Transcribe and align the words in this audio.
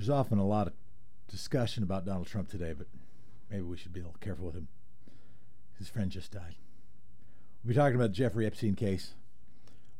There's 0.00 0.08
often 0.08 0.38
a 0.38 0.46
lot 0.46 0.66
of 0.66 0.72
discussion 1.28 1.82
about 1.82 2.06
Donald 2.06 2.26
Trump 2.26 2.48
today, 2.48 2.72
but 2.72 2.86
maybe 3.50 3.60
we 3.60 3.76
should 3.76 3.92
be 3.92 4.00
a 4.00 4.04
little 4.04 4.16
careful 4.18 4.46
with 4.46 4.54
him. 4.54 4.68
His 5.78 5.90
friend 5.90 6.10
just 6.10 6.32
died. 6.32 6.54
We'll 7.62 7.68
be 7.68 7.74
talking 7.74 7.96
about 7.96 8.08
the 8.08 8.14
Jeffrey 8.14 8.46
Epstein 8.46 8.76
case. 8.76 9.12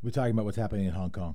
We'll 0.01 0.09
be 0.09 0.15
talking 0.15 0.31
about 0.31 0.47
what's 0.47 0.57
happening 0.57 0.87
in 0.87 0.93
Hong 0.93 1.11
Kong. 1.11 1.35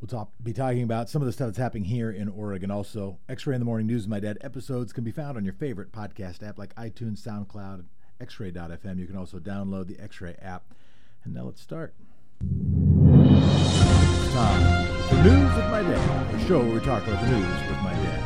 We'll 0.00 0.08
talk, 0.08 0.32
be 0.42 0.52
talking 0.52 0.82
about 0.82 1.08
some 1.08 1.22
of 1.22 1.26
the 1.26 1.32
stuff 1.32 1.46
that's 1.46 1.58
happening 1.58 1.84
here 1.84 2.10
in 2.10 2.28
Oregon. 2.28 2.72
Also, 2.72 3.18
X 3.28 3.46
Ray 3.46 3.54
in 3.54 3.60
the 3.60 3.66
Morning 3.66 3.86
News 3.86 4.08
My 4.08 4.18
Dad 4.18 4.36
episodes 4.40 4.92
can 4.92 5.04
be 5.04 5.12
found 5.12 5.36
on 5.36 5.44
your 5.44 5.54
favorite 5.54 5.92
podcast 5.92 6.42
app 6.42 6.58
like 6.58 6.74
iTunes, 6.74 7.20
SoundCloud, 7.20 7.84
X-Ray.fm. 8.20 8.98
You 8.98 9.06
can 9.06 9.16
also 9.16 9.38
download 9.38 9.86
the 9.86 10.00
X-Ray 10.00 10.34
app. 10.42 10.74
And 11.22 11.32
now 11.32 11.44
let's 11.44 11.62
start. 11.62 11.94
Time 15.08 15.16
for 15.16 15.28
News 15.28 15.56
with 15.56 15.70
My 15.70 15.82
Dad, 15.82 16.34
a 16.34 16.46
show 16.46 16.58
where 16.60 16.74
we 16.74 16.80
talk 16.80 17.06
about 17.06 17.24
the 17.24 17.30
news 17.30 17.68
with 17.68 17.78
my 17.82 17.92
dad. 17.92 18.24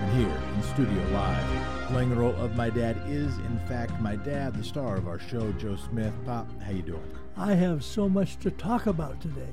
And 0.00 0.18
here 0.18 0.42
in 0.54 0.62
studio 0.62 1.02
live, 1.10 1.88
playing 1.88 2.10
the 2.10 2.16
role 2.16 2.34
of 2.36 2.56
my 2.56 2.70
dad 2.70 2.96
is 3.06 3.36
in 3.38 3.60
fact 3.68 4.00
my 4.00 4.16
dad, 4.16 4.54
the 4.54 4.64
star 4.64 4.96
of 4.96 5.08
our 5.08 5.18
show, 5.18 5.52
Joe 5.52 5.76
Smith. 5.76 6.12
Pop, 6.24 6.46
how 6.62 6.70
you 6.70 6.82
doing? 6.82 7.16
I 7.36 7.54
have 7.54 7.84
so 7.84 8.08
much 8.08 8.38
to 8.40 8.50
talk 8.50 8.86
about 8.86 9.20
today. 9.20 9.48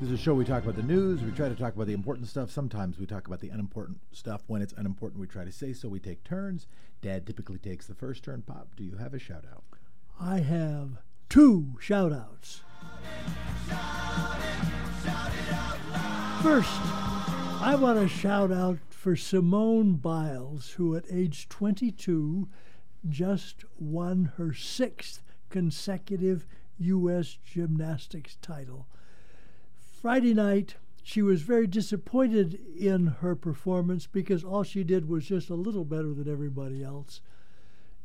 This 0.00 0.10
is 0.10 0.18
a 0.18 0.22
show 0.22 0.34
we 0.34 0.44
talk 0.44 0.62
about 0.62 0.76
the 0.76 0.82
news. 0.82 1.20
We 1.22 1.30
try 1.30 1.48
to 1.48 1.54
talk 1.54 1.74
about 1.74 1.86
the 1.86 1.92
important 1.92 2.28
stuff. 2.28 2.50
Sometimes 2.50 2.98
we 2.98 3.06
talk 3.06 3.26
about 3.26 3.40
the 3.40 3.50
unimportant 3.50 3.98
stuff. 4.12 4.42
When 4.46 4.62
it's 4.62 4.72
unimportant, 4.72 5.20
we 5.20 5.26
try 5.26 5.44
to 5.44 5.52
say 5.52 5.72
so. 5.74 5.88
We 5.88 6.00
take 6.00 6.24
turns. 6.24 6.66
Dad 7.02 7.26
typically 7.26 7.58
takes 7.58 7.86
the 7.86 7.94
first 7.94 8.24
turn. 8.24 8.42
Pop, 8.42 8.68
do 8.76 8.84
you 8.84 8.96
have 8.96 9.12
a 9.12 9.18
shout 9.18 9.44
out? 9.50 9.64
I 10.18 10.40
have 10.40 10.98
two 11.28 11.76
shout 11.80 12.12
outs. 12.12 12.62
First, 16.42 16.80
I 17.60 17.76
want 17.78 17.98
to 17.98 18.08
shout 18.08 18.50
out 18.50 18.78
for 18.88 19.14
Simone 19.14 19.96
Biles, 19.96 20.70
who 20.70 20.96
at 20.96 21.04
age 21.12 21.50
22 21.50 22.48
just 23.06 23.66
won 23.78 24.32
her 24.38 24.54
sixth 24.54 25.22
consecutive 25.50 26.46
U.S. 26.78 27.36
gymnastics 27.44 28.38
title. 28.40 28.88
Friday 30.00 30.32
night, 30.32 30.76
she 31.02 31.20
was 31.20 31.42
very 31.42 31.66
disappointed 31.66 32.58
in 32.74 33.08
her 33.20 33.36
performance 33.36 34.06
because 34.06 34.42
all 34.42 34.62
she 34.62 34.82
did 34.82 35.10
was 35.10 35.26
just 35.26 35.50
a 35.50 35.54
little 35.54 35.84
better 35.84 36.14
than 36.14 36.26
everybody 36.26 36.82
else. 36.82 37.20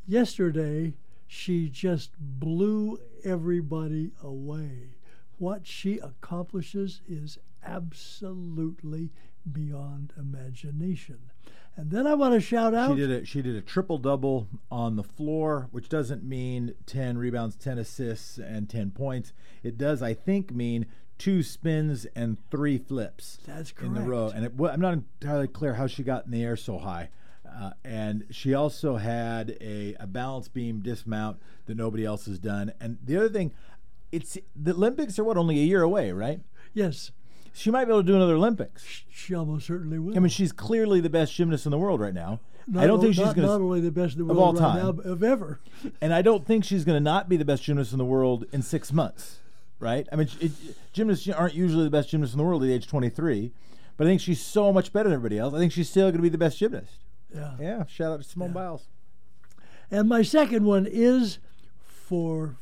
Yesterday, 0.05 0.95
she 1.25 1.69
just 1.69 2.11
blew 2.19 2.99
everybody 3.23 4.11
away. 4.21 4.97
What 5.37 5.65
she 5.65 5.99
accomplishes 5.99 7.01
is 7.07 7.39
absolutely 7.65 9.11
beyond 9.51 10.13
imagination. 10.17 11.31
And 11.77 11.91
then 11.91 12.07
I 12.07 12.13
want 12.13 12.33
to 12.33 12.39
shout 12.39 12.73
out. 12.73 12.91
She 12.91 12.95
did 12.95 13.11
a 13.11 13.25
she 13.25 13.41
did 13.41 13.55
a 13.55 13.61
triple 13.61 13.97
double 13.97 14.47
on 14.71 14.95
the 14.95 15.03
floor, 15.03 15.67
which 15.71 15.89
doesn't 15.89 16.23
mean 16.23 16.73
ten 16.85 17.17
rebounds, 17.17 17.57
ten 17.57 17.77
assists, 17.77 18.37
and 18.37 18.69
ten 18.69 18.91
points. 18.91 19.33
It 19.61 19.77
does, 19.77 20.01
I 20.01 20.13
think, 20.13 20.51
mean 20.53 20.85
two 21.17 21.43
spins 21.43 22.05
and 22.15 22.37
three 22.49 22.77
flips. 22.77 23.39
That's 23.45 23.73
in 23.81 23.93
the 23.93 24.01
row. 24.01 24.31
And 24.33 24.45
it, 24.45 24.53
I'm 24.59 24.79
not 24.79 24.93
entirely 25.21 25.47
clear 25.47 25.73
how 25.73 25.87
she 25.87 26.03
got 26.03 26.25
in 26.25 26.31
the 26.31 26.43
air 26.43 26.55
so 26.55 26.77
high. 26.77 27.09
Uh, 27.45 27.71
and 27.83 28.25
she 28.31 28.53
also 28.53 28.97
had 28.97 29.57
a, 29.61 29.95
a 29.99 30.07
balance 30.07 30.47
beam 30.47 30.81
dismount 30.81 31.39
that 31.67 31.77
nobody 31.77 32.03
else 32.03 32.25
has 32.25 32.39
done. 32.39 32.73
And 32.81 32.97
the 33.03 33.17
other 33.17 33.29
thing, 33.29 33.53
it's 34.11 34.37
the 34.55 34.73
Olympics 34.73 35.17
are 35.19 35.23
what 35.23 35.37
only 35.37 35.59
a 35.59 35.63
year 35.63 35.81
away, 35.81 36.11
right? 36.11 36.41
Yes. 36.73 37.11
She 37.55 37.71
might 37.71 37.85
be 37.85 37.91
able 37.91 38.01
to 38.01 38.07
do 38.07 38.15
another 38.15 38.35
Olympics. 38.35 39.03
She 39.09 39.33
almost 39.33 39.65
certainly 39.67 39.97
will. 39.97 40.15
I 40.15 40.19
mean, 40.19 40.29
she's 40.29 40.51
clearly 40.51 40.99
the 40.99 41.09
best 41.09 41.33
gymnast 41.33 41.65
in 41.65 41.71
the 41.71 41.77
world 41.77 41.99
right 42.01 42.13
now. 42.13 42.39
Not 42.67 42.83
I 42.83 42.87
don't 42.87 42.99
o- 42.99 43.01
think 43.01 43.15
she's 43.15 43.25
not, 43.25 43.35
going 43.35 43.47
not 43.47 43.57
to, 43.59 43.63
only 43.63 43.79
the 43.79 43.91
best 43.91 44.17
in 44.17 44.25
the 44.25 44.31
of 44.31 44.37
world 44.37 44.57
all 44.57 44.61
right 44.73 44.81
time. 44.81 44.97
now, 44.97 45.11
of 45.11 45.23
ever. 45.23 45.59
and 46.01 46.13
I 46.13 46.21
don't 46.21 46.45
think 46.45 46.65
she's 46.65 46.83
going 46.83 46.95
to 46.97 47.03
not 47.03 47.29
be 47.29 47.37
the 47.37 47.45
best 47.45 47.63
gymnast 47.63 47.91
in 47.91 47.97
the 47.97 48.05
world 48.05 48.45
in 48.51 48.61
six 48.61 48.91
months, 48.91 49.39
right? 49.79 50.07
I 50.11 50.15
mean, 50.15 50.27
it, 50.41 50.51
gymnasts 50.91 51.27
aren't 51.29 51.53
usually 51.53 51.83
the 51.85 51.89
best 51.91 52.09
gymnasts 52.09 52.33
in 52.33 52.37
the 52.39 52.43
world 52.43 52.63
at 52.63 52.69
age 52.69 52.87
23, 52.87 53.51
but 53.97 54.05
I 54.05 54.09
think 54.09 54.19
she's 54.21 54.41
so 54.41 54.73
much 54.73 54.91
better 54.91 55.09
than 55.09 55.15
everybody 55.15 55.37
else. 55.39 55.53
I 55.53 55.59
think 55.59 55.71
she's 55.71 55.89
still 55.89 56.05
going 56.07 56.17
to 56.17 56.21
be 56.21 56.29
the 56.29 56.37
best 56.37 56.57
gymnast. 56.57 56.91
Yeah. 57.33 57.51
Yeah, 57.59 57.85
shout 57.85 58.11
out 58.11 58.21
to 58.21 58.27
Simone 58.27 58.51
Biles. 58.51 58.87
And 59.91 60.09
my 60.09 60.23
second 60.23 60.65
one 60.65 60.87
is 60.89 61.37
for 61.85 62.57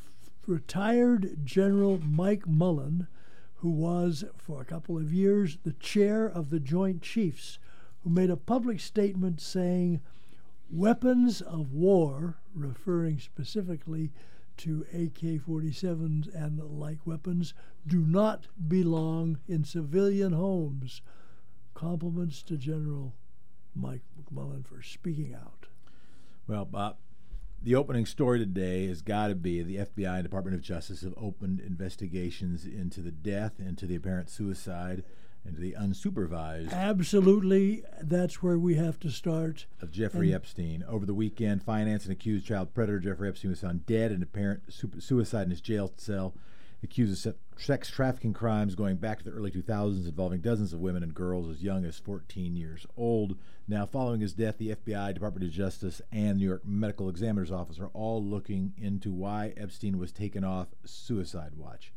retired 0.46 1.38
General 1.44 1.98
Mike 2.04 2.46
Mullen, 2.46 3.06
who 3.64 3.70
was, 3.70 4.24
for 4.36 4.60
a 4.60 4.64
couple 4.66 4.98
of 4.98 5.10
years, 5.10 5.56
the 5.64 5.72
chair 5.72 6.26
of 6.26 6.50
the 6.50 6.60
Joint 6.60 7.00
Chiefs, 7.00 7.58
who 8.02 8.10
made 8.10 8.28
a 8.28 8.36
public 8.36 8.78
statement 8.78 9.40
saying, 9.40 10.02
Weapons 10.70 11.40
of 11.40 11.72
war, 11.72 12.36
referring 12.54 13.18
specifically 13.18 14.12
to 14.58 14.84
AK 14.92 15.40
47s 15.40 16.28
and 16.34 16.60
like 16.78 17.06
weapons, 17.06 17.54
do 17.86 18.00
not 18.00 18.48
belong 18.68 19.38
in 19.48 19.64
civilian 19.64 20.34
homes. 20.34 21.00
Compliments 21.72 22.42
to 22.42 22.58
General 22.58 23.14
Mike 23.74 24.04
McMullen 24.20 24.66
for 24.66 24.82
speaking 24.82 25.34
out. 25.34 25.68
Well, 26.46 26.66
Bob, 26.66 26.98
the 27.64 27.74
opening 27.74 28.04
story 28.04 28.38
today 28.38 28.86
has 28.86 29.00
got 29.00 29.28
to 29.28 29.34
be 29.34 29.62
the 29.62 29.76
FBI 29.78 30.14
and 30.16 30.22
Department 30.22 30.54
of 30.54 30.60
Justice 30.62 31.00
have 31.00 31.14
opened 31.16 31.60
investigations 31.60 32.66
into 32.66 33.00
the 33.00 33.10
death, 33.10 33.54
into 33.58 33.86
the 33.86 33.96
apparent 33.96 34.28
suicide, 34.28 35.02
into 35.46 35.60
the 35.60 35.72
unsupervised 35.78 36.72
Absolutely, 36.72 37.82
that's 38.02 38.42
where 38.42 38.58
we 38.58 38.74
have 38.74 38.98
to 39.00 39.10
start. 39.10 39.64
of 39.80 39.90
Jeffrey 39.90 40.28
And- 40.28 40.36
Epstein. 40.36 40.84
Over 40.86 41.06
the 41.06 41.14
weekend, 41.14 41.62
finance 41.62 42.04
and 42.04 42.12
accused 42.12 42.46
child 42.46 42.74
predator 42.74 43.00
Jeffrey 43.00 43.28
Epstein 43.28 43.50
was 43.50 43.60
found 43.60 43.86
dead 43.86 44.12
in 44.12 44.22
apparent 44.22 44.62
su- 44.72 44.90
suicide 44.98 45.44
in 45.44 45.50
his 45.50 45.60
jail 45.62 45.90
cell. 45.96 46.34
Accused 46.84 47.26
of 47.26 47.36
sex 47.56 47.88
trafficking 47.88 48.34
crimes 48.34 48.74
going 48.74 48.96
back 48.96 49.16
to 49.16 49.24
the 49.24 49.30
early 49.30 49.50
2000s 49.50 50.06
involving 50.06 50.42
dozens 50.42 50.74
of 50.74 50.80
women 50.80 51.02
and 51.02 51.14
girls 51.14 51.48
as 51.48 51.62
young 51.62 51.82
as 51.86 51.98
14 51.98 52.54
years 52.54 52.86
old. 52.94 53.38
Now, 53.66 53.86
following 53.86 54.20
his 54.20 54.34
death, 54.34 54.58
the 54.58 54.76
FBI, 54.76 55.14
Department 55.14 55.46
of 55.46 55.50
Justice, 55.50 56.02
and 56.12 56.36
New 56.36 56.44
York 56.44 56.66
Medical 56.66 57.08
Examiner's 57.08 57.50
Office 57.50 57.78
are 57.78 57.88
all 57.94 58.22
looking 58.22 58.74
into 58.76 59.10
why 59.10 59.54
Epstein 59.56 59.98
was 59.98 60.12
taken 60.12 60.44
off 60.44 60.68
suicide 60.84 61.54
watch. 61.56 61.90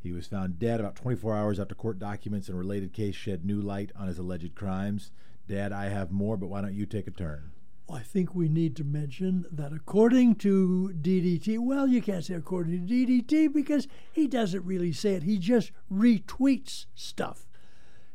He 0.00 0.10
was 0.10 0.26
found 0.26 0.58
dead 0.58 0.80
about 0.80 0.96
24 0.96 1.36
hours 1.36 1.60
after 1.60 1.74
court 1.74 1.98
documents 1.98 2.48
and 2.48 2.58
related 2.58 2.94
case 2.94 3.14
shed 3.14 3.44
new 3.44 3.60
light 3.60 3.92
on 3.94 4.08
his 4.08 4.18
alleged 4.18 4.54
crimes. 4.54 5.10
Dad, 5.46 5.70
I 5.70 5.90
have 5.90 6.10
more, 6.10 6.38
but 6.38 6.46
why 6.46 6.62
don't 6.62 6.72
you 6.72 6.86
take 6.86 7.06
a 7.06 7.10
turn? 7.10 7.53
I 7.90 8.00
think 8.00 8.34
we 8.34 8.48
need 8.48 8.76
to 8.76 8.84
mention 8.84 9.44
that 9.50 9.72
according 9.72 10.36
to 10.36 10.94
DDT, 11.00 11.58
well, 11.58 11.86
you 11.86 12.00
can't 12.00 12.24
say 12.24 12.34
according 12.34 12.86
to 12.86 12.94
DDT 12.94 13.52
because 13.52 13.86
he 14.10 14.26
doesn't 14.26 14.64
really 14.64 14.92
say 14.92 15.14
it. 15.14 15.22
He 15.22 15.38
just 15.38 15.70
retweets 15.92 16.86
stuff. 16.94 17.46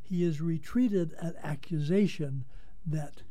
He 0.01 0.23
has 0.23 0.39
retweeted 0.39 1.11
an 1.19 1.35
accusation 1.43 2.45
that 2.85 3.21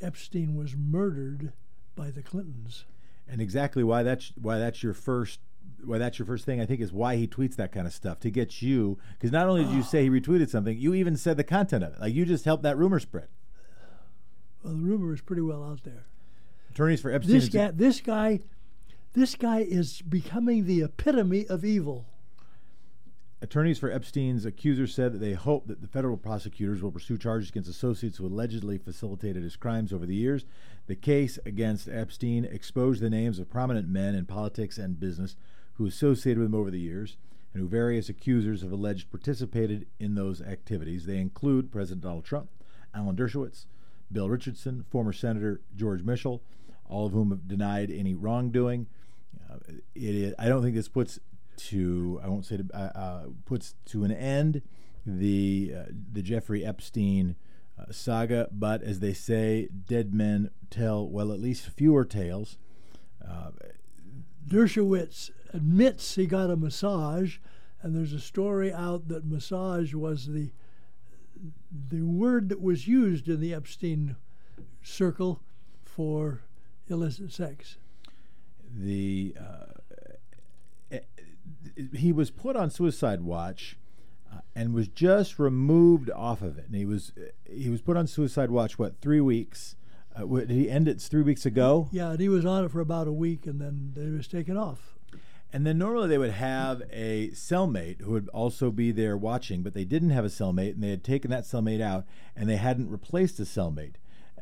Epstein 0.00 0.56
was 0.56 0.74
murdered 0.74 1.52
by 1.94 2.10
the 2.10 2.22
Clintons. 2.22 2.86
And 3.28 3.40
exactly 3.40 3.84
why 3.84 4.02
that's 4.02 4.32
why 4.40 4.58
that's 4.58 4.82
your 4.82 4.94
first 4.94 5.40
why 5.84 5.98
that's 5.98 6.18
your 6.18 6.26
first 6.26 6.46
thing 6.46 6.60
I 6.60 6.66
think 6.66 6.80
is 6.80 6.92
why 6.92 7.16
he 7.16 7.26
tweets 7.26 7.56
that 7.56 7.72
kind 7.72 7.86
of 7.86 7.92
stuff 7.92 8.20
to 8.20 8.30
get 8.30 8.62
you 8.62 8.98
because 9.12 9.32
not 9.32 9.48
only 9.48 9.64
did 9.64 9.72
you 9.72 9.80
ah. 9.80 9.84
say 9.84 10.04
he 10.04 10.10
retweeted 10.10 10.48
something, 10.48 10.78
you 10.78 10.94
even 10.94 11.16
said 11.16 11.36
the 11.36 11.44
content 11.44 11.84
of 11.84 11.94
it. 11.94 12.00
Like 12.00 12.14
you 12.14 12.24
just 12.24 12.44
helped 12.44 12.62
that 12.62 12.78
rumor 12.78 13.00
spread. 13.00 13.28
Well, 14.66 14.74
the 14.74 14.80
rumor 14.80 15.14
is 15.14 15.20
pretty 15.20 15.42
well 15.42 15.62
out 15.62 15.84
there. 15.84 16.06
Attorneys 16.70 17.00
for 17.00 17.12
Epstein. 17.12 17.34
This 17.34 17.48
guy, 17.48 17.70
this 17.70 18.00
guy, 18.00 18.40
this 19.12 19.36
guy 19.36 19.60
is 19.60 20.02
becoming 20.02 20.66
the 20.66 20.82
epitome 20.82 21.46
of 21.46 21.64
evil. 21.64 22.06
Attorneys 23.40 23.78
for 23.78 23.92
Epstein's 23.92 24.44
accusers 24.44 24.92
said 24.92 25.12
that 25.12 25.18
they 25.18 25.34
hope 25.34 25.68
that 25.68 25.82
the 25.82 25.86
federal 25.86 26.16
prosecutors 26.16 26.82
will 26.82 26.90
pursue 26.90 27.16
charges 27.16 27.50
against 27.50 27.70
associates 27.70 28.16
who 28.16 28.26
allegedly 28.26 28.76
facilitated 28.76 29.44
his 29.44 29.54
crimes 29.54 29.92
over 29.92 30.04
the 30.04 30.16
years. 30.16 30.44
The 30.88 30.96
case 30.96 31.38
against 31.46 31.88
Epstein 31.88 32.44
exposed 32.44 33.00
the 33.00 33.08
names 33.08 33.38
of 33.38 33.48
prominent 33.48 33.88
men 33.88 34.16
in 34.16 34.26
politics 34.26 34.78
and 34.78 34.98
business 34.98 35.36
who 35.74 35.86
associated 35.86 36.40
with 36.40 36.48
him 36.48 36.56
over 36.56 36.72
the 36.72 36.80
years 36.80 37.18
and 37.54 37.62
who 37.62 37.68
various 37.68 38.08
accusers 38.08 38.62
have 38.62 38.72
alleged 38.72 39.12
participated 39.12 39.86
in 40.00 40.16
those 40.16 40.42
activities. 40.42 41.06
They 41.06 41.18
include 41.18 41.70
President 41.70 42.02
Donald 42.02 42.24
Trump, 42.24 42.48
Alan 42.92 43.14
Dershowitz, 43.14 43.66
Bill 44.10 44.28
Richardson, 44.28 44.84
former 44.90 45.12
Senator 45.12 45.60
George 45.74 46.02
Mitchell, 46.02 46.42
all 46.88 47.06
of 47.06 47.12
whom 47.12 47.30
have 47.30 47.48
denied 47.48 47.90
any 47.90 48.14
wrongdoing. 48.14 48.86
Uh, 49.50 49.56
it 49.94 50.14
is, 50.14 50.34
I 50.38 50.48
don't 50.48 50.62
think 50.62 50.74
this 50.74 50.88
puts 50.88 51.18
to 51.56 52.20
I 52.22 52.28
won't 52.28 52.44
say 52.44 52.58
to, 52.58 52.66
uh, 52.74 52.98
uh, 52.98 53.24
puts 53.44 53.74
to 53.86 54.04
an 54.04 54.12
end 54.12 54.62
the 55.04 55.74
uh, 55.76 55.84
the 56.12 56.22
Jeffrey 56.22 56.64
Epstein 56.64 57.36
uh, 57.78 57.92
saga, 57.92 58.48
but 58.52 58.82
as 58.82 59.00
they 59.00 59.12
say, 59.12 59.68
dead 59.86 60.14
men 60.14 60.50
tell 60.70 61.08
well 61.08 61.32
at 61.32 61.40
least 61.40 61.68
fewer 61.70 62.04
tales. 62.04 62.58
Uh, 63.26 63.50
Dershowitz 64.46 65.30
admits 65.52 66.14
he 66.14 66.26
got 66.26 66.50
a 66.50 66.56
massage, 66.56 67.38
and 67.82 67.96
there's 67.96 68.12
a 68.12 68.20
story 68.20 68.72
out 68.72 69.08
that 69.08 69.26
massage 69.26 69.94
was 69.94 70.26
the 70.26 70.50
the 71.88 72.02
word 72.02 72.48
that 72.48 72.60
was 72.60 72.86
used 72.86 73.28
in 73.28 73.40
the 73.40 73.54
Epstein 73.54 74.16
circle 74.82 75.40
for 75.84 76.42
illicit 76.88 77.32
sex. 77.32 77.76
The 78.74 79.34
uh, 79.38 79.96
eh, 80.90 81.00
he 81.94 82.12
was 82.12 82.30
put 82.30 82.56
on 82.56 82.70
suicide 82.70 83.22
watch 83.22 83.76
uh, 84.32 84.40
and 84.54 84.74
was 84.74 84.88
just 84.88 85.38
removed 85.38 86.10
off 86.10 86.42
of 86.42 86.58
it. 86.58 86.66
And 86.66 86.74
he 86.74 86.84
was 86.84 87.12
he 87.44 87.70
was 87.70 87.80
put 87.80 87.96
on 87.96 88.06
suicide 88.06 88.50
watch 88.50 88.78
what 88.78 89.00
three 89.00 89.20
weeks. 89.20 89.76
Uh, 90.14 90.24
did 90.24 90.50
he 90.50 90.70
end 90.70 90.88
it 90.88 91.00
three 91.00 91.22
weeks 91.22 91.44
ago? 91.44 91.88
Yeah, 91.92 92.12
and 92.12 92.20
he 92.20 92.28
was 92.28 92.46
on 92.46 92.64
it 92.64 92.70
for 92.70 92.80
about 92.80 93.06
a 93.06 93.12
week, 93.12 93.46
and 93.46 93.60
then 93.60 93.92
it 93.96 94.16
was 94.16 94.26
taken 94.26 94.56
off. 94.56 94.95
And 95.56 95.66
then 95.66 95.78
normally 95.78 96.08
they 96.08 96.18
would 96.18 96.32
have 96.32 96.82
a 96.92 97.30
cellmate 97.30 98.02
who 98.02 98.10
would 98.10 98.28
also 98.28 98.70
be 98.70 98.92
there 98.92 99.16
watching, 99.16 99.62
but 99.62 99.72
they 99.72 99.86
didn't 99.86 100.10
have 100.10 100.26
a 100.26 100.28
cellmate, 100.28 100.74
and 100.74 100.82
they 100.82 100.90
had 100.90 101.02
taken 101.02 101.30
that 101.30 101.44
cellmate 101.44 101.80
out, 101.80 102.04
and 102.36 102.46
they 102.46 102.56
hadn't 102.56 102.90
replaced 102.90 103.40
a 103.40 103.44
cellmate. 103.44 103.94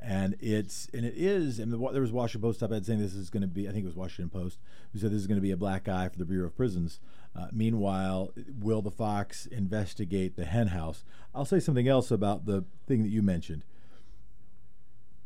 And 0.03 0.35
it's 0.41 0.89
and 0.93 1.07
it 1.07 1.15
is, 1.17 1.61
and 1.61 1.73
the, 1.73 1.79
there 1.93 2.03
was 2.03 2.11
Washington 2.11 2.49
Post 2.49 2.65
op-ed 2.65 2.85
saying 2.85 2.99
this 2.99 3.15
is 3.15 3.31
going 3.31 3.43
to 3.43 3.47
be. 3.47 3.69
I 3.69 3.71
think 3.71 3.85
it 3.85 3.87
was 3.87 3.95
Washington 3.95 4.29
Post 4.29 4.59
who 4.93 4.99
said 4.99 5.13
this 5.13 5.21
is 5.21 5.29
going 5.29 5.39
to 5.39 5.41
be 5.41 5.53
a 5.53 5.57
black 5.57 5.87
eye 5.87 6.09
for 6.09 6.19
the 6.19 6.25
Bureau 6.25 6.49
of 6.49 6.57
Prisons. 6.57 6.99
Uh, 7.37 7.47
meanwhile, 7.53 8.33
will 8.59 8.83
the 8.83 8.91
Fox 8.91 9.47
investigate 9.47 10.35
the 10.35 10.47
hen 10.47 10.67
house? 10.67 11.05
I'll 11.33 11.45
say 11.45 11.61
something 11.61 11.87
else 11.87 12.11
about 12.11 12.45
the 12.45 12.65
thing 12.89 13.05
that 13.05 13.11
you 13.11 13.23
mentioned. 13.23 13.65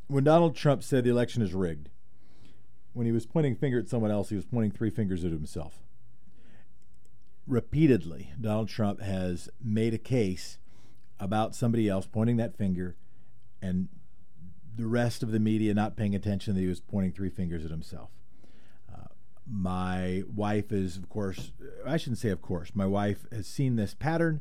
When 0.06 0.24
Donald 0.24 0.54
Trump 0.54 0.82
said 0.82 1.04
the 1.04 1.10
election 1.10 1.40
is 1.40 1.54
rigged, 1.54 1.88
when 2.98 3.06
he 3.06 3.12
was 3.12 3.26
pointing 3.26 3.54
finger 3.54 3.78
at 3.78 3.88
someone 3.88 4.10
else, 4.10 4.28
he 4.28 4.34
was 4.34 4.44
pointing 4.44 4.72
three 4.72 4.90
fingers 4.90 5.24
at 5.24 5.30
himself. 5.30 5.78
Repeatedly, 7.46 8.32
Donald 8.40 8.68
Trump 8.68 9.00
has 9.00 9.48
made 9.62 9.94
a 9.94 9.98
case 9.98 10.58
about 11.20 11.54
somebody 11.54 11.88
else 11.88 12.08
pointing 12.08 12.38
that 12.38 12.56
finger 12.56 12.96
and 13.62 13.86
the 14.74 14.88
rest 14.88 15.22
of 15.22 15.30
the 15.30 15.38
media 15.38 15.72
not 15.74 15.96
paying 15.96 16.12
attention 16.12 16.56
that 16.56 16.60
he 16.60 16.66
was 16.66 16.80
pointing 16.80 17.12
three 17.12 17.30
fingers 17.30 17.64
at 17.64 17.70
himself. 17.70 18.10
Uh, 18.92 19.06
my 19.48 20.24
wife 20.34 20.72
is, 20.72 20.96
of 20.96 21.08
course, 21.08 21.52
I 21.86 21.98
shouldn't 21.98 22.18
say 22.18 22.30
of 22.30 22.42
course, 22.42 22.72
my 22.74 22.86
wife 22.86 23.26
has 23.30 23.46
seen 23.46 23.76
this 23.76 23.94
pattern, 23.94 24.40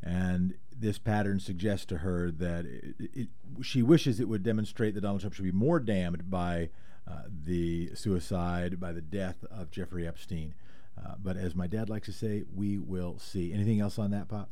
and 0.00 0.54
this 0.72 0.98
pattern 0.98 1.40
suggests 1.40 1.86
to 1.86 1.98
her 1.98 2.30
that 2.30 2.66
it, 2.66 2.94
it, 3.00 3.28
she 3.62 3.82
wishes 3.82 4.20
it 4.20 4.28
would 4.28 4.44
demonstrate 4.44 4.94
that 4.94 5.00
Donald 5.00 5.22
Trump 5.22 5.34
should 5.34 5.44
be 5.44 5.50
more 5.50 5.80
damned 5.80 6.30
by 6.30 6.70
uh, 7.08 7.22
the 7.44 7.94
suicide, 7.94 8.80
by 8.80 8.92
the 8.92 9.00
death 9.00 9.44
of 9.50 9.70
Jeffrey 9.70 10.06
Epstein. 10.06 10.54
Uh, 10.98 11.14
but 11.22 11.36
as 11.36 11.54
my 11.54 11.66
dad 11.66 11.88
likes 11.88 12.06
to 12.06 12.12
say, 12.12 12.44
we 12.54 12.78
will 12.78 13.18
see. 13.18 13.52
Anything 13.52 13.80
else 13.80 13.98
on 13.98 14.10
that, 14.12 14.28
Pop? 14.28 14.50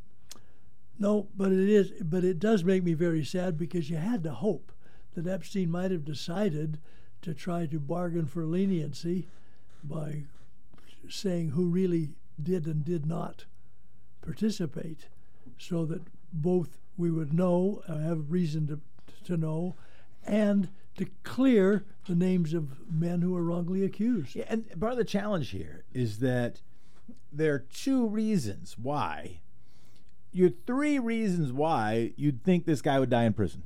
No, 0.97 1.27
but 1.35 1.51
it 1.51 1.69
is. 1.69 1.91
But 2.01 2.23
it 2.23 2.39
does 2.39 2.63
make 2.63 2.83
me 2.83 2.93
very 2.93 3.25
sad 3.25 3.57
because 3.57 3.89
you 3.89 3.97
had 3.97 4.23
to 4.23 4.31
hope 4.31 4.71
that 5.15 5.27
Epstein 5.27 5.69
might 5.69 5.91
have 5.91 6.05
decided 6.05 6.79
to 7.21 7.33
try 7.33 7.65
to 7.65 7.79
bargain 7.79 8.27
for 8.27 8.45
leniency 8.45 9.27
by 9.83 10.23
saying 11.09 11.49
who 11.49 11.67
really 11.67 12.15
did 12.41 12.65
and 12.65 12.85
did 12.85 13.05
not 13.05 13.45
participate, 14.21 15.07
so 15.57 15.85
that 15.85 16.03
both 16.31 16.77
we 16.97 17.11
would 17.11 17.33
know, 17.33 17.81
uh, 17.87 17.97
have 17.97 18.31
reason 18.31 18.67
to 18.67 18.79
to 19.25 19.37
know, 19.37 19.75
and 20.25 20.69
to 20.97 21.05
clear 21.23 21.85
the 22.07 22.15
names 22.15 22.53
of 22.53 22.89
men 22.89 23.21
who 23.21 23.35
are 23.35 23.43
wrongly 23.43 23.83
accused. 23.83 24.35
Yeah, 24.35 24.45
and 24.47 24.65
part 24.79 24.93
of 24.93 24.97
the 24.97 25.05
challenge 25.05 25.49
here 25.49 25.83
is 25.93 26.19
that 26.19 26.61
there 27.31 27.53
are 27.53 27.59
two 27.59 28.07
reasons 28.07 28.77
why. 28.77 29.41
You 30.31 30.45
have 30.45 30.53
three 30.65 30.99
reasons 30.99 31.51
why 31.51 32.13
you'd 32.15 32.43
think 32.43 32.65
this 32.65 32.81
guy 32.81 32.99
would 32.99 33.09
die 33.09 33.23
in 33.23 33.33
prison. 33.33 33.63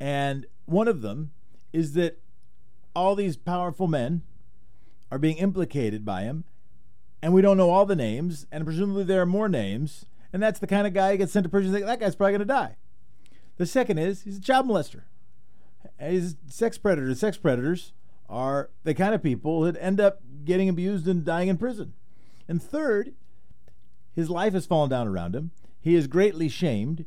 And 0.00 0.46
one 0.66 0.88
of 0.88 1.00
them 1.02 1.30
is 1.72 1.94
that 1.94 2.20
all 2.94 3.14
these 3.14 3.36
powerful 3.36 3.86
men 3.86 4.22
are 5.10 5.18
being 5.18 5.36
implicated 5.36 6.04
by 6.04 6.22
him, 6.22 6.44
and 7.22 7.32
we 7.32 7.42
don't 7.42 7.56
know 7.56 7.70
all 7.70 7.86
the 7.86 7.96
names, 7.96 8.46
and 8.50 8.64
presumably 8.64 9.04
there 9.04 9.22
are 9.22 9.26
more 9.26 9.48
names, 9.48 10.06
and 10.32 10.42
that's 10.42 10.58
the 10.58 10.66
kind 10.66 10.86
of 10.86 10.94
guy 10.94 11.12
who 11.12 11.18
gets 11.18 11.32
sent 11.32 11.44
to 11.44 11.50
prison. 11.50 11.72
That 11.72 12.00
guy's 12.00 12.16
probably 12.16 12.32
going 12.32 12.40
to 12.40 12.44
die. 12.46 12.76
The 13.58 13.66
second 13.66 13.98
is 13.98 14.22
he's 14.22 14.38
a 14.38 14.42
child 14.42 14.66
molester. 14.66 15.02
He's 16.08 16.36
sex 16.48 16.78
predators. 16.78 17.20
Sex 17.20 17.36
predators 17.36 17.92
are 18.28 18.70
the 18.84 18.94
kind 18.94 19.14
of 19.14 19.22
people 19.22 19.60
that 19.62 19.76
end 19.80 20.00
up 20.00 20.20
getting 20.44 20.68
abused 20.68 21.06
and 21.06 21.24
dying 21.24 21.48
in 21.48 21.58
prison. 21.58 21.92
And 22.48 22.62
third, 22.62 23.14
his 24.14 24.30
life 24.30 24.52
has 24.52 24.66
fallen 24.66 24.90
down 24.90 25.06
around 25.06 25.34
him. 25.34 25.50
He 25.80 25.94
is 25.94 26.06
greatly 26.06 26.48
shamed. 26.48 27.04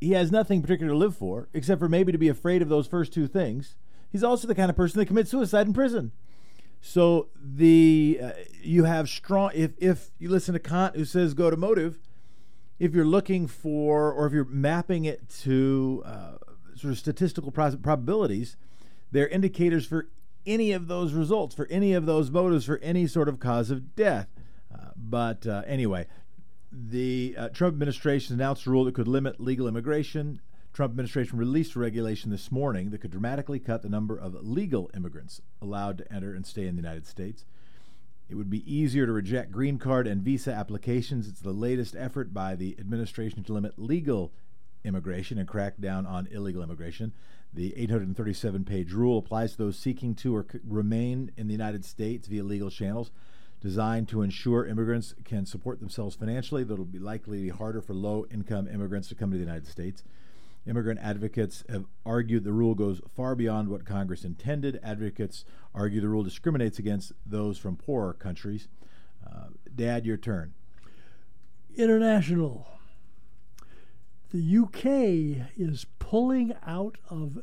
He 0.00 0.12
has 0.12 0.30
nothing 0.30 0.62
particular 0.62 0.92
to 0.92 0.98
live 0.98 1.16
for 1.16 1.48
except 1.52 1.78
for 1.80 1.88
maybe 1.88 2.12
to 2.12 2.18
be 2.18 2.28
afraid 2.28 2.62
of 2.62 2.68
those 2.68 2.86
first 2.86 3.12
two 3.12 3.26
things. 3.26 3.76
He's 4.10 4.24
also 4.24 4.46
the 4.46 4.54
kind 4.54 4.70
of 4.70 4.76
person 4.76 4.98
that 4.98 5.06
commits 5.06 5.30
suicide 5.30 5.66
in 5.66 5.72
prison. 5.72 6.12
So 6.80 7.28
the 7.34 8.20
uh, 8.22 8.30
you 8.62 8.84
have 8.84 9.08
strong 9.08 9.50
if 9.54 9.72
if 9.78 10.10
you 10.18 10.28
listen 10.28 10.54
to 10.54 10.60
Kant 10.60 10.96
who 10.96 11.04
says 11.04 11.34
go 11.34 11.50
to 11.50 11.56
motive, 11.56 11.98
if 12.78 12.94
you're 12.94 13.04
looking 13.04 13.46
for 13.46 14.12
or 14.12 14.26
if 14.26 14.32
you're 14.32 14.44
mapping 14.44 15.04
it 15.04 15.28
to 15.40 16.02
uh, 16.06 16.32
sort 16.78 16.92
of 16.92 16.98
statistical 16.98 17.50
probabilities, 17.50 18.56
they're 19.10 19.28
indicators 19.28 19.86
for 19.86 20.08
any 20.46 20.72
of 20.72 20.88
those 20.88 21.12
results, 21.12 21.54
for 21.54 21.66
any 21.66 21.92
of 21.92 22.06
those 22.06 22.30
motives, 22.30 22.64
for 22.64 22.78
any 22.78 23.06
sort 23.06 23.28
of 23.28 23.38
cause 23.38 23.70
of 23.70 23.94
death. 23.94 24.28
Uh, 24.72 24.88
but 24.96 25.46
uh, 25.46 25.62
anyway, 25.66 26.06
the 26.72 27.34
uh, 27.38 27.48
Trump 27.50 27.74
administration 27.74 28.34
announced 28.34 28.66
a 28.66 28.70
rule 28.70 28.84
that 28.84 28.94
could 28.94 29.08
limit 29.08 29.40
legal 29.40 29.68
immigration. 29.68 30.40
Trump 30.72 30.92
administration 30.92 31.38
released 31.38 31.74
a 31.74 31.78
regulation 31.78 32.30
this 32.30 32.52
morning 32.52 32.90
that 32.90 32.98
could 32.98 33.10
dramatically 33.10 33.58
cut 33.58 33.82
the 33.82 33.88
number 33.88 34.16
of 34.16 34.34
legal 34.34 34.90
immigrants 34.94 35.40
allowed 35.60 35.98
to 35.98 36.12
enter 36.12 36.34
and 36.34 36.46
stay 36.46 36.66
in 36.66 36.76
the 36.76 36.82
United 36.82 37.06
States. 37.06 37.44
It 38.28 38.34
would 38.34 38.50
be 38.50 38.72
easier 38.72 39.06
to 39.06 39.12
reject 39.12 39.50
green 39.50 39.78
card 39.78 40.06
and 40.06 40.22
visa 40.22 40.52
applications. 40.52 41.28
It's 41.28 41.40
the 41.40 41.52
latest 41.52 41.96
effort 41.96 42.34
by 42.34 42.54
the 42.54 42.76
administration 42.78 43.42
to 43.44 43.52
limit 43.52 43.78
legal 43.78 44.32
immigration 44.84 45.38
and 45.38 45.48
crack 45.48 45.74
down 45.80 46.06
on 46.06 46.28
illegal 46.30 46.62
immigration. 46.62 47.12
The 47.52 47.74
837 47.76 48.64
page 48.64 48.92
rule 48.92 49.18
applies 49.18 49.52
to 49.52 49.58
those 49.58 49.78
seeking 49.78 50.14
to 50.16 50.36
or 50.36 50.46
remain 50.66 51.32
in 51.36 51.46
the 51.46 51.54
United 51.54 51.84
States 51.84 52.28
via 52.28 52.44
legal 52.44 52.70
channels 52.70 53.10
designed 53.60 54.08
to 54.08 54.22
ensure 54.22 54.66
immigrants 54.66 55.14
can 55.24 55.44
support 55.44 55.80
themselves 55.80 56.14
financially. 56.14 56.62
That'll 56.62 56.84
be 56.84 56.98
likely 56.98 57.42
be 57.42 57.48
harder 57.48 57.80
for 57.80 57.94
low 57.94 58.26
income 58.30 58.68
immigrants 58.68 59.08
to 59.08 59.14
come 59.14 59.30
to 59.30 59.36
the 59.36 59.44
United 59.44 59.66
States. 59.66 60.04
Immigrant 60.66 61.00
advocates 61.02 61.64
have 61.68 61.86
argued 62.04 62.44
the 62.44 62.52
rule 62.52 62.74
goes 62.74 63.00
far 63.08 63.34
beyond 63.34 63.68
what 63.68 63.86
Congress 63.86 64.24
intended. 64.24 64.78
Advocates 64.82 65.44
argue 65.74 66.00
the 66.00 66.08
rule 66.08 66.22
discriminates 66.22 66.78
against 66.78 67.12
those 67.24 67.58
from 67.58 67.76
poorer 67.76 68.12
countries. 68.12 68.68
Uh, 69.26 69.46
Dad, 69.74 70.04
your 70.04 70.18
turn. 70.18 70.52
International. 71.74 72.77
The 74.30 74.58
UK 74.58 75.48
is 75.56 75.86
pulling 75.98 76.54
out 76.66 76.98
of 77.08 77.38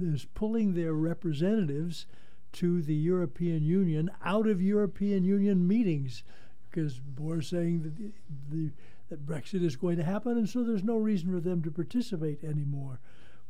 is 0.00 0.26
pulling 0.34 0.72
their 0.74 0.94
representatives 0.94 2.06
to 2.52 2.80
the 2.80 2.94
European 2.94 3.62
Union 3.62 4.10
out 4.24 4.46
of 4.46 4.62
European 4.62 5.24
Union 5.24 5.68
meetings 5.68 6.22
because 6.70 7.00
we're 7.18 7.42
saying 7.42 7.82
that 7.82 7.96
the, 7.96 8.12
the 8.50 8.70
that 9.08 9.26
Brexit 9.26 9.64
is 9.64 9.76
going 9.76 9.96
to 9.96 10.04
happen, 10.04 10.32
and 10.32 10.48
so 10.48 10.64
there's 10.64 10.82
no 10.82 10.96
reason 10.96 11.30
for 11.30 11.40
them 11.40 11.62
to 11.62 11.70
participate 11.70 12.42
anymore, 12.42 13.00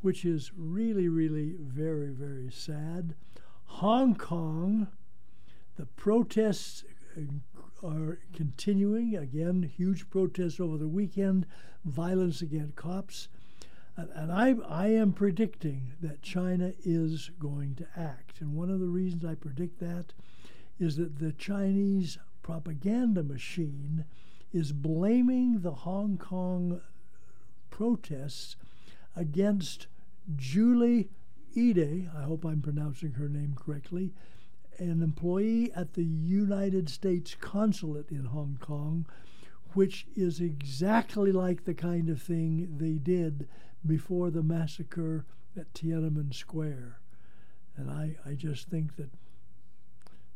which 0.03 0.25
is 0.25 0.53
really, 0.57 1.09
really 1.09 1.55
very, 1.59 2.11
very 2.11 2.51
sad. 2.51 3.15
Hong 3.65 4.15
Kong, 4.15 4.89
the 5.77 5.87
protests 5.87 6.85
are 7.87 8.19
continuing. 8.35 9.17
Again, 9.17 9.63
huge 9.63 10.11
protests 10.11 10.61
over 10.61 10.77
the 10.77 10.89
weekend, 10.89 11.47
violence 11.85 12.43
against 12.43 12.77
cops. 12.77 13.29
And, 13.97 14.31
I, 14.31 14.57
I 14.69 14.89
am 14.89 15.13
predicting 15.13 15.93
that 16.03 16.21
China 16.21 16.73
is 16.85 17.31
going 17.39 17.75
to 17.77 17.87
act. 17.97 18.41
And 18.41 18.55
one 18.55 18.71
of 18.71 18.81
the 18.81 18.89
reasons 18.89 19.25
I 19.25 19.35
predict 19.35 19.81
that 19.81 20.13
is 20.79 20.97
that 20.97 21.19
the 21.19 21.33
Chinese 21.33 22.19
propaganda 22.43 23.23
machine 23.23 24.05
is 24.53 24.73
blaming 24.73 25.61
the 25.61 25.73
Hong 25.73 26.19
Kong 26.19 26.81
protests 27.71 28.57
against 29.15 29.87
Julie 30.37 31.09
Eadeh, 31.57 32.15
I 32.15 32.23
hope 32.23 32.45
I'm 32.45 32.61
pronouncing 32.61 33.13
her 33.13 33.29
name 33.29 33.55
correctly, 33.57 34.13
an 34.79 35.03
employee 35.03 35.73
at 35.73 35.95
the 35.95 36.05
United 36.05 36.89
States 36.89 37.37
consulate 37.39 38.11
in 38.11 38.27
Hong 38.27 38.59
Kong, 38.61 39.07
which 39.75 40.07
is 40.15 40.41
exactly 40.41 41.33
like 41.33 41.65
the 41.65 41.75
kind 41.75 42.09
of 42.09 42.21
thing 42.21 42.77
they 42.79 42.99
did 42.99 43.49
before 43.85 44.31
the 44.31 44.43
massacre 44.43 45.25
at 45.57 45.73
Tiananmen 45.75 46.35
Square. 46.35 47.01
And 47.77 47.91
I, 47.91 48.17
I 48.25 48.35
just 48.35 48.69
think 48.69 48.97
that 48.97 49.11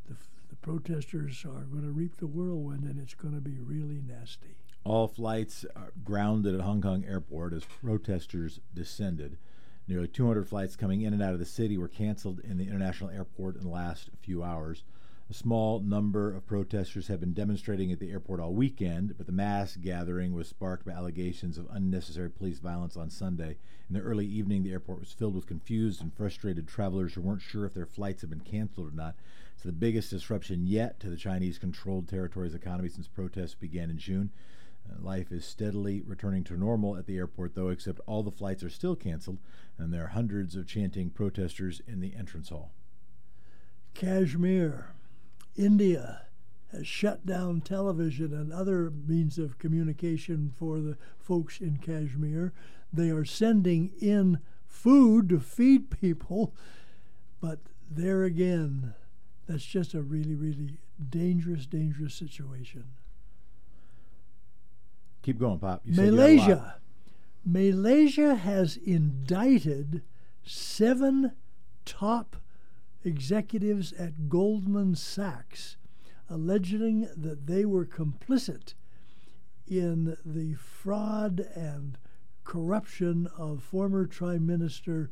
the 0.08 0.16
the 0.50 0.56
protesters 0.56 1.44
are 1.44 1.64
going 1.64 1.84
to 1.84 1.92
reap 1.92 2.16
the 2.16 2.26
whirlwind, 2.26 2.84
and 2.84 3.00
it's 3.00 3.14
going 3.14 3.34
to 3.34 3.40
be 3.40 3.58
really 3.60 4.02
nasty. 4.06 4.56
All 4.84 5.06
flights 5.06 5.64
are 5.76 5.92
grounded 6.04 6.54
at 6.54 6.60
Hong 6.62 6.82
Kong 6.82 7.04
airport 7.06 7.52
as 7.52 7.64
protesters 7.64 8.60
descended. 8.74 9.38
Nearly 9.90 10.06
200 10.06 10.46
flights 10.46 10.76
coming 10.76 11.00
in 11.00 11.12
and 11.12 11.20
out 11.20 11.32
of 11.32 11.40
the 11.40 11.44
city 11.44 11.76
were 11.76 11.88
canceled 11.88 12.38
in 12.44 12.58
the 12.58 12.68
international 12.68 13.10
airport 13.10 13.56
in 13.56 13.62
the 13.62 13.70
last 13.70 14.08
few 14.22 14.40
hours. 14.40 14.84
A 15.28 15.34
small 15.34 15.80
number 15.80 16.32
of 16.32 16.46
protesters 16.46 17.08
have 17.08 17.18
been 17.18 17.32
demonstrating 17.32 17.90
at 17.90 17.98
the 17.98 18.12
airport 18.12 18.38
all 18.38 18.54
weekend, 18.54 19.16
but 19.16 19.26
the 19.26 19.32
mass 19.32 19.76
gathering 19.76 20.32
was 20.32 20.46
sparked 20.46 20.86
by 20.86 20.92
allegations 20.92 21.58
of 21.58 21.66
unnecessary 21.72 22.30
police 22.30 22.60
violence 22.60 22.96
on 22.96 23.10
Sunday. 23.10 23.56
In 23.88 23.94
the 23.96 24.00
early 24.00 24.26
evening, 24.26 24.62
the 24.62 24.70
airport 24.70 25.00
was 25.00 25.12
filled 25.12 25.34
with 25.34 25.48
confused 25.48 26.00
and 26.00 26.14
frustrated 26.14 26.68
travelers 26.68 27.14
who 27.14 27.22
weren't 27.22 27.42
sure 27.42 27.66
if 27.66 27.74
their 27.74 27.84
flights 27.84 28.20
had 28.20 28.30
been 28.30 28.38
canceled 28.38 28.92
or 28.92 28.96
not. 28.96 29.16
It's 29.54 29.64
the 29.64 29.72
biggest 29.72 30.10
disruption 30.10 30.68
yet 30.68 31.00
to 31.00 31.10
the 31.10 31.16
Chinese 31.16 31.58
controlled 31.58 32.06
territory's 32.06 32.54
economy 32.54 32.90
since 32.90 33.08
protests 33.08 33.54
began 33.54 33.90
in 33.90 33.98
June. 33.98 34.30
Life 34.98 35.32
is 35.32 35.44
steadily 35.44 36.02
returning 36.02 36.44
to 36.44 36.56
normal 36.56 36.96
at 36.96 37.06
the 37.06 37.16
airport, 37.16 37.54
though, 37.54 37.68
except 37.68 38.00
all 38.06 38.22
the 38.22 38.30
flights 38.30 38.62
are 38.62 38.70
still 38.70 38.96
canceled, 38.96 39.38
and 39.78 39.92
there 39.92 40.04
are 40.04 40.08
hundreds 40.08 40.56
of 40.56 40.66
chanting 40.66 41.10
protesters 41.10 41.80
in 41.86 42.00
the 42.00 42.14
entrance 42.14 42.48
hall. 42.48 42.72
Kashmir, 43.94 44.94
India 45.56 46.22
has 46.72 46.86
shut 46.86 47.26
down 47.26 47.60
television 47.60 48.32
and 48.32 48.52
other 48.52 48.90
means 48.90 49.38
of 49.38 49.58
communication 49.58 50.52
for 50.56 50.78
the 50.80 50.96
folks 51.18 51.60
in 51.60 51.78
Kashmir. 51.78 52.52
They 52.92 53.10
are 53.10 53.24
sending 53.24 53.92
in 54.00 54.38
food 54.66 55.28
to 55.30 55.40
feed 55.40 55.90
people, 55.90 56.54
but 57.40 57.58
there 57.90 58.22
again, 58.22 58.94
that's 59.48 59.64
just 59.64 59.94
a 59.94 60.02
really, 60.02 60.36
really 60.36 60.78
dangerous, 61.08 61.66
dangerous 61.66 62.14
situation. 62.14 62.84
Keep 65.22 65.38
going, 65.38 65.58
Pop. 65.58 65.82
You 65.84 65.94
Malaysia. 65.94 66.76
Malaysia 67.44 68.34
has 68.34 68.76
indicted 68.76 70.02
seven 70.44 71.32
top 71.84 72.36
executives 73.04 73.92
at 73.94 74.28
Goldman 74.28 74.94
Sachs, 74.94 75.76
alleging 76.28 77.08
that 77.16 77.46
they 77.46 77.64
were 77.64 77.86
complicit 77.86 78.74
in 79.66 80.16
the 80.24 80.54
fraud 80.54 81.46
and 81.54 81.96
corruption 82.44 83.28
of 83.38 83.62
former 83.62 84.06
Prime 84.06 84.46
Minister 84.46 85.10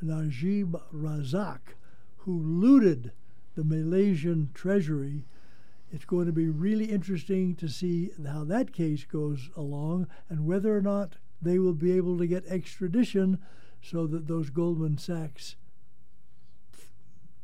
Najib 0.00 0.76
Razak, 0.92 1.74
who 2.18 2.38
looted 2.38 3.12
the 3.56 3.64
Malaysian 3.64 4.50
treasury 4.54 5.24
it's 5.90 6.04
going 6.04 6.26
to 6.26 6.32
be 6.32 6.48
really 6.48 6.86
interesting 6.86 7.54
to 7.56 7.68
see 7.68 8.10
how 8.26 8.44
that 8.44 8.72
case 8.72 9.04
goes 9.04 9.50
along 9.56 10.06
and 10.28 10.46
whether 10.46 10.76
or 10.76 10.82
not 10.82 11.16
they 11.40 11.58
will 11.58 11.74
be 11.74 11.92
able 11.92 12.18
to 12.18 12.26
get 12.26 12.44
extradition 12.46 13.38
so 13.80 14.06
that 14.06 14.26
those 14.26 14.50
Goldman 14.50 14.98
Sachs 14.98 15.56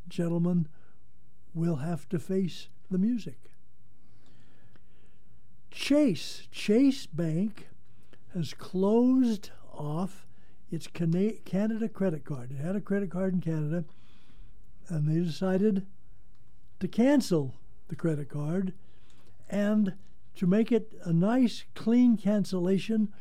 gentlemen 0.08 0.68
will 1.54 1.76
have 1.76 2.08
to 2.10 2.18
face 2.18 2.68
the 2.90 2.98
music. 2.98 3.38
Chase, 5.70 6.46
Chase 6.52 7.06
Bank 7.06 7.68
has 8.32 8.54
closed 8.54 9.50
off 9.72 10.26
its 10.70 10.86
Canada 10.86 11.88
credit 11.88 12.24
card. 12.24 12.50
It 12.52 12.62
had 12.62 12.76
a 12.76 12.80
credit 12.80 13.10
card 13.10 13.34
in 13.34 13.40
Canada, 13.40 13.84
and 14.88 15.08
they 15.08 15.24
decided 15.24 15.86
to 16.80 16.88
cancel 16.88 17.54
the 17.88 17.96
credit 17.96 18.28
card. 18.28 18.72
And 19.48 19.94
to 20.36 20.46
make 20.46 20.72
it 20.72 20.92
a 21.02 21.12
nice, 21.12 21.64
clean 21.74 22.16
cancellation, 22.16 23.12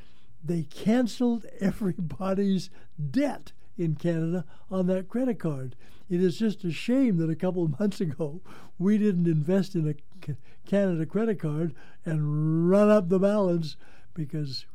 they 0.43 0.63
canceled 0.63 1.45
everybody's 1.59 2.69
debt 3.11 3.51
in 3.77 3.95
Canada 3.95 4.45
on 4.69 4.87
that 4.87 5.09
credit 5.09 5.39
card. 5.39 5.75
It 6.09 6.21
is 6.21 6.37
just 6.37 6.63
a 6.63 6.71
shame 6.71 7.17
that 7.17 7.29
a 7.29 7.35
couple 7.35 7.63
of 7.63 7.79
months 7.79 8.01
ago 8.01 8.41
we 8.77 8.97
didn't 8.97 9.27
invest 9.27 9.75
in 9.75 9.87
a 9.87 10.35
Canada 10.67 11.05
credit 11.05 11.39
card 11.39 11.73
and 12.05 12.69
run 12.69 12.89
up 12.89 13.09
the 13.09 13.19
balance 13.19 13.75
because 14.13 14.65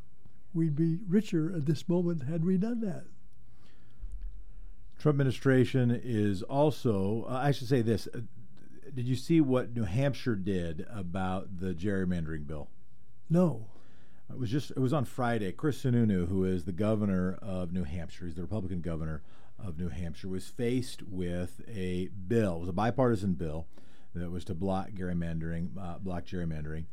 we'd 0.53 0.77
be 0.77 0.99
richer 1.09 1.53
at 1.55 1.67
this 1.67 1.89
moment 1.89 2.25
had 2.25 2.45
we 2.45 2.57
done 2.57 2.81
that. 2.81 3.05
Trump 4.99 5.15
administration 5.15 6.01
is 6.03 6.43
also, 6.43 7.27
uh, 7.29 7.35
I 7.35 7.53
should 7.53 7.69
say 7.69 7.83
this, 7.83 8.09
did 8.95 9.07
you 9.07 9.17
see 9.17 9.41
what 9.41 9.75
New 9.75 9.85
Hampshire 9.85 10.37
did 10.37 10.87
about 10.91 11.59
the 11.59 11.75
gerrymandering 11.75 12.47
bill? 12.47 12.69
No. 13.29 13.67
It 14.31 14.39
was 14.39 14.51
just 14.51 14.71
it 14.71 14.79
was 14.79 14.93
on 14.93 15.05
Friday. 15.05 15.53
Chris 15.53 15.83
Sununu, 15.83 16.29
who 16.29 16.45
is 16.45 16.65
the 16.65 16.73
governor 16.73 17.39
of 17.41 17.73
New 17.73 17.85
Hampshire, 17.85 18.27
he's 18.27 18.35
the 18.35 18.43
Republican 18.43 18.81
governor 18.81 19.23
of 19.59 19.79
New 19.79 19.89
Hampshire, 19.89 20.29
was 20.29 20.47
faced 20.47 21.03
with 21.03 21.63
a 21.67 22.09
bill. 22.09 22.57
It 22.57 22.61
was 22.61 22.69
a 22.69 22.75
bipartisan 22.75 23.35
bill 23.35 23.67
that 24.15 24.31
was 24.31 24.45
to 24.45 24.55
block 24.55 24.91
gerrymandering, 24.91 25.71
uh, 25.81 25.99
block 25.99 26.27
gerrymandering, 26.27 26.85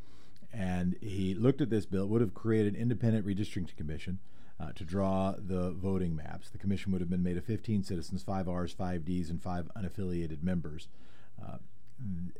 and 0.54 0.96
he 1.02 1.34
looked 1.36 1.60
at 1.60 1.70
this 1.70 1.86
bill. 1.86 2.04
It 2.04 2.10
would 2.10 2.22
have 2.22 2.34
created 2.34 2.74
an 2.74 2.82
independent 2.82 3.25
redistricting 3.25 3.75
commission. 3.75 4.20
Uh, 4.58 4.72
to 4.72 4.86
draw 4.86 5.34
the 5.38 5.72
voting 5.72 6.16
maps. 6.16 6.50
The 6.50 6.58
commission 6.58 6.94
would 6.94 7.02
have 7.02 7.10
been 7.10 7.22
made 7.22 7.36
of 7.36 7.44
15 7.44 7.84
citizens, 7.84 8.24
five 8.24 8.48
R's, 8.48 8.72
five 8.72 9.04
D's, 9.04 9.30
and 9.30 9.44
five 9.44 9.70
unaffiliated 9.75 10.44
members. 10.44 10.88
Uh, 11.46 11.58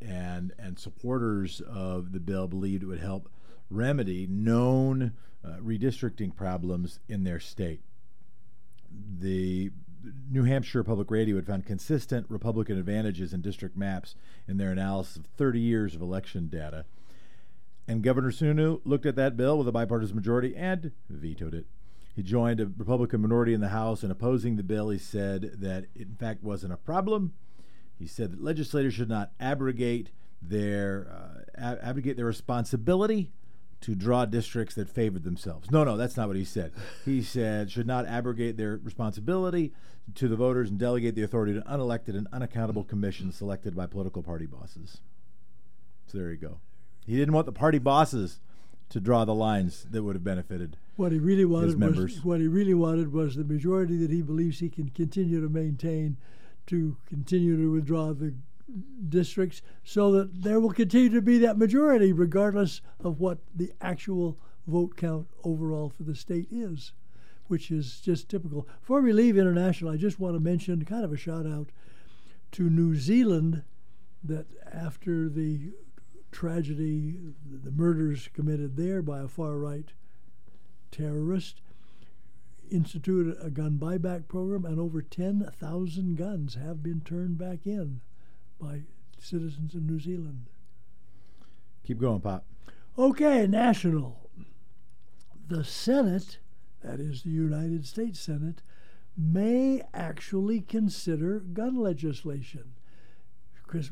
and 0.02 0.54
and 0.60 0.78
supporters 0.78 1.62
of 1.62 2.12
the 2.12 2.20
bill 2.20 2.48
believed 2.48 2.84
it 2.84 2.88
would 2.88 3.00
help 3.00 3.30
remedy 3.70 4.28
known 4.28 5.14
uh, 5.44 5.58
redistricting 5.62 6.36
problems 6.36 7.00
in 7.08 7.24
their 7.24 7.40
state. 7.40 7.82
The 8.92 9.72
New 10.30 10.44
Hampshire 10.44 10.84
Public 10.84 11.10
Radio 11.10 11.36
had 11.36 11.48
found 11.48 11.66
consistent 11.66 12.28
Republican 12.30 12.78
advantages 12.78 13.34
in 13.34 13.42
district 13.42 13.76
maps 13.76 14.16
in 14.48 14.58
their 14.58 14.72
analysis 14.72 15.18
of 15.18 15.26
30 15.26 15.60
years 15.60 15.96
of 15.96 16.02
election 16.02 16.48
data. 16.48 16.86
And 17.88 18.04
Governor 18.04 18.32
Sununu 18.32 18.82
looked 18.84 19.06
at 19.06 19.16
that 19.16 19.38
bill 19.38 19.58
with 19.58 19.68
a 19.68 19.72
bipartisan 19.72 20.16
majority 20.16 20.56
and 20.56 20.92
vetoed 21.10 21.54
it. 21.54 21.66
He 22.16 22.24
joined 22.24 22.60
a 22.60 22.66
Republican 22.66 23.22
minority 23.22 23.54
in 23.54 23.62
the 23.62 23.70
House 23.70 24.04
in 24.04 24.10
opposing 24.10 24.56
the 24.56 24.64
bill. 24.64 24.90
He 24.90 24.98
said 24.98 25.60
that 25.60 25.86
it, 25.94 26.08
in 26.08 26.16
fact, 26.16 26.44
wasn't 26.44 26.74
a 26.74 26.78
problem 26.78 27.34
he 27.98 28.08
said 28.08 28.32
that 28.32 28.44
legislators 28.44 28.94
should 28.94 29.10
not 29.10 29.32
abrogate 29.40 30.12
their 30.42 31.08
uh, 31.10 31.42
ab- 31.58 31.80
abrogate 31.82 32.18
their 32.18 32.26
responsibility 32.26 33.32
to 33.82 33.96
draw 33.96 34.26
districts 34.26 34.76
that 34.76 34.90
favored 34.90 35.24
themselves. 35.24 35.70
No, 35.70 35.84
no, 35.84 35.96
that's 35.98 36.18
not 36.18 36.28
what 36.28 36.36
he 36.38 36.44
said. 36.44 36.72
He 37.04 37.22
said 37.24 37.72
should 37.72 37.88
not 37.88 38.06
abrogate 38.06 38.58
their 38.58 38.80
responsibility 38.84 39.74
to 40.16 40.28
the 40.28 40.36
voters 40.36 40.70
and 40.70 40.80
delegate 40.80 41.16
the 41.16 41.24
authority 41.24 41.54
to 41.54 41.62
unelected 41.62 42.16
and 42.16 42.28
unaccountable 42.32 42.84
commissions 42.84 43.36
selected 43.36 43.76
by 43.76 43.88
political 43.88 44.22
party 44.22 44.46
bosses. 44.46 45.00
So 46.08 46.18
there 46.18 46.32
you 46.32 46.38
go. 46.38 46.60
He 47.06 47.16
didn't 47.16 47.34
want 47.34 47.46
the 47.46 47.52
party 47.52 47.80
bosses 47.80 48.40
to 48.90 49.00
draw 49.00 49.26
the 49.26 49.34
lines 49.34 49.86
that 49.90 50.04
would 50.04 50.16
have 50.16 50.24
benefited. 50.24 50.78
What 50.96 51.12
he 51.12 51.20
really 51.20 51.46
wanted 51.46 51.80
was 51.80 52.24
what 52.24 52.40
he 52.40 52.48
really 52.48 52.74
wanted 52.74 53.12
was 53.12 53.36
the 53.36 53.44
majority 53.44 53.98
that 53.98 54.12
he 54.12 54.22
believes 54.22 54.60
he 54.60 54.70
can 54.70 54.90
continue 54.90 55.42
to 55.42 55.50
maintain 55.50 56.18
to 56.68 56.98
continue 57.08 57.58
to 57.58 57.72
withdraw 57.72 58.14
the 58.14 58.34
districts 59.10 59.62
so 59.84 60.12
that 60.12 60.44
there 60.44 60.60
will 60.60 60.72
continue 60.72 61.10
to 61.10 61.22
be 61.22 61.38
that 61.38 61.58
majority 61.58 62.12
regardless 62.12 62.82
of 63.00 63.20
what 63.20 63.38
the 63.56 63.72
actual 63.82 64.38
vote 64.68 64.96
count 64.98 65.28
overall 65.44 65.90
for 65.90 66.04
the 66.04 66.16
state 66.16 66.48
is, 66.52 66.94
which 67.48 67.70
is 67.70 68.00
just 68.00 68.30
typical. 68.30 68.68
Before 68.82 69.02
we 69.02 69.14
leave 69.14 69.38
international, 69.38 69.92
I 69.92 69.98
just 69.98 70.20
want 70.20 70.36
to 70.36 70.40
mention 70.40 70.84
kind 70.86 71.06
of 71.06 71.14
a 71.14 71.18
shout 71.18 71.46
out 71.46 71.70
to 72.54 72.70
New 72.70 72.96
Zealand 72.96 73.64
that 74.24 74.48
after 74.72 75.30
the 75.30 75.74
tragedy, 76.32 77.20
the 77.64 77.72
murders 77.72 78.30
committed 78.34 78.76
there 78.76 79.02
by 79.02 79.20
a 79.20 79.28
far 79.28 79.58
right 79.58 79.94
terrorist, 80.92 81.62
instituted 82.72 83.38
a 83.42 83.50
gun 83.50 83.78
buyback 83.80 84.28
program, 84.28 84.66
and 84.66 84.80
over 84.80 85.02
10,000 85.02 86.16
guns 86.16 86.56
have 86.56 86.82
been 86.82 87.02
turned 87.02 87.38
back 87.38 87.66
in 87.66 88.02
by 88.60 88.82
citizens 89.20 89.76
of 89.76 89.84
New 89.84 90.00
Zealand. 90.00 90.50
Keep 91.84 92.00
going, 92.00 92.22
Pop. 92.22 92.46
Okay, 92.98 93.46
national. 93.48 94.30
The 95.48 95.64
Senate, 95.64 96.40
that 96.82 97.00
is 97.00 97.24
the 97.24 97.30
United 97.30 97.86
States 97.86 98.20
Senate, 98.20 98.62
may 99.18 99.82
actually 99.94 100.62
consider 100.62 101.40
gun 101.40 101.76
legislation. 101.76 102.74
Chris, 103.64 103.92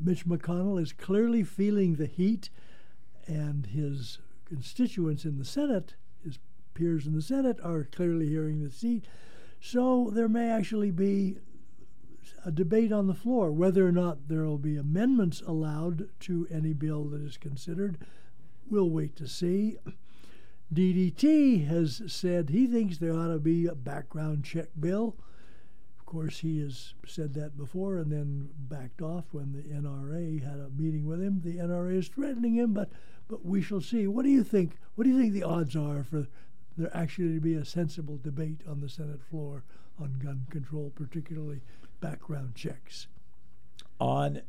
Mitch 0.00 0.26
McConnell 0.26 0.80
is 0.80 0.92
clearly 0.92 1.42
feeling 1.42 1.96
the 1.96 2.06
heat, 2.06 2.50
and 3.26 3.66
his 3.66 4.18
constituents 4.44 5.24
in 5.24 5.38
the 5.38 5.44
Senate 5.44 5.94
peers 6.74 7.06
in 7.06 7.14
the 7.14 7.22
Senate 7.22 7.58
are 7.62 7.84
clearly 7.84 8.28
hearing 8.28 8.62
the 8.62 8.70
seat. 8.70 9.06
So 9.60 10.10
there 10.12 10.28
may 10.28 10.50
actually 10.50 10.90
be 10.90 11.38
a 12.44 12.50
debate 12.50 12.92
on 12.92 13.06
the 13.06 13.14
floor 13.14 13.50
whether 13.50 13.86
or 13.86 13.92
not 13.92 14.28
there 14.28 14.44
will 14.44 14.58
be 14.58 14.76
amendments 14.76 15.42
allowed 15.46 16.08
to 16.20 16.46
any 16.50 16.72
bill 16.74 17.04
that 17.04 17.22
is 17.22 17.36
considered. 17.36 17.98
we'll 18.68 18.90
wait 18.90 19.16
to 19.16 19.26
see. 19.26 19.76
DDT 20.72 21.66
has 21.66 22.02
said 22.06 22.50
he 22.50 22.66
thinks 22.66 22.98
there 22.98 23.14
ought 23.14 23.28
to 23.28 23.38
be 23.38 23.66
a 23.66 23.74
background 23.74 24.44
check 24.44 24.68
bill. 24.78 25.16
Of 25.98 26.06
course, 26.06 26.40
he 26.40 26.60
has 26.60 26.94
said 27.06 27.34
that 27.34 27.56
before 27.56 27.98
and 27.98 28.10
then 28.10 28.50
backed 28.58 29.02
off 29.02 29.24
when 29.32 29.52
the 29.52 29.62
NRA 29.62 30.42
had 30.42 30.60
a 30.60 30.70
meeting 30.70 31.06
with 31.06 31.20
him. 31.20 31.40
The 31.42 31.56
NRA 31.56 31.98
is 31.98 32.08
threatening 32.08 32.54
him, 32.54 32.72
but 32.72 32.90
but 33.28 33.44
we 33.44 33.62
shall 33.62 33.80
see. 33.80 34.06
What 34.06 34.24
do 34.24 34.30
you 34.30 34.44
think? 34.44 34.78
What 34.94 35.04
do 35.04 35.10
you 35.10 35.18
think 35.18 35.32
the 35.32 35.42
odds 35.44 35.76
are 35.76 36.04
for 36.04 36.28
there 36.76 36.90
actually 36.94 37.38
be 37.38 37.54
a 37.54 37.64
sensible 37.64 38.18
debate 38.22 38.60
on 38.68 38.80
the 38.80 38.88
Senate 38.88 39.22
floor 39.22 39.64
on 40.00 40.18
gun 40.22 40.46
control, 40.50 40.92
particularly 40.94 41.60
background 42.00 42.54
checks? 42.54 43.06
On 44.00 44.42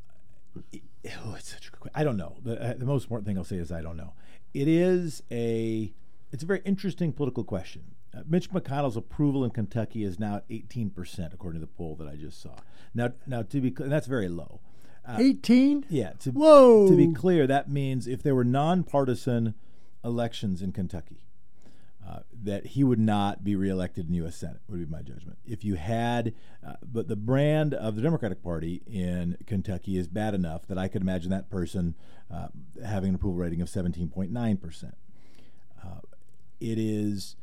oh, 0.57 1.35
it's 1.37 1.51
such 1.51 1.67
a 1.67 1.71
good. 1.71 1.91
I 1.93 2.03
don't 2.03 2.17
know. 2.17 2.37
The, 2.43 2.61
uh, 2.61 2.73
the 2.77 2.85
most 2.85 3.03
important 3.03 3.27
thing 3.27 3.37
I'll 3.37 3.43
say 3.43 3.57
is 3.57 3.71
I 3.71 3.81
don't 3.81 3.97
know. 3.97 4.13
It 4.53 4.67
is 4.67 5.21
a 5.31 5.93
it's 6.31 6.43
a 6.43 6.45
very 6.45 6.61
interesting 6.65 7.13
political 7.13 7.43
question. 7.43 7.95
Uh, 8.15 8.21
Mitch 8.27 8.49
McConnell's 8.51 8.97
approval 8.97 9.43
in 9.43 9.51
Kentucky 9.51 10.03
is 10.03 10.19
now 10.19 10.37
at 10.37 10.49
18%, 10.49 11.33
according 11.33 11.59
to 11.59 11.65
the 11.65 11.71
poll 11.71 11.95
that 11.95 12.07
I 12.07 12.15
just 12.15 12.41
saw. 12.41 12.55
Now, 12.93 13.11
now 13.27 13.41
to 13.43 13.61
be 13.61 13.71
clear, 13.71 13.89
that's 13.89 14.07
very 14.07 14.29
low. 14.29 14.61
Uh, 15.07 15.17
18? 15.19 15.85
Yeah. 15.89 16.13
To, 16.19 16.31
Whoa. 16.31 16.87
To 16.87 16.95
be 16.95 17.13
clear, 17.13 17.45
that 17.47 17.69
means 17.69 18.07
if 18.07 18.23
there 18.23 18.33
were 18.33 18.45
nonpartisan 18.45 19.53
elections 20.03 20.61
in 20.61 20.71
Kentucky, 20.71 21.21
uh, 22.07 22.19
that 22.43 22.67
he 22.67 22.83
would 22.83 22.99
not 22.99 23.43
be 23.43 23.55
reelected 23.55 24.05
in 24.05 24.11
the 24.11 24.17
U.S. 24.17 24.35
Senate, 24.35 24.61
would 24.67 24.79
be 24.79 24.85
my 24.85 25.01
judgment. 25.01 25.37
If 25.45 25.63
you 25.63 25.75
had, 25.75 26.33
uh, 26.65 26.73
but 26.83 27.07
the 27.07 27.15
brand 27.15 27.73
of 27.73 27.95
the 27.95 28.01
Democratic 28.01 28.43
Party 28.43 28.83
in 28.85 29.37
Kentucky 29.47 29.97
is 29.97 30.07
bad 30.07 30.35
enough 30.35 30.67
that 30.67 30.77
I 30.77 30.87
could 30.87 31.01
imagine 31.01 31.31
that 31.31 31.49
person 31.49 31.95
uh, 32.31 32.49
having 32.83 33.09
an 33.09 33.15
approval 33.15 33.39
rating 33.39 33.61
of 33.61 33.69
17.9%. 33.69 34.93
Uh, 35.83 35.87
it 36.59 36.77
is 36.77 37.35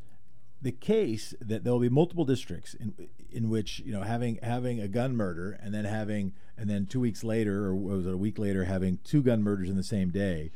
the 0.60 0.72
case 0.72 1.34
that 1.40 1.64
there 1.64 1.72
will 1.72 1.80
be 1.80 1.88
multiple 1.88 2.24
districts 2.24 2.74
in 2.74 2.94
in 3.32 3.48
which 3.48 3.80
you 3.80 3.92
know 3.92 4.02
having 4.02 4.38
having 4.42 4.80
a 4.80 4.86
gun 4.86 5.16
murder 5.16 5.58
and 5.60 5.74
then 5.74 5.84
having 5.84 6.32
and 6.56 6.70
then 6.70 6.86
two 6.86 7.00
weeks 7.00 7.24
later 7.24 7.64
or 7.66 7.74
was 7.74 8.06
it 8.06 8.12
a 8.12 8.16
week 8.16 8.38
later 8.38 8.64
having 8.64 8.98
two 9.02 9.22
gun 9.22 9.42
murders 9.42 9.68
in 9.68 9.76
the 9.76 9.82
same 9.82 10.10
day 10.10 10.52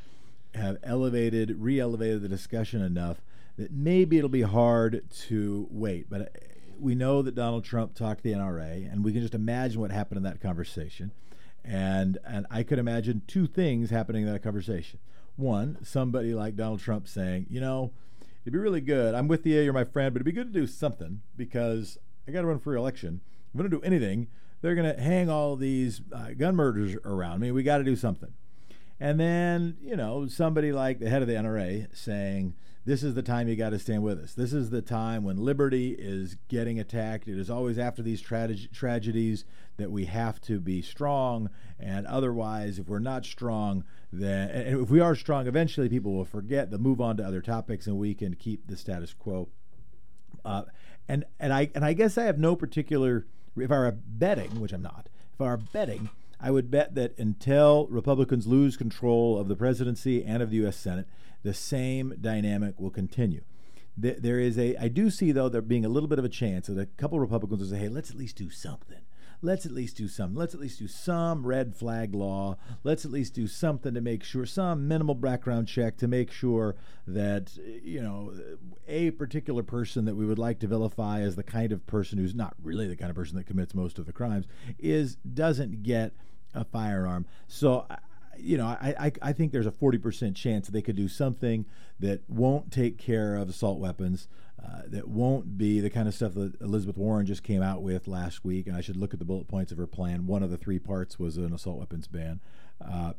have 0.55 0.77
elevated 0.85 1.57
re-elevated 1.59 2.23
the 2.23 2.29
discussion 2.29 2.83
enough 2.83 3.21
that 3.57 3.73
maybe 3.73 4.19
it'll 4.19 4.29
be 4.29 4.43
hard 4.43 5.03
to 5.11 5.67
wait 5.71 6.09
but 6.09 6.21
uh, 6.21 6.25
we 6.79 6.95
know 6.95 7.23
that 7.23 7.35
Donald 7.35 7.65
Trump 7.65 7.95
talked 7.95 8.23
to 8.23 8.25
the 8.25 8.35
NRA 8.35 8.91
and 8.91 9.05
we 9.05 9.13
can 9.13 9.23
just 9.23 9.35
imagine 9.35 9.81
what 9.81 9.91
happened 9.91 10.19
in 10.19 10.23
that 10.25 10.41
conversation 10.41 11.13
and 11.65 12.19
and 12.25 12.47
I 12.51 12.63
could 12.63 12.79
imagine 12.79 13.23
two 13.27 13.47
things 13.47 13.91
happening 13.91 14.27
in 14.27 14.33
that 14.33 14.43
conversation 14.43 14.99
one 15.37 15.79
somebody 15.83 16.35
like 16.35 16.57
Donald 16.57 16.81
Trump 16.81 17.09
saying 17.09 17.47
you 17.49 17.61
know 17.61 17.93
it'd 18.47 18.53
be 18.53 18.61
really 18.61 18.81
good. 18.81 19.13
I'm 19.13 19.27
with 19.27 19.45
you, 19.45 19.61
you're 19.61 19.73
my 19.73 19.83
friend, 19.83 20.15
but 20.15 20.19
it'd 20.19 20.25
be 20.25 20.31
good 20.31 20.53
to 20.53 20.61
do 20.61 20.69
something 20.69 21.21
because 21.37 21.99
I 22.29 22.31
got 22.31 22.43
to 22.43 22.47
run 22.47 22.61
for 22.61 22.77
election. 22.77 23.21
If 23.53 23.59
I 23.59 23.63
don't 23.65 23.71
do 23.71 23.83
anything, 23.83 24.29
they're 24.63 24.77
going 24.77 24.95
to 24.95 25.03
hang 25.03 25.29
all 25.29 25.57
these 25.57 26.01
uh, 26.13 26.31
gun 26.31 26.55
murders 26.55 26.95
around 27.05 27.41
me. 27.41 27.51
We 27.51 27.65
got 27.65 27.79
to 27.79 27.85
do 27.85 27.97
something. 27.97 28.33
And 29.01 29.19
then, 29.19 29.77
you 29.83 29.97
know, 29.97 30.29
somebody 30.29 30.73
like 30.73 31.01
the 31.01 31.11
head 31.11 31.23
of 31.23 31.29
the 31.29 31.35
NRA 31.35 31.89
saying, 31.95 32.55
this 32.87 33.02
is 33.02 33.14
the 33.14 33.23
time 33.23 33.49
you 33.49 33.57
got 33.57 33.71
to 33.71 33.81
stand 33.81 34.05
with 34.05 34.21
us. 34.21 34.33
This 34.35 34.52
is 34.52 34.71
the 34.71 34.81
time 34.81 35.25
when 35.25 35.38
liberty 35.38 35.97
is 35.99 36.37
getting 36.47 36.78
attacked. 36.78 37.26
It 37.26 37.37
is 37.37 37.50
always 37.50 37.78
after 37.78 38.00
these 38.00 38.21
tra- 38.21 38.55
tragedies 38.73 39.45
that 39.76 39.90
we 39.90 40.05
have 40.05 40.40
to 40.43 40.61
be 40.61 40.83
strong. 40.83 41.50
And 41.81 42.07
otherwise, 42.07 42.78
if 42.78 42.88
we're 42.88 43.00
not 43.00 43.25
strong, 43.25 43.83
then 44.12 44.50
and 44.50 44.83
if 44.83 44.88
we 44.88 45.00
are 45.00 45.16
strong, 45.16 45.49
eventually 45.49 45.88
people 45.88 46.14
will 46.14 46.25
forget. 46.25 46.71
They'll 46.71 46.78
move 46.78 47.00
on 47.00 47.16
to 47.16 47.25
other 47.25 47.43
topics, 47.43 47.88
and 47.88 47.99
we 47.99 48.14
can 48.14 48.35
keep 48.35 48.69
the 48.69 48.76
status 48.76 49.12
quo. 49.12 49.49
Uh, 50.45 50.62
and 51.09 51.25
and 51.40 51.52
I 51.52 51.71
and 51.75 51.85
I 51.85 51.93
guess 51.93 52.16
I 52.16 52.23
have 52.23 52.38
no 52.38 52.55
particular. 52.55 53.26
If 53.57 53.73
I 53.73 53.78
were 53.78 53.93
betting, 53.93 54.61
which 54.61 54.73
I'm 54.73 54.83
not, 54.83 55.09
if 55.35 55.40
I 55.40 55.44
were 55.44 55.57
betting, 55.57 56.09
I 56.38 56.51
would 56.51 56.70
bet 56.70 56.94
that 56.94 57.18
until 57.18 57.87
Republicans 57.88 58.46
lose 58.46 58.77
control 58.77 59.38
of 59.38 59.49
the 59.49 59.57
presidency 59.57 60.25
and 60.25 60.42
of 60.42 60.51
the 60.51 60.57
U.S. 60.59 60.77
Senate, 60.77 61.07
the 61.42 61.55
same 61.55 62.14
dynamic 62.20 62.79
will 62.79 62.90
continue. 62.90 63.42
There 63.96 64.38
is 64.38 64.59
a, 64.59 64.77
I 64.77 64.88
do 64.88 65.09
see 65.09 65.33
though 65.33 65.49
there 65.49 65.62
being 65.62 65.87
a 65.87 65.88
little 65.88 66.09
bit 66.09 66.18
of 66.18 66.25
a 66.25 66.29
chance 66.29 66.66
that 66.66 66.79
a 66.79 66.85
couple 66.85 67.18
Republicans 67.18 67.61
will 67.62 67.70
say, 67.70 67.79
"Hey, 67.79 67.88
let's 67.88 68.11
at 68.11 68.16
least 68.16 68.37
do 68.37 68.51
something." 68.51 69.06
Let's 69.42 69.66
at 69.66 69.72
least 69.72 69.96
do 69.96 70.09
some. 70.09 70.35
Let's 70.35 70.55
at 70.55 70.61
least 70.61 70.79
do 70.79 70.88
some 70.88 71.46
red 71.46 71.75
flag 71.75 72.14
law. 72.14 72.57
Let's 72.85 73.05
at 73.05 73.11
least 73.11 73.35
do 73.35 73.46
something 73.46 73.94
to 73.94 74.01
make 74.01 74.22
sure, 74.22 74.46
some 74.46 74.88
minimal 74.88 75.14
background 75.14 75.68
check 75.68 75.96
to 75.99 76.09
make 76.09 76.31
sure 76.31 76.77
that, 77.07 77.57
you 77.83 78.03
know, 78.03 78.33
a 78.88 79.11
particular 79.12 79.62
person 79.62 80.05
that 80.07 80.14
we 80.14 80.27
would 80.27 80.38
like 80.38 80.59
to 80.61 80.66
vilify 80.66 81.20
as 81.20 81.37
the 81.37 81.42
kind 81.42 81.72
of 81.72 81.87
person 81.87 82.18
who's 82.18 82.35
not 82.35 82.55
really 82.62 82.87
the 82.87 82.96
kind 82.96 83.11
of 83.11 83.16
person 83.16 83.37
that 83.37 83.46
commits 83.46 83.75
most 83.75 83.99
of 83.99 84.07
the 84.07 84.12
crimes 84.12 84.46
is 84.79 85.16
doesn't 85.16 85.83
get 85.83 86.12
a 86.55 86.64
firearm. 86.64 87.27
So 87.49 87.87
you 88.38 88.57
know, 88.57 88.66
I, 88.66 88.94
I, 88.99 89.12
I 89.22 89.33
think 89.33 89.53
there's 89.53 89.66
a 89.66 89.70
40% 89.70 90.35
chance 90.35 90.68
they 90.68 90.83
could 90.83 90.96
do 90.96 91.09
something 91.09 91.66
that 92.01 92.20
won't 92.29 92.70
take 92.70 92.99
care 92.99 93.37
of 93.37 93.49
assault 93.49 93.79
weapons, 93.79 94.29
uh, 94.64 94.83
that 94.87 95.09
won't 95.09 95.59
be 95.59 95.81
the 95.81 95.90
kind 95.90 96.09
of 96.09 96.14
stuff 96.14 96.35
that 96.35 96.61
Elizabeth 96.61 96.97
Warren 96.97 97.27
just 97.27 97.42
came 97.42 97.62
out 97.62 97.83
with 97.83 98.09
last 98.09 98.45
week. 98.45 98.66
And 98.66 98.77
I 98.77 98.81
should 98.81 98.97
look 98.97 99.12
at 99.12 99.19
the 99.19 99.25
bullet 99.25 99.49
points 99.49 99.71
of 99.71 99.79
her 99.79 99.87
plan. 99.87 100.27
One 100.27 100.42
of 100.42 100.51
the 100.51 100.57
three 100.57 100.79
parts 100.79 101.19
was 101.19 101.37
an 101.37 101.53
assault 101.53 101.79
weapons 101.79 102.07
ban. 102.07 102.40
Uh, 102.81 103.12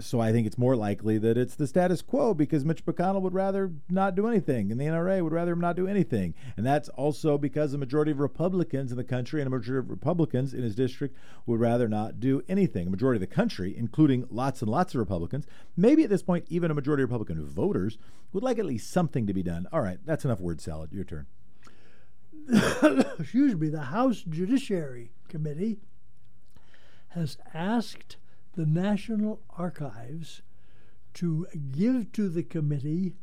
so 0.00 0.20
I 0.20 0.32
think 0.32 0.46
it's 0.46 0.58
more 0.58 0.74
likely 0.74 1.18
that 1.18 1.38
it's 1.38 1.54
the 1.54 1.66
status 1.66 2.02
quo 2.02 2.34
because 2.34 2.64
Mitch 2.64 2.84
McConnell 2.84 3.22
would 3.22 3.34
rather 3.34 3.72
not 3.88 4.14
do 4.14 4.26
anything, 4.26 4.72
and 4.72 4.80
the 4.80 4.86
NRA 4.86 5.22
would 5.22 5.32
rather 5.32 5.54
not 5.54 5.76
do 5.76 5.86
anything, 5.86 6.34
and 6.56 6.66
that's 6.66 6.88
also 6.90 7.38
because 7.38 7.72
the 7.72 7.78
majority 7.78 8.10
of 8.10 8.18
Republicans 8.18 8.90
in 8.90 8.96
the 8.96 9.04
country 9.04 9.40
and 9.40 9.46
a 9.46 9.50
majority 9.50 9.84
of 9.84 9.90
Republicans 9.90 10.52
in 10.52 10.62
his 10.62 10.74
district 10.74 11.16
would 11.46 11.60
rather 11.60 11.88
not 11.88 12.18
do 12.18 12.42
anything. 12.48 12.88
A 12.88 12.90
majority 12.90 13.22
of 13.22 13.28
the 13.28 13.34
country, 13.34 13.74
including 13.76 14.26
lots 14.30 14.62
and 14.62 14.70
lots 14.70 14.94
of 14.94 14.98
Republicans, 14.98 15.46
maybe 15.76 16.02
at 16.02 16.10
this 16.10 16.22
point 16.22 16.46
even 16.48 16.70
a 16.70 16.74
majority 16.74 17.04
of 17.04 17.10
Republican 17.10 17.44
voters, 17.46 17.96
would 18.32 18.42
like 18.42 18.58
at 18.58 18.66
least 18.66 18.90
something 18.90 19.26
to 19.26 19.32
be 19.32 19.42
done. 19.42 19.66
All 19.72 19.80
right, 19.80 19.98
that's 20.04 20.24
enough 20.24 20.40
word 20.40 20.60
salad. 20.60 20.92
Your 20.92 21.04
turn. 21.04 21.26
Excuse 23.18 23.54
me. 23.54 23.68
The 23.68 23.82
House 23.82 24.24
Judiciary 24.28 25.12
Committee 25.28 25.78
has 27.10 27.38
asked 27.54 28.16
the 28.56 28.66
National 28.66 29.40
Archives 29.56 30.42
to 31.14 31.46
give 31.72 32.12
to 32.12 32.28
the 32.28 32.42
committee 32.42 33.14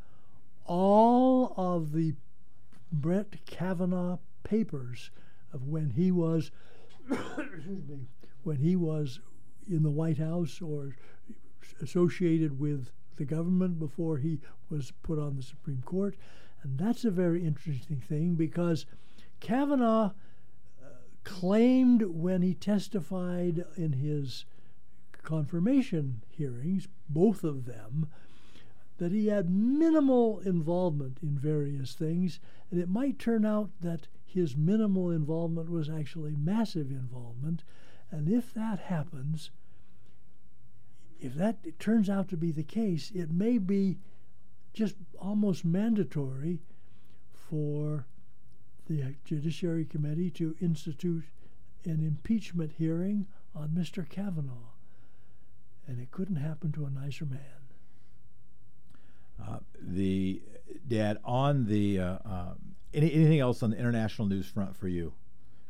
all 0.65 1.53
of 1.57 1.91
the 1.93 2.13
Brett 2.91 3.45
Kavanaugh 3.45 4.19
papers 4.43 5.11
of 5.53 5.67
when 5.67 5.91
he 5.91 6.11
was 6.11 6.51
when 8.43 8.57
he 8.57 8.75
was 8.75 9.19
in 9.69 9.83
the 9.83 9.89
White 9.89 10.17
House 10.17 10.61
or 10.61 10.95
associated 11.81 12.59
with 12.59 12.91
the 13.17 13.25
government 13.25 13.79
before 13.79 14.17
he 14.17 14.39
was 14.69 14.91
put 15.03 15.19
on 15.19 15.35
the 15.35 15.43
Supreme 15.43 15.83
Court. 15.85 16.15
And 16.63 16.77
that's 16.77 17.05
a 17.05 17.11
very 17.11 17.45
interesting 17.45 17.97
thing 17.97 18.35
because 18.35 18.85
Kavanaugh 19.39 20.11
uh, 20.81 20.87
claimed 21.23 22.03
when 22.03 22.41
he 22.41 22.53
testified 22.53 23.65
in 23.75 23.93
his 23.93 24.45
confirmation 25.23 26.23
hearings, 26.29 26.87
both 27.09 27.43
of 27.43 27.65
them, 27.65 28.09
that 28.97 29.11
he 29.11 29.27
had 29.27 29.49
minimal 29.49 30.39
involvement 30.39 31.17
in 31.21 31.37
various 31.37 31.93
things, 31.93 32.39
and 32.69 32.79
it 32.79 32.89
might 32.89 33.17
turn 33.17 33.45
out 33.45 33.71
that 33.81 34.07
his 34.25 34.55
minimal 34.55 35.09
involvement 35.09 35.69
was 35.69 35.89
actually 35.89 36.35
massive 36.35 36.91
involvement. 36.91 37.63
And 38.11 38.29
if 38.29 38.53
that 38.53 38.79
happens, 38.79 39.51
if 41.19 41.33
that 41.35 41.79
turns 41.79 42.09
out 42.09 42.27
to 42.29 42.37
be 42.37 42.51
the 42.51 42.63
case, 42.63 43.11
it 43.11 43.31
may 43.31 43.57
be 43.57 43.97
just 44.73 44.95
almost 45.19 45.65
mandatory 45.65 46.61
for 47.33 48.05
the 48.87 49.15
Judiciary 49.25 49.85
Committee 49.85 50.29
to 50.31 50.55
institute 50.61 51.25
an 51.85 52.03
impeachment 52.03 52.73
hearing 52.77 53.27
on 53.55 53.69
Mr. 53.69 54.07
Kavanaugh 54.07 54.70
and 55.87 55.99
it 55.99 56.11
couldn't 56.11 56.37
happen 56.37 56.71
to 56.73 56.85
a 56.85 56.89
nicer 56.89 57.25
man. 57.25 57.39
Uh, 59.41 59.59
the 59.81 60.41
dad 60.87 61.17
on 61.23 61.65
the 61.65 61.99
uh, 61.99 62.17
uh, 62.25 62.53
any, 62.93 63.11
anything 63.13 63.39
else 63.39 63.63
on 63.63 63.71
the 63.71 63.77
international 63.77 64.27
news 64.27 64.45
front 64.45 64.75
for 64.75 64.87
you? 64.87 65.13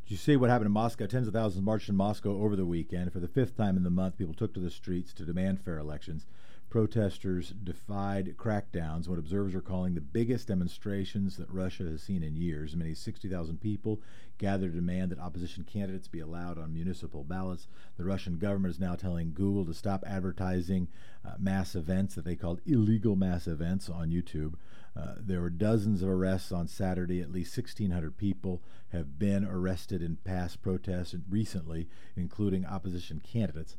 Did 0.03 0.11
you 0.11 0.17
see 0.17 0.35
what 0.35 0.49
happened 0.49 0.65
in 0.65 0.73
Moscow? 0.73 1.05
Tens 1.05 1.27
of 1.27 1.33
thousands 1.33 1.63
marched 1.63 1.87
in 1.87 1.95
Moscow 1.95 2.41
over 2.41 2.55
the 2.55 2.65
weekend. 2.65 3.13
For 3.13 3.19
the 3.19 3.27
fifth 3.27 3.55
time 3.55 3.77
in 3.77 3.83
the 3.83 3.89
month, 3.89 4.17
people 4.17 4.33
took 4.33 4.53
to 4.55 4.59
the 4.59 4.69
streets 4.69 5.13
to 5.13 5.23
demand 5.23 5.61
fair 5.61 5.77
elections. 5.77 6.25
Protesters 6.71 7.49
defied 7.49 8.37
crackdowns, 8.37 9.09
what 9.09 9.19
observers 9.19 9.53
are 9.53 9.61
calling 9.61 9.93
the 9.93 9.99
biggest 9.99 10.47
demonstrations 10.47 11.35
that 11.35 11.51
Russia 11.51 11.83
has 11.83 12.01
seen 12.01 12.23
in 12.23 12.37
years. 12.37 12.77
Many 12.77 12.93
60,000 12.93 13.59
people 13.59 14.01
gathered 14.37 14.71
to 14.71 14.79
demand 14.79 15.11
that 15.11 15.19
opposition 15.19 15.65
candidates 15.65 16.07
be 16.07 16.21
allowed 16.21 16.57
on 16.57 16.73
municipal 16.73 17.25
ballots. 17.25 17.67
The 17.97 18.05
Russian 18.05 18.37
government 18.37 18.73
is 18.73 18.79
now 18.79 18.95
telling 18.95 19.33
Google 19.33 19.65
to 19.65 19.73
stop 19.73 20.05
advertising 20.07 20.87
uh, 21.25 21.31
mass 21.37 21.75
events 21.75 22.15
that 22.15 22.23
they 22.23 22.37
called 22.37 22.61
illegal 22.65 23.17
mass 23.17 23.47
events 23.47 23.89
on 23.89 24.09
YouTube. 24.09 24.53
Uh, 24.95 25.15
there 25.17 25.41
were 25.41 25.49
dozens 25.49 26.01
of 26.01 26.07
arrests 26.07 26.53
on 26.53 26.69
Saturday. 26.69 27.19
At 27.19 27.33
least 27.33 27.57
1,600 27.57 28.15
people 28.15 28.63
have 28.93 29.19
been 29.19 29.43
arrested 29.43 30.01
in 30.01 30.19
past 30.23 30.61
protests 30.61 31.15
recently, 31.29 31.89
including 32.15 32.65
opposition 32.65 33.19
candidates. 33.19 33.75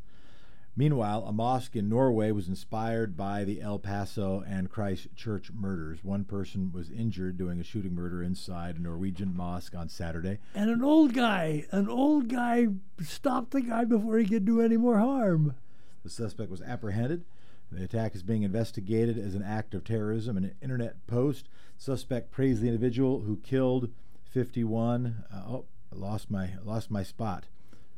Meanwhile, 0.74 1.24
a 1.26 1.32
mosque 1.32 1.76
in 1.76 1.90
Norway 1.90 2.30
was 2.30 2.48
inspired 2.48 3.14
by 3.14 3.44
the 3.44 3.60
El 3.60 3.78
Paso 3.78 4.42
and 4.46 4.70
Christchurch 4.70 5.52
murders. 5.52 6.02
One 6.02 6.24
person 6.24 6.72
was 6.72 6.90
injured 6.90 7.36
doing 7.36 7.60
a 7.60 7.64
shooting 7.64 7.94
murder 7.94 8.22
inside 8.22 8.76
a 8.76 8.82
Norwegian 8.82 9.36
mosque 9.36 9.74
on 9.74 9.90
Saturday. 9.90 10.38
And 10.54 10.70
an 10.70 10.82
old 10.82 11.12
guy, 11.12 11.66
an 11.72 11.90
old 11.90 12.28
guy 12.28 12.68
stopped 13.02 13.50
the 13.50 13.60
guy 13.60 13.84
before 13.84 14.16
he 14.16 14.24
could 14.26 14.46
do 14.46 14.62
any 14.62 14.78
more 14.78 14.98
harm. 14.98 15.56
The 16.04 16.10
suspect 16.10 16.50
was 16.50 16.62
apprehended. 16.62 17.24
The 17.70 17.84
attack 17.84 18.14
is 18.14 18.22
being 18.22 18.42
investigated 18.42 19.18
as 19.18 19.34
an 19.34 19.42
act 19.42 19.74
of 19.74 19.84
terrorism. 19.84 20.38
An 20.38 20.54
internet 20.62 21.06
post 21.06 21.48
suspect 21.76 22.30
praised 22.30 22.62
the 22.62 22.68
individual 22.68 23.20
who 23.20 23.36
killed 23.38 23.90
51. 24.30 25.24
Uh, 25.32 25.36
oh, 25.48 25.64
I 25.92 25.96
lost 25.96 26.30
my 26.30 26.50
lost 26.64 26.90
my 26.90 27.02
spot. 27.02 27.44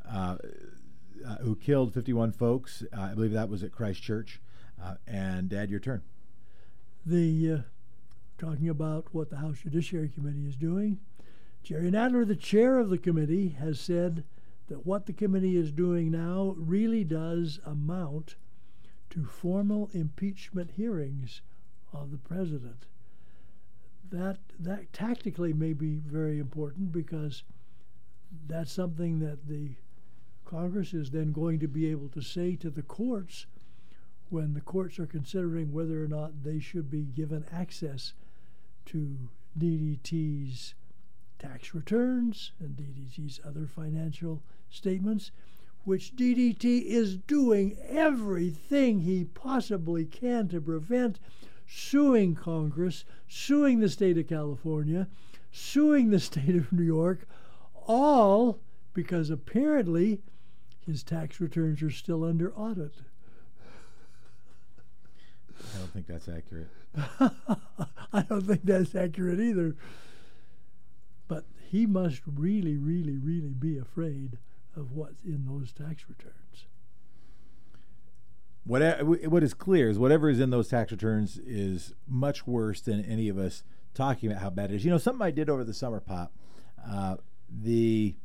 Uh, 0.08 0.36
uh, 1.26 1.36
who 1.36 1.56
killed 1.56 1.92
51 1.92 2.32
folks. 2.32 2.82
Uh, 2.96 3.00
I 3.00 3.14
believe 3.14 3.32
that 3.32 3.48
was 3.48 3.62
at 3.62 3.72
Christchurch. 3.72 4.40
Uh, 4.82 4.94
and 5.06 5.48
Dad, 5.48 5.70
your 5.70 5.80
turn. 5.80 6.02
The 7.06 7.52
uh, 7.52 7.58
talking 8.38 8.68
about 8.68 9.06
what 9.12 9.30
the 9.30 9.36
House 9.36 9.58
Judiciary 9.62 10.08
Committee 10.08 10.46
is 10.46 10.56
doing. 10.56 10.98
Jerry 11.62 11.90
Nadler, 11.90 12.26
the 12.26 12.36
chair 12.36 12.78
of 12.78 12.90
the 12.90 12.98
committee, 12.98 13.56
has 13.58 13.80
said 13.80 14.24
that 14.68 14.86
what 14.86 15.06
the 15.06 15.12
committee 15.12 15.56
is 15.56 15.72
doing 15.72 16.10
now 16.10 16.54
really 16.58 17.04
does 17.04 17.60
amount 17.64 18.36
to 19.10 19.24
formal 19.24 19.90
impeachment 19.92 20.72
hearings 20.72 21.40
of 21.92 22.10
the 22.10 22.18
president. 22.18 22.86
That 24.10 24.38
that 24.58 24.92
tactically 24.92 25.52
may 25.52 25.72
be 25.72 25.96
very 25.96 26.38
important 26.38 26.92
because 26.92 27.44
that's 28.46 28.72
something 28.72 29.20
that 29.20 29.46
the 29.48 29.76
Congress 30.54 30.94
is 30.94 31.10
then 31.10 31.32
going 31.32 31.58
to 31.58 31.66
be 31.66 31.90
able 31.90 32.08
to 32.08 32.22
say 32.22 32.54
to 32.54 32.70
the 32.70 32.82
courts 32.82 33.46
when 34.30 34.54
the 34.54 34.60
courts 34.60 35.00
are 35.00 35.06
considering 35.06 35.72
whether 35.72 36.00
or 36.00 36.06
not 36.06 36.44
they 36.44 36.60
should 36.60 36.88
be 36.88 37.02
given 37.02 37.44
access 37.50 38.12
to 38.86 39.18
DDT's 39.58 40.74
tax 41.40 41.74
returns 41.74 42.52
and 42.60 42.76
DDT's 42.76 43.40
other 43.44 43.66
financial 43.66 44.44
statements, 44.70 45.32
which 45.82 46.14
DDT 46.14 46.84
is 46.84 47.16
doing 47.16 47.76
everything 47.88 49.00
he 49.00 49.24
possibly 49.24 50.04
can 50.04 50.46
to 50.46 50.60
prevent, 50.60 51.18
suing 51.66 52.36
Congress, 52.36 53.04
suing 53.26 53.80
the 53.80 53.88
state 53.88 54.16
of 54.18 54.28
California, 54.28 55.08
suing 55.50 56.10
the 56.10 56.20
state 56.20 56.54
of 56.54 56.72
New 56.72 56.84
York, 56.84 57.26
all 57.88 58.60
because 58.92 59.30
apparently 59.30 60.22
his 60.86 61.02
tax 61.02 61.40
returns 61.40 61.82
are 61.82 61.90
still 61.90 62.24
under 62.24 62.52
audit. 62.54 62.92
I 65.74 65.78
don't 65.78 65.92
think 65.92 66.06
that's 66.06 66.28
accurate. 66.28 66.68
I 68.12 68.22
don't 68.22 68.42
think 68.42 68.64
that's 68.64 68.94
accurate 68.94 69.40
either. 69.40 69.76
But 71.26 71.44
he 71.70 71.86
must 71.86 72.20
really, 72.26 72.76
really, 72.76 73.16
really 73.16 73.54
be 73.54 73.78
afraid 73.78 74.38
of 74.76 74.92
what's 74.92 75.22
in 75.22 75.46
those 75.46 75.72
tax 75.72 76.04
returns. 76.08 76.66
What, 78.64 79.02
what 79.28 79.42
is 79.42 79.54
clear 79.54 79.90
is 79.90 79.98
whatever 79.98 80.28
is 80.30 80.40
in 80.40 80.50
those 80.50 80.68
tax 80.68 80.90
returns 80.90 81.38
is 81.38 81.92
much 82.08 82.46
worse 82.46 82.80
than 82.80 83.04
any 83.04 83.28
of 83.28 83.38
us 83.38 83.62
talking 83.94 84.30
about 84.30 84.42
how 84.42 84.50
bad 84.50 84.70
it 84.70 84.76
is. 84.76 84.84
You 84.84 84.90
know, 84.90 84.98
something 84.98 85.24
I 85.24 85.30
did 85.30 85.50
over 85.50 85.64
the 85.64 85.74
summer, 85.74 86.00
Pop, 86.00 86.32
uh, 86.86 87.16
the 87.50 88.16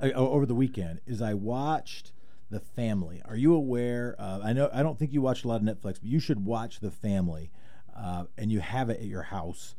over 0.00 0.46
the 0.46 0.54
weekend 0.54 1.00
is 1.06 1.20
I 1.20 1.34
watched 1.34 2.12
The 2.50 2.60
Family. 2.60 3.22
Are 3.24 3.36
you 3.36 3.54
aware? 3.54 4.14
Of, 4.18 4.42
I 4.42 4.52
know 4.52 4.70
I 4.72 4.82
don't 4.82 4.98
think 4.98 5.12
you 5.12 5.22
watch 5.22 5.44
a 5.44 5.48
lot 5.48 5.60
of 5.60 5.66
Netflix, 5.66 5.94
but 6.00 6.04
you 6.04 6.20
should 6.20 6.44
watch 6.44 6.80
The 6.80 6.90
Family, 6.90 7.50
uh, 7.96 8.24
and 8.36 8.50
you 8.50 8.60
have 8.60 8.90
it 8.90 9.00
at 9.00 9.06
your 9.06 9.24
house. 9.24 9.74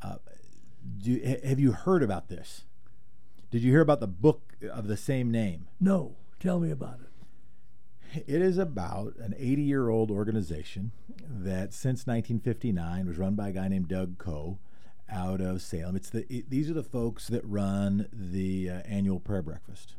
Uh, 0.00 0.16
do, 0.98 1.38
have 1.44 1.60
you 1.60 1.72
heard 1.72 2.02
about 2.02 2.28
this? 2.28 2.64
Did 3.50 3.62
you 3.62 3.70
hear 3.70 3.80
about 3.80 4.00
the 4.00 4.06
book 4.06 4.54
of 4.70 4.88
the 4.88 4.96
same 4.96 5.30
name? 5.30 5.68
No. 5.80 6.16
Tell 6.40 6.58
me 6.58 6.70
about 6.70 6.98
it. 7.00 8.24
It 8.26 8.42
is 8.42 8.58
about 8.58 9.14
an 9.16 9.34
80 9.38 9.62
year 9.62 9.88
old 9.88 10.10
organization 10.10 10.90
that 11.18 11.72
since 11.72 12.06
1959 12.06 13.06
was 13.06 13.16
run 13.16 13.34
by 13.34 13.50
a 13.50 13.52
guy 13.52 13.68
named 13.68 13.88
Doug 13.88 14.18
Coe 14.18 14.58
out 15.12 15.40
of 15.40 15.60
Salem. 15.62 15.96
It's 15.96 16.10
the 16.10 16.32
it, 16.32 16.50
these 16.50 16.70
are 16.70 16.74
the 16.74 16.82
folks 16.82 17.28
that 17.28 17.44
run 17.44 18.08
the 18.12 18.70
uh, 18.70 18.72
annual 18.86 19.20
prayer 19.20 19.42
breakfast, 19.42 19.94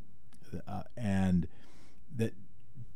uh, 0.68 0.84
and 0.98 1.48
that 2.16 2.34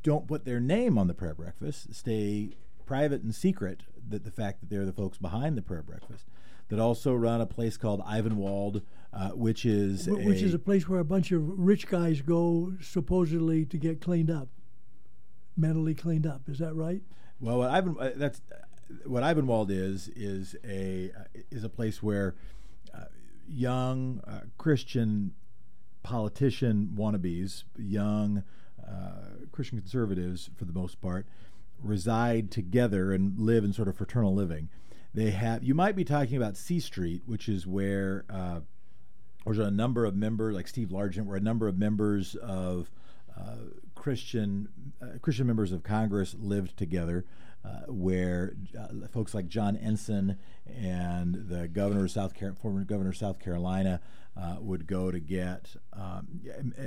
don't 0.04 0.28
put 0.28 0.46
their 0.46 0.60
name 0.60 0.98
on 0.98 1.08
the 1.08 1.14
prayer 1.14 1.36
breakfast. 1.36 1.94
Stay 1.94 2.58
private 2.86 3.22
and 3.22 3.34
secret. 3.34 3.84
That 4.10 4.24
the 4.24 4.32
fact 4.32 4.62
that 4.62 4.70
they're 4.70 4.86
the 4.86 4.94
folks 4.94 5.18
behind 5.18 5.58
the 5.58 5.62
prayer 5.62 5.84
breakfast. 5.84 6.26
That 6.70 6.80
also 6.80 7.14
run 7.14 7.40
a 7.40 7.46
place 7.46 7.78
called 7.78 8.02
Ivanwald, 8.02 8.82
uh, 9.14 9.30
which 9.30 9.66
is 9.66 10.08
which 10.08 10.42
a, 10.42 10.46
is 10.46 10.54
a 10.54 10.60
place 10.60 10.90
where 10.90 11.00
a 11.00 11.06
bunch 11.06 11.32
of 11.32 11.58
rich 11.58 11.88
guys 11.88 12.22
go 12.22 12.74
supposedly 12.82 13.64
to 13.66 13.78
get 13.78 14.02
cleaned 14.02 14.30
up, 14.30 14.50
mentally 15.56 15.96
cleaned 15.96 16.28
up. 16.28 16.50
Is 16.50 16.60
that 16.60 16.74
right? 16.74 17.02
Well, 17.40 17.62
Ivan, 17.62 17.96
uh, 18.00 18.12
that's 18.16 18.42
what 19.06 19.24
Ivanwald 19.24 19.70
is 19.70 20.10
is 20.10 20.56
a 20.64 21.12
uh, 21.18 21.24
is 21.52 21.64
a 21.64 21.70
place 21.70 22.02
where 22.02 22.36
uh, 22.94 23.06
young 23.48 24.22
uh, 24.28 24.42
Christian 24.58 25.34
politician 26.04 26.94
wannabes, 26.96 27.64
young 27.78 28.44
uh, 28.88 29.46
Christian 29.52 29.80
conservatives 29.80 30.50
for 30.56 30.66
the 30.66 30.74
most 30.74 31.02
part, 31.02 31.26
reside 31.82 32.52
together 32.52 33.12
and 33.12 33.40
live 33.40 33.64
in 33.64 33.74
sort 33.74 33.88
of 33.88 33.98
fraternal 33.98 34.34
living. 34.34 34.70
They 35.14 35.32
have 35.32 35.64
you 35.64 35.74
might 35.74 35.96
be 35.96 36.06
talking 36.06 36.38
about 36.38 36.56
C 36.56 36.80
Street, 36.80 37.24
which 37.26 37.50
is 37.50 37.68
where 37.68 38.26
uh, 38.30 38.62
there's 39.46 39.60
a 39.60 39.72
number 39.72 40.06
of 40.06 40.16
members 40.16 40.56
like 40.56 40.68
Steve 40.68 40.90
Largent, 40.90 41.26
where 41.26 41.38
a 41.38 41.42
number 41.42 41.68
of 41.68 41.78
members 41.78 42.36
of 42.36 42.90
Christian 43.96 44.70
Christian 45.22 45.48
members 45.48 45.72
of 45.72 45.84
Congress 45.84 46.36
lived 46.40 46.78
together 46.78 47.26
uh, 47.68 47.92
where 47.92 48.54
uh, 48.80 49.08
folks 49.12 49.34
like 49.34 49.48
John 49.48 49.76
Ensign 49.76 50.38
and 50.66 51.50
the 51.50 51.68
governor 51.68 52.06
of 52.06 52.12
South 52.12 52.38
Car- 52.38 52.54
former 52.54 52.84
governor 52.84 53.10
of 53.10 53.18
South 53.18 53.40
Carolina 53.40 54.00
uh, 54.40 54.58
would 54.60 54.88
go 54.88 55.12
to 55.12 55.20
get, 55.20 55.76
um, 55.94 56.42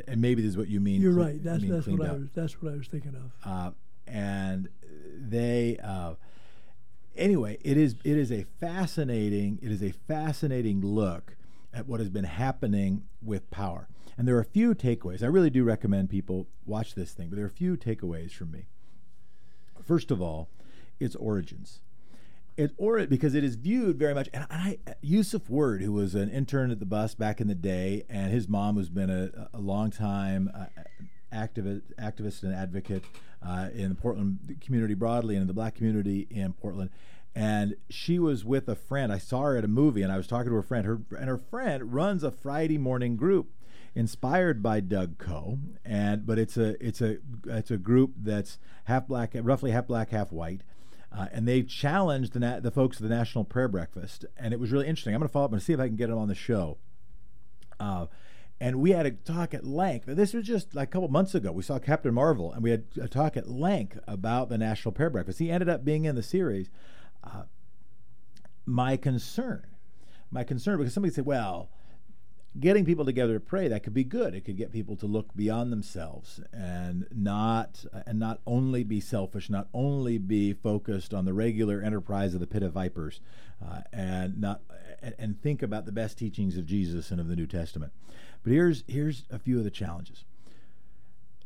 and 0.06 0.20
maybe 0.20 0.40
this 0.40 0.50
is 0.50 0.56
what 0.56 0.68
you 0.68 0.80
mean. 0.80 1.00
You're 1.00 1.12
right. 1.12 1.42
That's 1.42 1.64
that's 1.66 1.86
what 1.86 2.00
up. 2.00 2.10
I 2.10 2.12
was 2.18 2.28
that's 2.34 2.62
what 2.62 2.72
I 2.72 2.76
was 2.76 2.86
thinking 2.86 3.14
of. 3.14 3.32
Uh, 3.44 3.70
and 4.06 4.68
they, 5.18 5.78
uh, 5.82 6.14
anyway, 7.16 7.58
it 7.62 7.76
is 7.76 7.96
it 8.04 8.16
is 8.16 8.30
a 8.32 8.44
fascinating 8.58 9.58
it 9.62 9.70
is 9.70 9.82
a 9.82 9.92
fascinating 9.92 10.80
look 10.80 11.36
at 11.74 11.86
what 11.86 12.00
has 12.00 12.08
been 12.08 12.24
happening 12.24 13.02
with 13.22 13.50
power. 13.50 13.88
And 14.16 14.26
there 14.28 14.36
are 14.36 14.40
a 14.40 14.44
few 14.44 14.74
takeaways. 14.74 15.22
I 15.22 15.26
really 15.26 15.50
do 15.50 15.64
recommend 15.64 16.10
people 16.10 16.46
watch 16.66 16.94
this 16.94 17.12
thing, 17.12 17.28
but 17.28 17.36
there 17.36 17.44
are 17.44 17.48
a 17.48 17.50
few 17.50 17.76
takeaways 17.76 18.32
from 18.32 18.50
me. 18.50 18.66
First 19.82 20.10
of 20.10 20.20
all, 20.20 20.48
its 21.00 21.16
origins. 21.16 21.80
It 22.56 22.72
or 22.76 22.98
it, 22.98 23.08
because 23.08 23.34
it 23.34 23.42
is 23.42 23.54
viewed 23.54 23.98
very 23.98 24.14
much, 24.14 24.28
and 24.34 24.46
I 24.50 24.78
Yusuf 25.00 25.48
Word, 25.48 25.82
who 25.82 25.92
was 25.92 26.14
an 26.14 26.28
intern 26.28 26.70
at 26.70 26.78
the 26.78 26.86
bus 26.86 27.14
back 27.14 27.40
in 27.40 27.48
the 27.48 27.54
day, 27.54 28.04
and 28.08 28.30
his 28.32 28.48
mom 28.48 28.76
has 28.76 28.90
been 28.90 29.08
a, 29.08 29.48
a 29.54 29.60
long 29.60 29.90
time 29.90 30.50
uh, 30.54 30.66
activist, 31.32 31.82
activist 31.98 32.42
and 32.42 32.54
advocate 32.54 33.04
uh, 33.42 33.68
in 33.74 33.88
the 33.88 33.94
Portland 33.94 34.58
community 34.60 34.94
broadly 34.94 35.36
and 35.36 35.42
in 35.42 35.48
the 35.48 35.54
black 35.54 35.74
community 35.74 36.26
in 36.30 36.52
Portland. 36.52 36.90
And 37.34 37.76
she 37.88 38.18
was 38.18 38.44
with 38.44 38.68
a 38.68 38.74
friend. 38.74 39.12
I 39.12 39.18
saw 39.18 39.42
her 39.42 39.56
at 39.56 39.64
a 39.64 39.68
movie, 39.68 40.02
and 40.02 40.12
I 40.12 40.16
was 40.16 40.26
talking 40.26 40.50
to 40.50 40.56
her 40.56 40.62
friend. 40.62 40.84
Her 40.84 41.00
and 41.16 41.28
her 41.28 41.38
friend 41.38 41.94
runs 41.94 42.24
a 42.24 42.30
Friday 42.30 42.76
morning 42.76 43.16
group 43.16 43.52
inspired 43.94 44.62
by 44.62 44.80
Doug 44.80 45.18
Coe, 45.18 45.58
and 45.84 46.26
but 46.26 46.38
it's 46.38 46.56
a 46.56 46.84
it's 46.84 47.00
a 47.00 47.18
it's 47.46 47.70
a 47.70 47.76
group 47.76 48.14
that's 48.16 48.58
half 48.84 49.06
black, 49.06 49.32
roughly 49.34 49.70
half 49.70 49.86
black, 49.86 50.10
half 50.10 50.32
white. 50.32 50.62
Uh, 51.12 51.26
and 51.32 51.46
they 51.46 51.62
challenged 51.62 52.32
the, 52.34 52.40
na- 52.40 52.60
the 52.60 52.70
folks 52.70 52.98
of 52.98 53.02
the 53.02 53.14
National 53.14 53.44
Prayer 53.44 53.68
Breakfast, 53.68 54.24
and 54.36 54.54
it 54.54 54.60
was 54.60 54.70
really 54.70 54.86
interesting. 54.86 55.14
I'm 55.14 55.20
going 55.20 55.28
to 55.28 55.32
follow 55.32 55.46
up 55.46 55.52
and 55.52 55.62
see 55.62 55.72
if 55.72 55.80
I 55.80 55.88
can 55.88 55.96
get 55.96 56.08
them 56.08 56.18
on 56.18 56.28
the 56.28 56.34
show. 56.34 56.78
Uh, 57.80 58.06
and 58.60 58.76
we 58.76 58.90
had 58.90 59.06
a 59.06 59.10
talk 59.10 59.54
at 59.54 59.64
length. 59.64 60.04
This 60.06 60.34
was 60.34 60.46
just 60.46 60.74
like 60.74 60.88
a 60.88 60.92
couple 60.92 61.08
months 61.08 61.34
ago. 61.34 61.50
We 61.50 61.62
saw 61.62 61.78
Captain 61.78 62.12
Marvel, 62.12 62.52
and 62.52 62.62
we 62.62 62.70
had 62.70 62.84
a 63.00 63.08
talk 63.08 63.36
at 63.36 63.48
length 63.48 63.98
about 64.06 64.50
the 64.50 64.58
National 64.58 64.92
Prayer 64.92 65.10
Breakfast. 65.10 65.38
He 65.38 65.50
ended 65.50 65.68
up 65.68 65.84
being 65.84 66.04
in 66.04 66.14
the 66.14 66.22
series. 66.22 66.70
Uh, 67.24 67.44
my 68.66 68.96
concern, 68.96 69.66
my 70.30 70.44
concern, 70.44 70.78
because 70.78 70.94
somebody 70.94 71.12
said, 71.12 71.26
well, 71.26 71.70
getting 72.58 72.84
people 72.84 73.04
together 73.04 73.34
to 73.34 73.40
pray 73.40 73.68
that 73.68 73.82
could 73.82 73.94
be 73.94 74.02
good. 74.02 74.34
It 74.34 74.44
could 74.44 74.56
get 74.56 74.72
people 74.72 74.96
to 74.96 75.06
look 75.06 75.34
beyond 75.36 75.72
themselves 75.72 76.40
and 76.52 77.06
not 77.14 77.84
and 78.06 78.18
not 78.18 78.40
only 78.46 78.82
be 78.82 79.00
selfish 79.00 79.48
not 79.48 79.68
only 79.72 80.18
be 80.18 80.52
focused 80.52 81.14
on 81.14 81.24
the 81.24 81.32
regular 81.32 81.80
enterprise 81.80 82.34
of 82.34 82.40
the 82.40 82.46
pit 82.46 82.62
of 82.62 82.72
vipers 82.72 83.20
uh, 83.64 83.82
and 83.92 84.40
not 84.40 84.62
and, 85.18 85.40
think 85.40 85.62
about 85.62 85.86
the 85.86 85.92
best 85.92 86.18
teachings 86.18 86.58
of 86.58 86.66
Jesus 86.66 87.10
and 87.10 87.20
of 87.20 87.28
the 87.28 87.36
New 87.36 87.46
Testament. 87.46 87.92
But 88.42 88.52
here's 88.52 88.84
here's 88.88 89.24
a 89.30 89.38
few 89.38 89.58
of 89.58 89.64
the 89.64 89.70
challenges. 89.70 90.24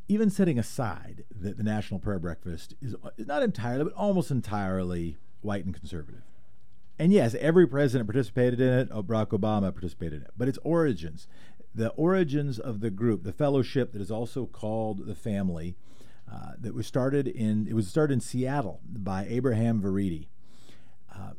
Even 0.09 0.31
setting 0.31 0.59
aside 0.59 1.25
that 1.31 1.57
the 1.57 1.63
national 1.63 2.01
prayer 2.01 2.19
breakfast 2.19 2.75
is, 2.83 2.95
is 3.17 3.27
not 3.27 3.43
entirely 3.43 3.85
but 3.85 3.93
almost 3.93 4.31
entirely 4.31 5.19
white 5.43 5.65
and 5.65 5.75
conservative 5.75 6.23
and 6.99 7.13
yes, 7.13 7.35
every 7.41 7.67
president 7.67 8.09
participated 8.09 8.61
in 8.61 8.73
it. 8.73 8.89
Oh, 8.91 9.03
Barack 9.03 9.29
Obama 9.29 9.73
participated 9.73 10.21
in 10.21 10.23
it. 10.23 10.31
But 10.37 10.49
its 10.49 10.59
origins, 10.63 11.27
the 11.75 11.91
origins 11.91 12.59
of 12.59 12.81
the 12.81 12.91
group, 12.91 13.25
the 13.25 13.33
fellowship 13.33 13.93
that 13.93 14.01
is 14.01 14.11
also 14.11 14.47
called 14.47 15.07
the 15.07 15.15
family, 15.15 15.77
uh, 16.33 16.53
that 16.59 16.75
was 16.75 16.87
started 16.87 17.29
in 17.29 17.67
it 17.69 17.75
was 17.75 17.89
started 17.89 18.15
in 18.15 18.21
Seattle 18.21 18.81
by 18.85 19.27
Abraham 19.29 19.81
Vereide. 19.83 20.29
Uh, 21.15 21.33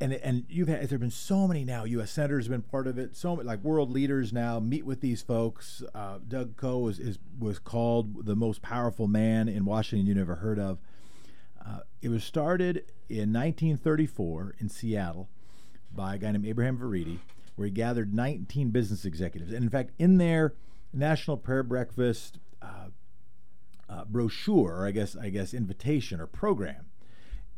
and 0.00 0.14
and 0.14 0.46
you've 0.48 0.68
had 0.68 0.88
there've 0.88 1.00
been 1.00 1.10
so 1.10 1.46
many 1.46 1.64
now. 1.64 1.84
U.S. 1.84 2.10
senators 2.10 2.46
have 2.46 2.50
been 2.50 2.62
part 2.62 2.86
of 2.86 2.98
it. 2.98 3.14
So 3.14 3.36
many, 3.36 3.46
like 3.46 3.62
world 3.62 3.90
leaders 3.90 4.32
now 4.32 4.58
meet 4.58 4.86
with 4.86 5.00
these 5.00 5.20
folks. 5.20 5.82
Uh, 5.94 6.18
Doug 6.26 6.56
Coe 6.56 6.78
was 6.78 6.98
is, 6.98 7.18
was 7.38 7.58
called 7.58 8.24
the 8.24 8.34
most 8.34 8.62
powerful 8.62 9.06
man 9.06 9.48
in 9.48 9.64
Washington 9.64 10.06
you 10.06 10.14
never 10.14 10.36
heard 10.36 10.58
of. 10.58 10.78
Uh, 11.64 11.80
it 12.00 12.08
was 12.08 12.24
started 12.24 12.84
in 13.10 13.32
1934 13.32 14.54
in 14.58 14.68
Seattle 14.68 15.28
by 15.92 16.14
a 16.14 16.18
guy 16.18 16.30
named 16.30 16.46
Abraham 16.46 16.78
Vereide, 16.78 17.18
where 17.56 17.66
he 17.66 17.72
gathered 17.72 18.14
19 18.14 18.70
business 18.70 19.04
executives. 19.04 19.52
And 19.52 19.64
in 19.64 19.70
fact, 19.70 19.90
in 19.98 20.18
their 20.18 20.54
National 20.92 21.36
Prayer 21.36 21.62
Breakfast 21.62 22.38
uh, 22.62 22.88
uh, 23.88 24.04
brochure, 24.04 24.76
or 24.76 24.86
I 24.86 24.92
guess 24.92 25.16
I 25.16 25.30
guess 25.30 25.52
invitation 25.52 26.20
or 26.20 26.26
program, 26.26 26.86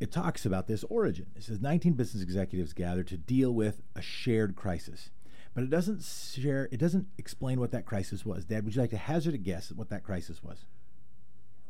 it 0.00 0.10
talks 0.10 0.46
about 0.46 0.66
this 0.66 0.84
origin. 0.84 1.26
It 1.36 1.44
says 1.44 1.60
19 1.60 1.92
business 1.92 2.22
executives 2.22 2.72
gathered 2.72 3.08
to 3.08 3.18
deal 3.18 3.52
with 3.52 3.82
a 3.94 4.02
shared 4.02 4.56
crisis. 4.56 5.10
But 5.54 5.64
it 5.64 5.70
doesn't 5.70 6.02
share. 6.02 6.68
It 6.72 6.78
doesn't 6.78 7.08
explain 7.18 7.60
what 7.60 7.72
that 7.72 7.84
crisis 7.84 8.24
was. 8.24 8.46
Dad, 8.46 8.64
would 8.64 8.74
you 8.74 8.80
like 8.80 8.90
to 8.90 8.96
hazard 8.96 9.34
a 9.34 9.38
guess 9.38 9.70
at 9.70 9.76
what 9.76 9.90
that 9.90 10.02
crisis 10.02 10.42
was? 10.42 10.64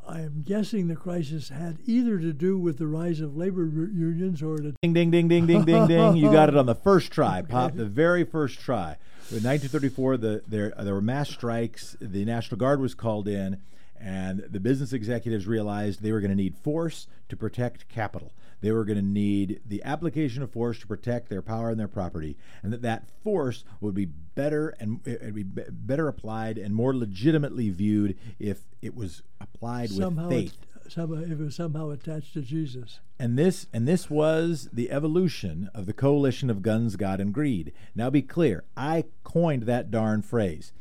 I 0.07 0.21
am 0.21 0.43
guessing 0.45 0.89
the 0.89 0.97
crisis 0.97 1.49
had 1.49 1.79
either 1.87 2.19
to 2.19 2.33
do 2.33 2.59
with 2.59 2.79
the 2.79 2.87
rise 2.87 3.21
of 3.21 3.37
labor 3.37 3.65
unions 3.65 4.43
or 4.43 4.59
the 4.59 4.75
ding 4.83 4.93
ding 4.93 5.11
ding 5.11 5.29
ding 5.29 5.47
ding 5.47 5.65
ding 5.65 5.87
ding. 5.87 6.17
You 6.17 6.33
got 6.33 6.49
it 6.49 6.57
on 6.57 6.67
the 6.67 6.75
first 6.75 7.13
try, 7.13 7.39
okay. 7.41 7.49
Pop. 7.49 7.75
The 7.75 7.87
very 7.87 8.25
first 8.25 8.59
try. 8.59 8.97
In 9.31 9.45
1934, 9.45 10.17
the, 10.17 10.43
there 10.47 10.75
there 10.79 10.95
were 10.95 11.01
mass 11.01 11.31
strikes. 11.31 11.97
The 12.01 12.25
National 12.25 12.59
Guard 12.59 12.81
was 12.81 12.95
called 12.95 13.29
in, 13.29 13.59
and 13.99 14.41
the 14.41 14.61
business 14.61 14.93
executives 14.93 15.47
realized 15.47 16.03
they 16.03 16.13
were 16.13 16.21
going 16.21 16.31
to 16.31 16.37
need 16.37 16.57
force 16.59 17.07
to 17.29 17.37
protect 17.37 17.89
capital. 17.89 18.33
They 18.63 18.73
were 18.73 18.85
going 18.85 18.99
to 18.99 19.05
need 19.05 19.61
the 19.67 19.83
application 19.85 20.43
of 20.43 20.51
force 20.51 20.79
to 20.79 20.87
protect 20.87 21.29
their 21.29 21.43
power 21.43 21.69
and 21.69 21.79
their 21.79 21.89
property, 21.89 22.37
and 22.63 22.73
that 22.73 22.83
that 22.83 23.09
force 23.23 23.65
would 23.81 23.95
be 23.95 24.07
better 24.07 24.71
and 24.81 25.01
it'd 25.05 25.35
be 25.35 25.43
better 25.43 26.09
applied 26.09 26.57
and 26.57 26.75
more 26.75 26.97
legitimately 26.97 27.69
viewed 27.71 28.17
if 28.39 28.63
it 28.81 28.95
was 28.95 29.23
applied 29.41 29.91
somehow 29.91 30.29
with 30.29 30.31
faith. 30.31 30.57
It, 30.87 30.93
somehow, 30.93 31.23
if 31.23 31.33
it 31.33 31.39
was 31.39 31.57
somehow 31.57 31.91
attached 31.91 32.33
to 32.35 32.41
Jesus. 32.41 33.01
And 33.19 33.39
this 33.39 33.67
and 33.73 33.87
this 33.87 34.09
was 34.09 34.69
the 34.73 34.91
evolution 34.91 35.69
of 35.75 35.87
the 35.87 35.93
coalition 35.93 36.49
of 36.49 36.63
guns, 36.63 36.97
God, 36.97 37.21
and 37.21 37.35
greed. 37.35 37.73
Now 37.95 38.11
be 38.11 38.23
clear, 38.23 38.65
I 38.77 39.05
coined 39.25 39.65
that 39.65 39.91
darn 39.91 40.23
phrase. 40.23 40.73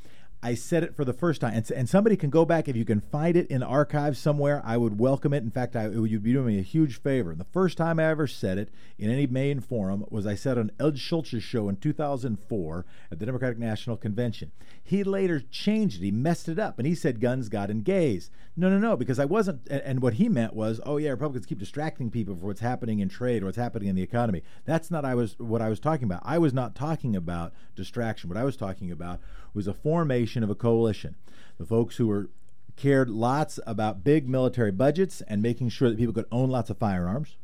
I 0.43 0.55
said 0.55 0.83
it 0.83 0.95
for 0.95 1.05
the 1.05 1.13
first 1.13 1.41
time, 1.41 1.53
and, 1.53 1.69
and 1.69 1.87
somebody 1.87 2.17
can 2.17 2.31
go 2.31 2.45
back 2.45 2.67
if 2.67 2.75
you 2.75 2.83
can 2.83 2.99
find 2.99 3.37
it 3.37 3.45
in 3.51 3.61
archives 3.61 4.17
somewhere. 4.17 4.61
I 4.65 4.75
would 4.75 4.99
welcome 4.99 5.33
it. 5.33 5.43
In 5.43 5.51
fact, 5.51 5.75
I, 5.75 5.87
you'd 5.89 6.23
be 6.23 6.33
doing 6.33 6.47
me 6.47 6.57
a 6.57 6.63
huge 6.63 6.99
favor. 6.99 7.35
The 7.35 7.43
first 7.43 7.77
time 7.77 7.99
I 7.99 8.05
ever 8.05 8.25
said 8.25 8.57
it 8.57 8.69
in 8.97 9.11
any 9.11 9.27
main 9.27 9.59
forum 9.59 10.03
was 10.09 10.25
I 10.25 10.33
said 10.33 10.57
on 10.57 10.71
Ed 10.79 10.97
Schultz's 10.97 11.43
show 11.43 11.69
in 11.69 11.75
2004 11.75 12.85
at 13.11 13.19
the 13.19 13.25
Democratic 13.25 13.59
National 13.59 13.97
Convention. 13.97 14.51
He 14.83 15.03
later 15.03 15.41
changed 15.51 16.01
it. 16.01 16.05
He 16.05 16.11
messed 16.11 16.49
it 16.49 16.57
up, 16.57 16.79
and 16.79 16.87
he 16.87 16.95
said 16.95 17.21
guns, 17.21 17.47
God, 17.47 17.69
and 17.69 17.85
gays. 17.85 18.31
No, 18.57 18.67
no, 18.67 18.79
no, 18.79 18.97
because 18.97 19.19
I 19.19 19.25
wasn't. 19.25 19.67
And, 19.69 19.81
and 19.81 20.01
what 20.01 20.15
he 20.15 20.27
meant 20.27 20.55
was, 20.55 20.81
oh 20.87 20.97
yeah, 20.97 21.11
Republicans 21.11 21.45
keep 21.45 21.59
distracting 21.59 22.09
people 22.09 22.35
for 22.35 22.47
what's 22.47 22.61
happening 22.61 22.99
in 22.99 23.09
trade 23.09 23.43
or 23.43 23.45
what's 23.45 23.57
happening 23.57 23.89
in 23.89 23.95
the 23.95 24.01
economy. 24.01 24.41
That's 24.65 24.89
not 24.89 25.05
I 25.05 25.13
was 25.13 25.35
what 25.37 25.61
I 25.61 25.69
was 25.69 25.79
talking 25.79 26.05
about. 26.05 26.21
I 26.25 26.39
was 26.39 26.53
not 26.53 26.73
talking 26.73 27.15
about 27.15 27.53
distraction. 27.75 28.27
What 28.27 28.39
I 28.39 28.43
was 28.43 28.57
talking 28.57 28.91
about 28.91 29.19
was 29.53 29.67
a 29.67 29.73
formation 29.73 30.43
of 30.43 30.49
a 30.49 30.55
coalition. 30.55 31.15
The 31.57 31.65
folks 31.65 31.97
who 31.97 32.07
were 32.07 32.29
cared 32.75 33.09
lots 33.09 33.59
about 33.67 34.03
big 34.03 34.27
military 34.27 34.71
budgets 34.71 35.21
and 35.21 35.41
making 35.41 35.69
sure 35.69 35.89
that 35.89 35.97
people 35.97 36.13
could 36.13 36.25
own 36.31 36.49
lots 36.49 36.69
of 36.69 36.77
firearms. 36.77 37.37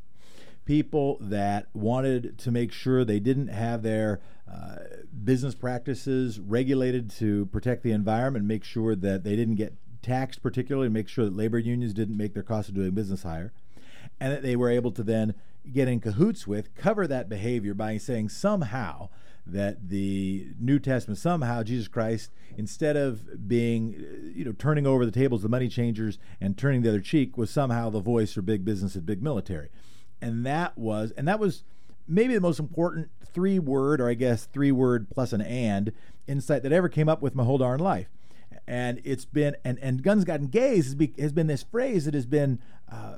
People 0.65 1.17
that 1.22 1.67
wanted 1.74 2.38
to 2.39 2.52
make 2.52 2.72
sure 2.72 3.06
they 3.06 3.20
didn't 3.20 3.48
have 3.48 3.84
their 3.84 4.20
uh, 4.52 4.78
business 5.24 5.56
practices 5.56 6.39
regulated 6.39 7.10
to 7.12 7.46
protect 7.48 7.84
the 7.84 7.91
environment, 7.91 8.46
make 8.46 8.63
sure 8.63 8.96
that 8.96 9.24
they 9.24 9.36
didn't 9.36 9.56
get 9.56 9.74
taxed, 10.02 10.41
particularly, 10.41 10.89
make 10.89 11.08
sure 11.08 11.26
that 11.26 11.36
labor 11.36 11.60
unions 11.60 11.93
didn't 11.93 12.17
make 12.17 12.34
their 12.34 12.43
cost 12.43 12.70
of 12.70 12.76
doing 12.76 12.91
business 12.91 13.24
higher, 13.24 13.52
and 14.20 14.32
that 14.32 14.41
they 14.41 14.56
were 14.56 14.70
able 14.70 14.91
to 14.91 15.04
then 15.04 15.34
get 15.72 15.88
in 15.88 16.00
cahoots 16.00 16.48
with, 16.48 16.74
cover 16.76 17.08
that 17.08 17.30
behavior 17.30 17.74
by 17.74 17.98
saying 17.98 18.30
somehow 18.30 19.10
that 19.51 19.89
the 19.89 20.47
New 20.60 20.79
Testament 20.79 21.17
somehow 21.17 21.63
Jesus 21.63 21.88
Christ, 21.88 22.31
instead 22.57 22.95
of 22.95 23.47
being, 23.47 24.33
you 24.36 24.45
know, 24.45 24.51
turning 24.51 24.86
over 24.86 25.05
the 25.05 25.12
tables 25.12 25.41
the 25.41 25.49
money 25.49 25.69
changers 25.69 26.19
and 26.41 26.57
turning 26.57 26.81
the 26.81 26.89
other 26.89 26.99
cheek, 26.99 27.38
was 27.38 27.49
somehow 27.49 27.89
the 27.89 27.99
voice 27.99 28.33
for 28.33 28.41
big 28.41 28.65
business 28.65 28.95
and 28.95 29.05
big 29.05 29.23
military, 29.23 29.69
and 30.21 30.45
that 30.45 30.77
was 30.77 31.12
and 31.12 31.27
that 31.27 31.39
was 31.39 31.63
maybe 32.07 32.33
the 32.33 32.41
most 32.41 32.60
important 32.60 33.10
three 33.33 33.60
word 33.60 34.01
or 34.01 34.10
I 34.10 34.13
guess 34.13 34.45
three 34.45 34.71
word 34.71 35.10
plus 35.10 35.33
an 35.33 35.41
and 35.41 35.91
insight 36.27 36.63
that 36.63 36.71
ever 36.71 36.89
came 36.89 37.10
up 37.10 37.21
with 37.21 37.36
my 37.36 37.43
whole 37.43 37.57
darn 37.57 37.79
life. 37.79 38.10
And 38.67 39.01
it's 39.03 39.25
been 39.25 39.55
and 39.63 39.79
and 39.79 40.03
guns 40.03 40.25
gotten 40.25 40.47
gays 40.47 40.95
has 41.19 41.31
been 41.31 41.47
this 41.47 41.63
phrase 41.63 42.05
that 42.05 42.13
has 42.13 42.25
been. 42.25 42.60
Uh, 42.91 43.17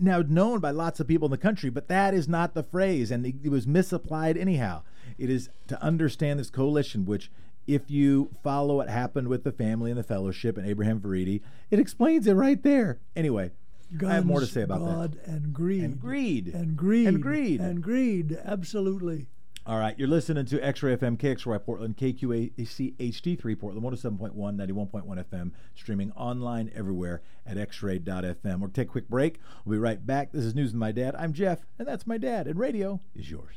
now 0.00 0.22
known 0.26 0.60
by 0.60 0.70
lots 0.70 1.00
of 1.00 1.08
people 1.08 1.26
in 1.26 1.30
the 1.30 1.38
country, 1.38 1.70
but 1.70 1.88
that 1.88 2.14
is 2.14 2.28
not 2.28 2.54
the 2.54 2.62
phrase, 2.62 3.10
and 3.10 3.26
it 3.26 3.48
was 3.48 3.66
misapplied 3.66 4.36
anyhow. 4.36 4.82
It 5.18 5.30
is 5.30 5.48
to 5.68 5.82
understand 5.82 6.38
this 6.38 6.50
coalition, 6.50 7.06
which, 7.06 7.30
if 7.66 7.90
you 7.90 8.30
follow 8.42 8.76
what 8.76 8.88
happened 8.88 9.28
with 9.28 9.44
the 9.44 9.52
family 9.52 9.90
and 9.90 9.98
the 9.98 10.04
fellowship 10.04 10.56
and 10.56 10.66
Abraham 10.66 11.00
Vereide, 11.00 11.40
it 11.70 11.78
explains 11.78 12.26
it 12.26 12.34
right 12.34 12.62
there. 12.62 12.98
Anyway, 13.14 13.50
Guns, 13.96 14.10
I 14.10 14.14
have 14.16 14.26
more 14.26 14.40
to 14.40 14.46
say 14.46 14.62
about 14.62 14.80
God 14.80 15.12
that. 15.14 15.26
and 15.26 15.52
greed. 15.52 15.82
And 15.82 16.00
greed. 16.00 16.48
And 16.48 16.76
greed. 16.76 17.06
And 17.06 17.22
greed. 17.22 17.60
And 17.60 17.82
greed. 17.82 18.38
Absolutely. 18.44 19.26
All 19.68 19.80
right, 19.80 19.98
you're 19.98 20.06
listening 20.06 20.46
to 20.46 20.64
X-Ray 20.64 20.96
FM, 20.96 21.16
KXRY 21.16 21.64
Portland, 21.64 21.96
KQAC 21.96 22.94
HD3 22.98 23.58
Portland, 23.58 23.84
107.1, 23.84 24.32
91.1 24.36 25.24
FM, 25.24 25.50
streaming 25.74 26.12
online 26.12 26.70
everywhere 26.72 27.20
at 27.44 27.56
xray.fm. 27.56 28.60
We'll 28.60 28.70
take 28.70 28.86
a 28.86 28.92
quick 28.92 29.08
break. 29.08 29.40
We'll 29.64 29.78
be 29.78 29.80
right 29.80 30.06
back. 30.06 30.30
This 30.30 30.44
is 30.44 30.54
News 30.54 30.68
with 30.68 30.78
My 30.78 30.92
Dad. 30.92 31.16
I'm 31.16 31.32
Jeff, 31.32 31.66
and 31.80 31.88
that's 31.88 32.06
my 32.06 32.16
dad, 32.16 32.46
and 32.46 32.56
radio 32.56 33.00
is 33.16 33.28
yours. 33.28 33.56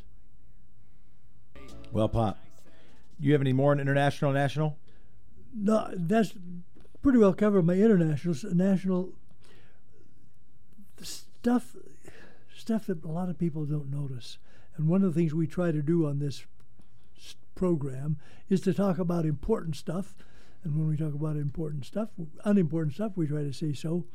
Well, 1.91 2.09
Pop, 2.09 2.39
you 3.19 3.33
have 3.33 3.41
any 3.41 3.53
more 3.53 3.69
on 3.69 3.79
international, 3.79 4.31
national? 4.31 4.79
No, 5.53 5.91
that's 5.93 6.33
pretty 7.03 7.19
well 7.19 7.35
covered 7.35 7.67
my 7.67 7.75
international, 7.75 8.35
national 8.55 9.09
stuff, 11.03 11.75
stuff 12.57 12.87
that 12.87 13.03
a 13.03 13.07
lot 13.07 13.29
of 13.29 13.37
people 13.37 13.65
don't 13.65 13.91
notice 13.91 14.39
and 14.79 14.87
one 14.87 15.03
of 15.03 15.13
the 15.13 15.19
things 15.19 15.33
we 15.33 15.45
try 15.45 15.73
to 15.73 15.81
do 15.81 16.07
on 16.07 16.19
this 16.19 16.45
program 17.53 18.17
is 18.47 18.61
to 18.61 18.73
talk 18.73 18.97
about 18.97 19.25
important 19.25 19.75
stuff. 19.75 20.15
And 20.63 20.77
when 20.77 20.87
we 20.87 20.95
talk 20.95 21.13
about 21.13 21.35
important 21.35 21.85
stuff, 21.85 22.07
unimportant 22.45 22.93
stuff, 22.93 23.11
we 23.17 23.27
try 23.27 23.43
to 23.43 23.51
say 23.51 23.73
so. 23.73 24.05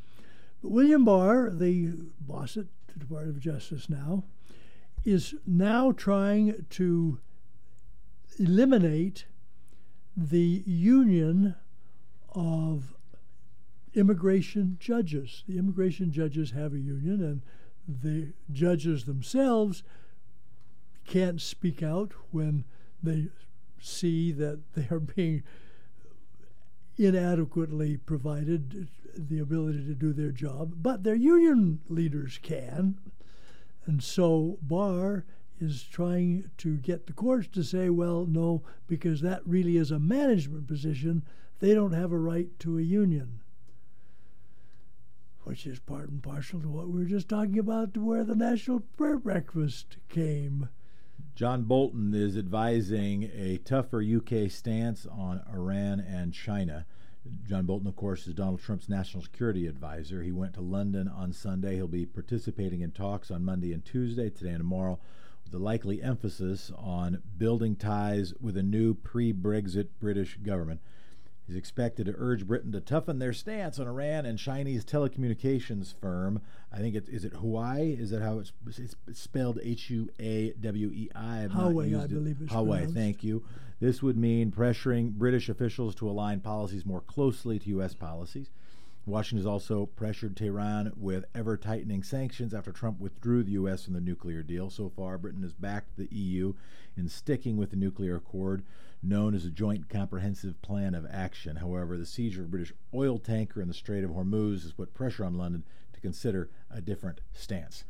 But 0.62 0.70
William 0.70 1.05
Barr, 1.05 1.50
the 1.50 1.92
boss 2.18 2.57
at 2.57 2.64
the 2.87 2.98
Department 2.98 3.37
of 3.37 3.42
Justice 3.42 3.90
now, 3.90 4.24
is 5.05 5.35
now 5.46 5.92
trying 5.92 6.64
to 6.70 7.18
eliminate 8.38 9.27
the 10.16 10.62
union 10.64 11.57
of 12.35 12.94
immigration 13.92 14.79
judges. 14.81 15.44
The 15.46 15.59
immigration 15.59 16.11
judges 16.11 16.53
have 16.53 16.72
a 16.72 16.79
union, 16.79 17.22
and 17.22 17.42
the 17.87 18.33
judges 18.50 19.05
themselves 19.05 19.83
can't 21.07 21.40
speak 21.40 21.83
out 21.83 22.12
when 22.31 22.64
they 23.03 23.29
see 23.81 24.33
that 24.33 24.61
they 24.75 24.87
are 24.90 25.01
being 25.01 25.43
inadequately 26.97 27.97
provided 27.97 28.88
the 29.17 29.38
ability 29.38 29.85
to 29.85 29.95
do 29.95 30.12
their 30.12 30.31
job, 30.31 30.75
but 30.83 31.03
their 31.03 31.14
union 31.14 31.81
leaders 31.88 32.38
can. 32.43 32.99
And 33.87 34.03
so 34.03 34.59
Barr 34.62 35.25
is 35.61 35.83
trying 35.83 36.51
to 36.59 36.77
get 36.77 37.07
the 37.07 37.12
courts 37.12 37.49
to 37.49 37.62
say, 37.62 37.90
well, 37.90 38.27
no, 38.27 38.62
because 38.87 39.21
that 39.21 39.47
really 39.47 39.77
is 39.77 39.90
a 39.90 39.99
management 39.99 40.67
position. 40.67 41.23
They 41.61 41.75
don't 41.75 41.93
have 41.93 42.12
a 42.12 42.19
right 42.19 42.49
to 42.61 42.79
a 42.79 42.83
union, 42.83 43.40
which 45.45 45.67
is 45.67 45.79
part 45.79 46.09
and 46.09 46.23
parcel 46.23 46.61
to 46.61 46.69
what 46.69 46.88
we 46.88 47.01
were 47.01 47.09
just 47.09 47.29
talking 47.29 47.59
about, 47.59 47.95
to 47.95 48.05
where 48.05 48.25
the 48.25 48.35
National 48.35 48.81
Prayer 48.97 49.19
Breakfast 49.19 49.99
came. 50.09 50.69
John 51.35 51.64
Bolton 51.64 52.14
is 52.14 52.38
advising 52.38 53.29
a 53.35 53.59
tougher 53.59 54.01
UK 54.01 54.49
stance 54.49 55.05
on 55.05 55.42
Iran 55.53 55.99
and 55.99 56.33
China. 56.33 56.87
John 57.49 57.66
Bolton, 57.66 57.88
of 57.88 57.97
course, 57.97 58.29
is 58.29 58.35
Donald 58.35 58.61
Trump's 58.61 58.88
national 58.88 59.25
security 59.25 59.66
advisor. 59.66 60.23
He 60.23 60.31
went 60.31 60.55
to 60.55 60.61
London 60.61 61.09
on 61.09 61.33
Sunday. 61.33 61.75
He'll 61.75 61.88
be 61.88 62.07
participating 62.07 62.83
in 62.83 62.92
talks 62.92 63.33
on 63.33 63.44
Monday 63.44 63.73
and 63.73 63.85
Tuesday, 63.85 64.31
today 64.31 64.51
and 64.51 64.61
tomorrow, 64.61 65.01
with 65.42 65.53
a 65.55 65.59
likely 65.59 66.01
emphasis 66.01 66.70
on 66.77 67.20
building 67.37 67.75
ties 67.75 68.33
with 68.40 68.57
a 68.57 68.62
new 68.62 68.94
pre 68.94 69.33
Brexit 69.33 69.88
British 69.99 70.37
government. 70.37 70.81
He's 71.46 71.57
expected 71.57 72.07
to 72.07 72.14
urge 72.16 72.46
Britain 72.46 72.72
to 72.72 72.80
toughen 72.80 73.18
their 73.18 73.35
stance 73.35 73.78
on 73.78 73.87
Iran 73.87 74.24
and 74.24 74.38
Chinese 74.38 74.85
telecommunications 74.85 75.94
firm. 76.00 76.40
I 76.72 76.78
think 76.78 76.94
it 76.94 77.09
is 77.09 77.24
it 77.24 77.35
Huawei. 77.35 77.98
Is 78.00 78.11
that 78.11 78.22
how 78.22 78.38
it's, 78.38 78.52
it's 78.78 78.96
spelled? 79.20 79.59
H 79.62 79.90
U 79.90 80.09
A 80.18 80.52
W 80.52 80.90
E 80.90 81.11
I. 81.14 81.46
Huawei, 81.50 82.02
I 82.02 82.07
believe 82.07 82.38
it's 82.40 82.52
Huawei. 82.52 82.66
Pronounced. 82.66 82.94
Thank 82.94 83.24
you. 83.24 83.44
This 83.78 84.02
would 84.02 84.16
mean 84.16 84.52
pressuring 84.52 85.12
British 85.12 85.50
officials 85.50 85.94
to 85.96 86.09
align 86.09 86.40
policies 86.40 86.87
more 86.87 87.02
closely 87.02 87.59
to 87.59 87.68
U.S. 87.70 87.92
policies. 87.94 88.48
Washington 89.07 89.44
has 89.44 89.46
also 89.46 89.85
pressured 89.85 90.35
Tehran 90.35 90.92
with 90.96 91.26
ever 91.35 91.59
tightening 91.59 92.02
sanctions 92.02 92.54
after 92.54 92.72
Trump 92.72 93.00
withdrew 93.00 93.42
the 93.42 93.52
U.S. 93.52 93.85
from 93.85 93.92
the 93.92 94.00
nuclear 94.00 94.42
deal. 94.42 94.70
So 94.70 94.88
far, 94.88 95.18
Britain 95.18 95.42
has 95.42 95.52
backed 95.52 95.98
the 95.98 96.09
EU 96.11 96.54
in 96.96 97.11
sticking 97.11 97.59
with 97.59 97.70
the 97.70 97.76
nuclear 97.76 98.16
accord 98.16 98.62
known 99.05 99.35
as 99.35 99.45
a 99.45 99.51
Joint 99.51 99.88
Comprehensive 99.88 100.61
Plan 100.62 100.95
of 100.95 101.07
Action. 101.11 101.57
However, 101.57 101.97
the 101.97 102.07
seizure 102.07 102.43
of 102.43 102.49
a 102.49 102.51
British 102.51 102.73
oil 102.93 103.19
tanker 103.19 103.61
in 103.61 103.69
the 103.69 103.75
Strait 103.75 104.05
of 104.05 104.11
Hormuz 104.11 104.62
has 104.62 104.73
put 104.73 104.95
pressure 104.95 105.25
on 105.25 105.35
London 105.35 105.64
to 105.93 106.01
consider 106.01 106.51
a 106.71 106.81
different 106.81 107.21
stance. 107.33 107.85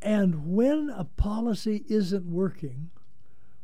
And 0.00 0.54
when 0.54 0.90
a 0.90 1.04
policy 1.04 1.84
isn't 1.88 2.26
working, 2.26 2.90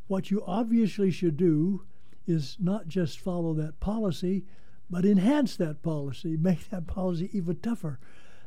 what 0.06 0.30
you 0.30 0.42
obviously 0.46 1.10
should 1.10 1.36
do 1.36 1.84
is 2.26 2.56
not 2.58 2.88
just 2.88 3.20
follow 3.20 3.54
that 3.54 3.80
policy, 3.80 4.44
but 4.90 5.04
enhance 5.04 5.56
that 5.56 5.82
policy, 5.82 6.36
make 6.40 6.70
that 6.70 6.86
policy 6.86 7.30
even 7.32 7.56
tougher. 7.56 7.98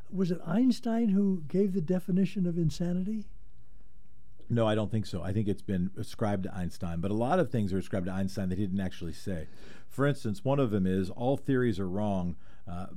Was 0.09 0.31
it 0.31 0.39
Einstein 0.45 1.09
who 1.09 1.43
gave 1.47 1.73
the 1.73 1.81
definition 1.81 2.45
of 2.45 2.57
insanity? 2.57 3.25
No, 4.49 4.65
I 4.67 4.75
don't 4.75 4.89
think 4.89 5.05
so. 5.05 5.21
I 5.21 5.33
think 5.33 5.47
it's 5.47 5.61
been 5.61 5.91
ascribed 5.97 6.43
to 6.43 6.55
Einstein, 6.55 7.01
but 7.01 7.11
a 7.11 7.15
lot 7.15 7.39
of 7.39 7.51
things 7.51 7.73
are 7.73 7.77
ascribed 7.77 8.05
to 8.05 8.13
Einstein 8.13 8.49
that 8.49 8.57
he 8.57 8.65
didn't 8.65 8.79
actually 8.79 9.13
say. 9.13 9.47
For 9.89 10.07
instance, 10.07 10.45
one 10.45 10.59
of 10.59 10.71
them 10.71 10.87
is 10.87 11.09
all 11.09 11.35
theories 11.35 11.79
are 11.79 11.89
wrong, 11.89 12.37
uh, 12.69 12.87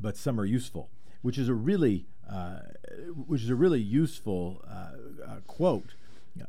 but 0.00 0.16
some 0.16 0.40
are 0.40 0.44
useful, 0.44 0.90
which 1.22 1.38
is 1.38 1.48
a 1.48 1.54
really, 1.54 2.06
uh, 2.28 2.60
which 3.26 3.42
is 3.42 3.50
a 3.50 3.54
really 3.54 3.80
useful 3.80 4.64
uh, 4.68 4.92
uh 5.24 5.40
quote, 5.46 5.94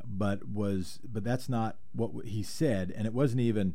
but 0.04 0.48
was, 0.48 0.98
but 1.04 1.22
that's 1.22 1.48
not 1.48 1.76
what 1.92 2.26
he 2.26 2.42
said, 2.42 2.92
and 2.96 3.06
it 3.06 3.14
wasn't 3.14 3.40
even 3.40 3.74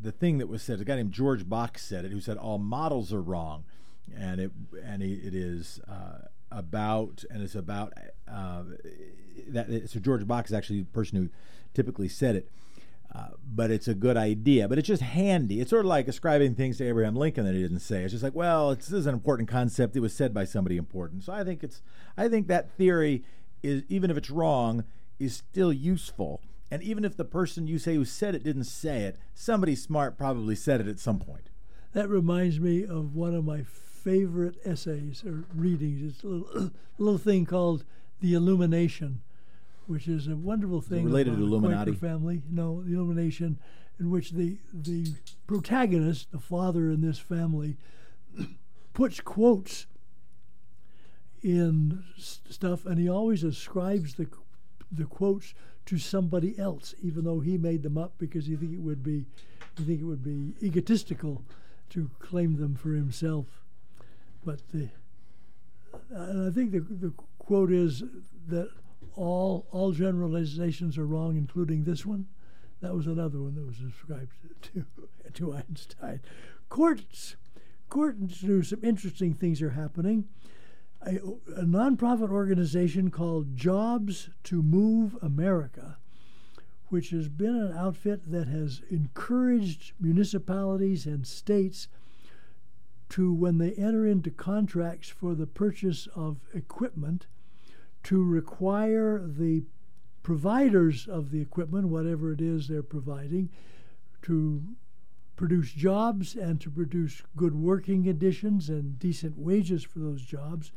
the 0.00 0.12
thing 0.12 0.38
that 0.38 0.48
was 0.48 0.62
said. 0.62 0.80
A 0.80 0.84
guy 0.84 0.96
named 0.96 1.12
George 1.12 1.48
Box 1.48 1.84
said 1.84 2.04
it, 2.04 2.12
who 2.12 2.20
said 2.20 2.36
all 2.36 2.58
models 2.58 3.12
are 3.12 3.22
wrong, 3.22 3.64
and 4.14 4.40
it 4.40 4.50
and 4.84 5.02
it 5.02 5.34
is 5.34 5.80
uh, 5.88 6.26
about 6.50 7.24
and 7.30 7.42
it's 7.42 7.54
about 7.54 7.92
uh, 8.30 8.62
that. 9.48 9.90
So 9.90 10.00
George 10.00 10.26
Box 10.26 10.50
is 10.50 10.54
actually 10.54 10.80
the 10.80 10.86
person 10.86 11.18
who 11.18 11.28
typically 11.74 12.08
said 12.08 12.36
it. 12.36 12.50
Uh, 13.14 13.28
but 13.50 13.70
it's 13.70 13.88
a 13.88 13.94
good 13.94 14.16
idea. 14.16 14.68
But 14.68 14.78
it's 14.78 14.88
just 14.88 15.00
handy. 15.00 15.60
It's 15.60 15.70
sort 15.70 15.86
of 15.86 15.88
like 15.88 16.06
ascribing 16.06 16.54
things 16.54 16.76
to 16.78 16.88
Abraham 16.88 17.16
Lincoln 17.16 17.46
that 17.46 17.54
he 17.54 17.62
didn't 17.62 17.80
say. 17.80 18.02
It's 18.02 18.12
just 18.12 18.22
like, 18.22 18.34
well, 18.34 18.74
this 18.74 18.92
is 18.92 19.06
an 19.06 19.14
important 19.14 19.48
concept. 19.48 19.96
It 19.96 20.00
was 20.00 20.12
said 20.12 20.34
by 20.34 20.44
somebody 20.44 20.76
important. 20.76 21.24
So 21.24 21.32
I 21.32 21.42
think 21.42 21.62
it's, 21.62 21.80
I 22.16 22.28
think 22.28 22.46
that 22.48 22.70
theory 22.72 23.22
is, 23.62 23.84
even 23.88 24.10
if 24.10 24.18
it's 24.18 24.28
wrong, 24.28 24.84
is 25.18 25.34
still 25.34 25.72
useful. 25.72 26.42
And 26.70 26.82
even 26.82 27.04
if 27.04 27.16
the 27.16 27.24
person 27.24 27.66
you 27.66 27.78
say 27.78 27.94
who 27.94 28.04
said 28.04 28.34
it 28.34 28.42
didn't 28.42 28.64
say 28.64 29.04
it, 29.04 29.16
somebody 29.34 29.76
smart 29.76 30.18
probably 30.18 30.56
said 30.56 30.80
it 30.80 30.88
at 30.88 30.98
some 30.98 31.18
point. 31.18 31.48
That 31.92 32.10
reminds 32.10 32.60
me 32.60 32.84
of 32.84 33.14
one 33.14 33.34
of 33.34 33.44
my 33.44 33.62
favorite 34.06 34.54
essays 34.64 35.24
or 35.26 35.44
readings. 35.52 36.14
It's 36.14 36.22
a 36.22 36.28
little, 36.28 36.70
little 36.98 37.18
thing 37.18 37.44
called 37.44 37.84
The 38.20 38.34
Illumination, 38.34 39.20
which 39.88 40.06
is 40.06 40.28
a 40.28 40.36
wonderful 40.36 40.80
thing. 40.80 41.04
related 41.04 41.32
to 41.32 41.36
the 41.36 41.42
Illuminati 41.42 41.92
family. 41.92 42.42
No, 42.48 42.82
the 42.82 42.94
Illumination, 42.94 43.58
in 43.98 44.08
which 44.10 44.30
the 44.30 44.58
the 44.72 45.14
protagonist, 45.48 46.30
the 46.30 46.38
father 46.38 46.88
in 46.88 47.00
this 47.00 47.18
family, 47.18 47.78
puts 48.94 49.20
quotes 49.20 49.86
in 51.42 52.04
stuff, 52.16 52.86
and 52.86 53.00
he 53.00 53.08
always 53.08 53.42
ascribes 53.42 54.14
the 54.14 54.28
the 54.92 55.06
quotes 55.06 55.52
to 55.86 55.98
somebody 55.98 56.56
else, 56.60 56.94
even 57.02 57.24
though 57.24 57.40
he 57.40 57.58
made 57.58 57.82
them 57.82 57.98
up 57.98 58.12
because 58.18 58.46
he 58.46 58.54
think 58.54 58.72
it 58.72 58.82
would 58.82 59.02
be, 59.02 59.24
he 59.76 59.82
think 59.82 60.00
it 60.00 60.04
would 60.04 60.22
be 60.22 60.54
egotistical 60.64 61.42
to 61.90 62.08
claim 62.20 62.56
them 62.56 62.76
for 62.76 62.90
himself. 62.90 63.65
But 64.46 64.60
the, 64.72 64.88
I 66.16 66.50
think 66.50 66.70
the, 66.70 66.78
the 66.78 67.12
quote 67.38 67.72
is 67.72 68.04
that 68.46 68.70
all 69.16 69.66
all 69.72 69.90
generalizations 69.90 70.96
are 70.96 71.06
wrong, 71.06 71.36
including 71.36 71.82
this 71.82 72.06
one. 72.06 72.28
That 72.80 72.94
was 72.94 73.08
another 73.08 73.42
one 73.42 73.56
that 73.56 73.66
was 73.66 73.80
ascribed 73.80 74.30
to 74.62 74.86
to 75.34 75.52
Einstein. 75.52 76.20
Courts 76.68 77.34
courts 77.88 78.40
do 78.40 78.62
some 78.62 78.84
interesting 78.84 79.34
things 79.34 79.60
are 79.60 79.70
happening. 79.70 80.28
A, 81.02 81.16
a 81.16 81.64
nonprofit 81.64 82.30
organization 82.30 83.10
called 83.10 83.56
Jobs 83.56 84.30
to 84.44 84.62
Move 84.62 85.16
America, 85.22 85.98
which 86.88 87.10
has 87.10 87.28
been 87.28 87.56
an 87.56 87.76
outfit 87.76 88.30
that 88.30 88.46
has 88.46 88.80
encouraged 88.90 89.92
municipalities 90.00 91.04
and 91.04 91.26
states 91.26 91.88
to 93.08 93.32
when 93.32 93.58
they 93.58 93.72
enter 93.72 94.06
into 94.06 94.30
contracts 94.30 95.08
for 95.08 95.34
the 95.34 95.46
purchase 95.46 96.08
of 96.14 96.38
equipment 96.54 97.26
to 98.04 98.22
require 98.22 99.22
the 99.26 99.64
providers 100.22 101.06
of 101.06 101.30
the 101.30 101.40
equipment, 101.40 101.88
whatever 101.88 102.32
it 102.32 102.40
is 102.40 102.66
they're 102.66 102.82
providing, 102.82 103.48
to 104.22 104.62
produce 105.36 105.70
jobs 105.72 106.34
and 106.34 106.60
to 106.60 106.70
produce 106.70 107.22
good 107.36 107.54
working 107.54 108.04
conditions 108.04 108.68
and 108.68 108.98
decent 108.98 109.38
wages 109.38 109.84
for 109.84 109.98
those 109.98 110.22
jobs. 110.22 110.72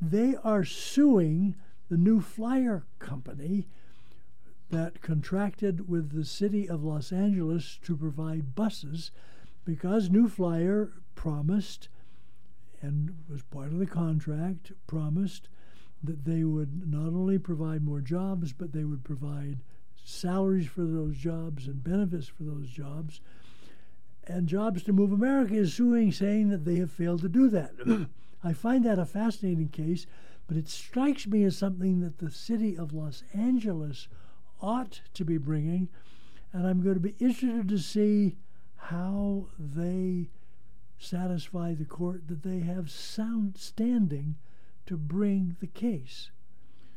They 0.00 0.36
are 0.44 0.64
suing 0.64 1.56
the 1.88 1.96
New 1.96 2.20
Flyer 2.20 2.84
Company 2.98 3.66
that 4.70 5.00
contracted 5.00 5.88
with 5.88 6.10
the 6.10 6.24
city 6.24 6.68
of 6.68 6.84
Los 6.84 7.12
Angeles 7.12 7.78
to 7.82 7.96
provide 7.96 8.54
buses 8.54 9.10
because 9.64 10.10
New 10.10 10.28
Flyer 10.28 10.92
promised 11.14 11.88
and 12.82 13.14
was 13.30 13.42
part 13.42 13.68
of 13.68 13.78
the 13.78 13.86
contract 13.86 14.72
promised 14.86 15.48
that 16.02 16.24
they 16.24 16.44
would 16.44 16.90
not 16.90 17.08
only 17.08 17.38
provide 17.38 17.82
more 17.82 18.00
jobs 18.00 18.52
but 18.52 18.72
they 18.72 18.84
would 18.84 19.02
provide 19.02 19.58
salaries 20.04 20.66
for 20.66 20.84
those 20.84 21.16
jobs 21.16 21.66
and 21.66 21.82
benefits 21.82 22.28
for 22.28 22.42
those 22.42 22.68
jobs 22.68 23.20
and 24.26 24.46
jobs 24.46 24.82
to 24.82 24.92
move 24.92 25.12
america 25.12 25.54
is 25.54 25.72
suing 25.72 26.12
saying 26.12 26.50
that 26.50 26.64
they 26.64 26.76
have 26.76 26.90
failed 26.90 27.20
to 27.22 27.28
do 27.28 27.48
that. 27.48 27.72
I 28.44 28.52
find 28.52 28.84
that 28.84 28.98
a 28.98 29.06
fascinating 29.06 29.68
case 29.68 30.06
but 30.46 30.58
it 30.58 30.68
strikes 30.68 31.26
me 31.26 31.42
as 31.44 31.56
something 31.56 32.00
that 32.00 32.18
the 32.18 32.30
city 32.30 32.76
of 32.76 32.92
los 32.92 33.22
angeles 33.32 34.08
ought 34.60 35.00
to 35.14 35.24
be 35.24 35.38
bringing 35.38 35.88
and 36.52 36.66
i'm 36.66 36.82
going 36.82 36.94
to 36.94 37.00
be 37.00 37.14
interested 37.18 37.68
to 37.68 37.78
see 37.78 38.36
how 38.76 39.46
they 39.58 40.28
satisfy 41.04 41.74
the 41.74 41.84
court 41.84 42.28
that 42.28 42.42
they 42.42 42.60
have 42.60 42.90
sound 42.90 43.56
standing 43.58 44.36
to 44.86 44.96
bring 44.96 45.56
the 45.60 45.66
case. 45.66 46.30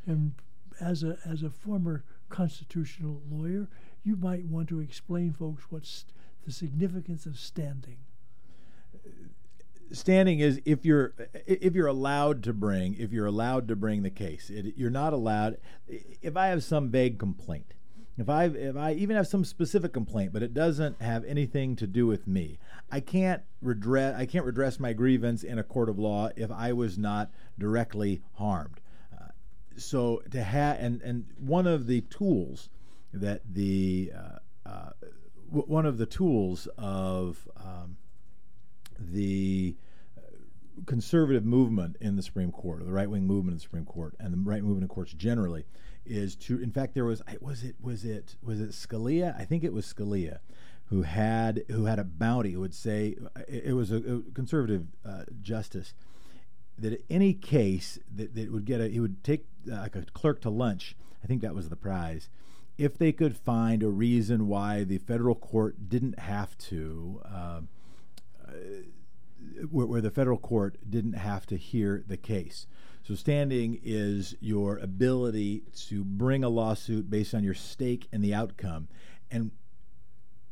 And 0.05 0.33
as 0.79 1.03
a 1.03 1.17
as 1.25 1.43
a 1.43 1.49
former 1.49 2.03
constitutional 2.29 3.21
lawyer, 3.29 3.67
you 4.03 4.15
might 4.15 4.45
want 4.45 4.69
to 4.69 4.79
explain 4.79 5.33
folks 5.33 5.65
what's 5.69 6.05
the 6.45 6.51
significance 6.51 7.25
of 7.25 7.37
standing. 7.37 7.97
Standing 9.91 10.39
is 10.39 10.61
if 10.65 10.85
you're 10.85 11.13
if 11.45 11.73
you're 11.73 11.87
allowed 11.87 12.43
to 12.43 12.53
bring 12.53 12.95
if 12.95 13.11
you're 13.11 13.25
allowed 13.25 13.67
to 13.69 13.75
bring 13.75 14.03
the 14.03 14.09
case. 14.09 14.49
It, 14.49 14.73
you're 14.77 14.89
not 14.89 15.13
allowed. 15.13 15.57
If 15.87 16.35
I 16.35 16.47
have 16.47 16.63
some 16.63 16.89
vague 16.89 17.17
complaint, 17.19 17.73
if 18.17 18.29
I 18.29 18.45
if 18.45 18.75
I 18.75 18.93
even 18.93 19.15
have 19.15 19.27
some 19.27 19.45
specific 19.45 19.93
complaint, 19.93 20.33
but 20.33 20.41
it 20.41 20.53
doesn't 20.53 21.01
have 21.01 21.23
anything 21.25 21.75
to 21.77 21.87
do 21.87 22.07
with 22.07 22.27
me, 22.27 22.57
I 22.91 22.99
can't 22.99 23.43
redress 23.61 24.15
I 24.15 24.25
can't 24.25 24.45
redress 24.45 24.79
my 24.79 24.93
grievance 24.93 25.43
in 25.43 25.59
a 25.59 25.63
court 25.63 25.89
of 25.89 25.99
law 25.99 26.29
if 26.35 26.51
I 26.51 26.73
was 26.73 26.97
not 26.97 27.29
directly 27.59 28.21
harmed. 28.33 28.79
Uh, 29.13 29.27
so 29.77 30.23
to 30.31 30.43
have 30.43 30.77
and 30.79 31.01
and 31.01 31.25
one 31.39 31.67
of 31.67 31.87
the 31.87 32.01
tools 32.01 32.69
that 33.13 33.41
the 33.53 34.11
uh, 34.15 34.67
uh, 34.67 34.89
w- 35.47 35.67
one 35.67 35.85
of 35.85 35.97
the 35.97 36.05
tools 36.05 36.67
of 36.77 37.47
um, 37.55 37.97
the 38.99 39.75
conservative 40.85 41.45
movement 41.45 41.97
in 41.99 42.15
the 42.15 42.21
Supreme 42.21 42.51
Court, 42.51 42.81
or 42.81 42.85
the 42.85 42.91
right 42.91 43.09
wing 43.09 43.25
movement 43.25 43.53
in 43.53 43.57
the 43.57 43.63
Supreme 43.63 43.85
Court, 43.85 44.15
and 44.19 44.33
the 44.33 44.37
right 44.37 44.61
movement 44.61 44.83
in 44.83 44.87
courts 44.87 45.13
generally, 45.13 45.65
is 46.07 46.35
to. 46.35 46.61
In 46.61 46.71
fact, 46.71 46.93
there 46.93 47.05
was 47.05 47.21
was 47.41 47.63
it 47.63 47.75
was 47.81 48.05
it 48.05 48.35
was 48.41 48.61
it 48.61 48.71
Scalia? 48.71 49.39
I 49.39 49.45
think 49.45 49.63
it 49.63 49.73
was 49.73 49.91
Scalia, 49.91 50.39
who 50.85 51.03
had 51.03 51.63
who 51.69 51.85
had 51.85 51.99
a 51.99 52.03
bounty. 52.03 52.51
Who 52.51 52.61
would 52.61 52.73
say 52.73 53.15
it, 53.47 53.73
was 53.73 53.91
a, 53.91 53.97
a 53.97 54.21
conservative 54.33 54.87
uh, 55.05 55.23
justice 55.41 55.93
that 56.79 57.03
any 57.09 57.33
case 57.33 57.99
that, 58.13 58.35
that 58.35 58.51
would 58.51 58.65
get 58.65 58.81
a 58.81 58.87
he 58.87 58.99
would 58.99 59.23
take 59.23 59.45
uh, 59.71 59.75
like 59.75 59.95
a 59.95 60.03
clerk 60.13 60.41
to 60.41 60.49
lunch. 60.49 60.95
I 61.23 61.27
think 61.27 61.41
that 61.41 61.55
was 61.55 61.69
the 61.69 61.75
prize. 61.75 62.29
If 62.77 62.97
they 62.97 63.11
could 63.11 63.35
find 63.35 63.81
a 63.81 63.89
reason 63.89 64.47
why 64.47 64.83
the 64.83 64.99
federal 64.99 65.35
court 65.35 65.89
didn't 65.89 66.19
have 66.19 66.57
to. 66.59 67.21
Uh, 67.25 67.61
where, 69.71 69.85
where, 69.85 70.01
the 70.01 70.11
federal 70.11 70.37
court 70.37 70.77
didn't 70.87 71.13
have 71.13 71.45
to 71.47 71.57
hear 71.57 72.03
the 72.07 72.17
case. 72.17 72.67
So, 73.07 73.15
standing 73.15 73.79
is 73.85 74.35
your 74.41 74.79
ability 74.79 75.63
to 75.87 76.03
bring 76.03 76.43
a 76.43 76.49
lawsuit 76.49 77.09
based 77.09 77.33
on 77.33 77.41
your 77.41 77.53
stake 77.53 78.09
in 78.11 78.19
the 78.19 78.33
outcome. 78.33 78.89
And 79.31 79.51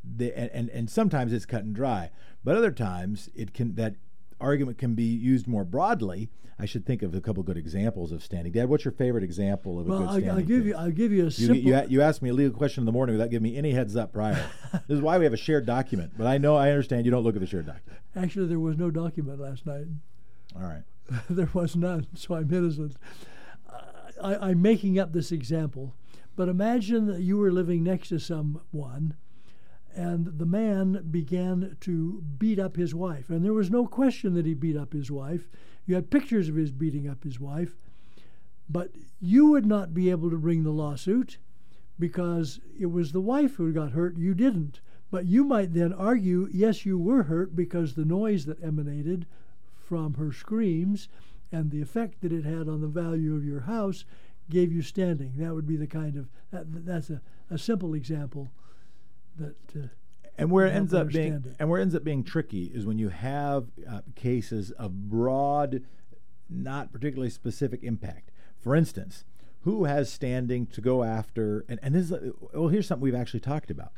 the, 0.05 0.31
and, 0.37 0.69
and 0.69 0.89
sometimes 0.89 1.33
it's 1.33 1.45
cut 1.45 1.65
and 1.65 1.75
dry, 1.75 2.11
but 2.45 2.55
other 2.55 2.71
times 2.71 3.29
it 3.35 3.53
can 3.53 3.75
that 3.75 3.95
argument 4.39 4.77
can 4.77 4.95
be 4.95 5.03
used 5.03 5.47
more 5.47 5.65
broadly. 5.65 6.29
I 6.57 6.65
should 6.65 6.85
think 6.85 7.01
of 7.01 7.13
a 7.13 7.19
couple 7.19 7.43
good 7.43 7.57
examples 7.57 8.13
of 8.13 8.23
standing. 8.23 8.53
Dad, 8.53 8.69
what's 8.69 8.85
your 8.85 8.93
favorite 8.93 9.25
example 9.25 9.77
of 9.77 9.87
a 9.87 9.89
well, 9.89 9.99
good 9.99 10.07
standing? 10.11 10.27
Well, 10.29 10.37
I'll 10.37 10.43
give 10.45 10.61
case? 10.61 10.67
you. 10.67 10.75
I'll 10.77 10.91
give 10.91 11.11
you 11.11 11.25
a 11.25 11.31
simple. 11.31 11.57
You, 11.57 11.75
you, 11.75 11.85
you, 11.89 12.01
asked 12.01 12.21
me 12.21 12.29
a 12.29 12.33
legal 12.33 12.57
question 12.57 12.83
in 12.83 12.85
the 12.85 12.93
morning 12.93 13.17
without 13.17 13.31
giving 13.31 13.51
me 13.51 13.57
any 13.57 13.71
heads 13.71 13.97
up 13.97 14.13
prior. 14.13 14.49
this 14.71 14.95
is 14.95 15.01
why 15.01 15.17
we 15.17 15.25
have 15.25 15.33
a 15.33 15.37
shared 15.37 15.65
document. 15.65 16.13
But 16.17 16.27
I 16.27 16.37
know 16.37 16.55
I 16.55 16.69
understand 16.69 17.03
you 17.03 17.11
don't 17.11 17.23
look 17.23 17.35
at 17.35 17.41
the 17.41 17.47
shared 17.47 17.65
document. 17.65 17.99
Actually, 18.15 18.47
there 18.47 18.59
was 18.59 18.77
no 18.77 18.91
document 18.91 19.41
last 19.41 19.65
night. 19.65 19.87
All 20.55 20.61
right. 20.61 20.83
there 21.29 21.49
was 21.53 21.75
none, 21.75 22.07
so 22.15 22.35
I'm 22.35 22.51
innocent. 22.53 22.95
Uh, 23.69 23.81
I, 24.21 24.49
I'm 24.49 24.61
making 24.61 24.97
up 24.99 25.13
this 25.13 25.31
example, 25.31 25.95
but 26.35 26.49
imagine 26.49 27.07
that 27.07 27.21
you 27.21 27.37
were 27.37 27.51
living 27.51 27.83
next 27.83 28.09
to 28.09 28.19
someone 28.19 29.15
and 29.95 30.37
the 30.37 30.45
man 30.45 31.07
began 31.09 31.77
to 31.79 32.21
beat 32.37 32.59
up 32.59 32.75
his 32.75 32.93
wife. 32.93 33.29
And 33.29 33.45
there 33.45 33.53
was 33.53 33.71
no 33.71 33.87
question 33.87 34.33
that 34.33 34.45
he 34.45 34.53
beat 34.53 34.75
up 34.75 34.91
his 34.91 35.09
wife. 35.09 35.47
You 35.85 35.95
had 35.95 36.11
pictures 36.11 36.49
of 36.49 36.55
his 36.55 36.71
beating 36.71 37.07
up 37.07 37.23
his 37.23 37.39
wife. 37.39 37.77
But 38.69 38.91
you 39.21 39.47
would 39.47 39.65
not 39.65 39.93
be 39.93 40.09
able 40.09 40.29
to 40.31 40.37
bring 40.37 40.63
the 40.63 40.71
lawsuit 40.71 41.37
because 41.97 42.59
it 42.77 42.87
was 42.87 43.11
the 43.11 43.21
wife 43.21 43.55
who 43.55 43.71
got 43.71 43.91
hurt, 43.91 44.17
you 44.17 44.33
didn't. 44.33 44.81
But 45.11 45.27
you 45.27 45.45
might 45.45 45.73
then 45.73 45.93
argue, 45.93 46.49
yes, 46.51 46.85
you 46.85 46.97
were 46.97 47.23
hurt 47.23 47.55
because 47.55 47.93
the 47.93 48.05
noise 48.05 48.45
that 48.45 48.61
emanated 48.61 49.25
from 49.87 50.15
her 50.15 50.31
screams 50.31 51.07
and 51.51 51.71
the 51.71 51.81
effect 51.81 52.21
that 52.21 52.31
it 52.31 52.43
had 52.43 52.67
on 52.67 52.81
the 52.81 52.87
value 52.87 53.35
of 53.35 53.45
your 53.45 53.61
house 53.61 54.05
gave 54.49 54.71
you 54.71 54.81
standing. 54.81 55.33
That 55.37 55.53
would 55.53 55.67
be 55.67 55.77
the 55.77 55.87
kind 55.87 56.17
of, 56.17 56.27
that, 56.51 56.85
that's 56.85 57.09
a, 57.09 57.21
a 57.49 57.57
simple 57.57 57.93
example 57.93 58.49
that 59.37 59.55
uh, 59.75 59.87
and 60.37 60.51
where 60.51 60.65
it 60.65 60.71
ends 60.71 60.93
up 60.93 61.09
being 61.09 61.33
it. 61.33 61.55
and 61.59 61.69
where 61.69 61.79
it 61.79 61.83
ends 61.83 61.95
up 61.95 62.03
being 62.03 62.23
tricky 62.23 62.65
is 62.65 62.85
when 62.85 62.97
you 62.97 63.09
have 63.09 63.67
uh, 63.89 64.01
cases 64.15 64.71
of 64.71 65.09
broad 65.09 65.83
not 66.49 66.91
particularly 66.91 67.29
specific 67.29 67.83
impact 67.83 68.31
for 68.57 68.75
instance 68.75 69.23
who 69.61 69.85
has 69.85 70.11
standing 70.11 70.67
to 70.67 70.81
go 70.81 71.03
after 71.03 71.65
and, 71.67 71.79
and 71.81 71.95
this 71.95 72.11
is 72.11 72.31
well 72.53 72.67
here's 72.67 72.87
something 72.87 73.03
we've 73.03 73.15
actually 73.15 73.39
talked 73.39 73.71
about 73.71 73.91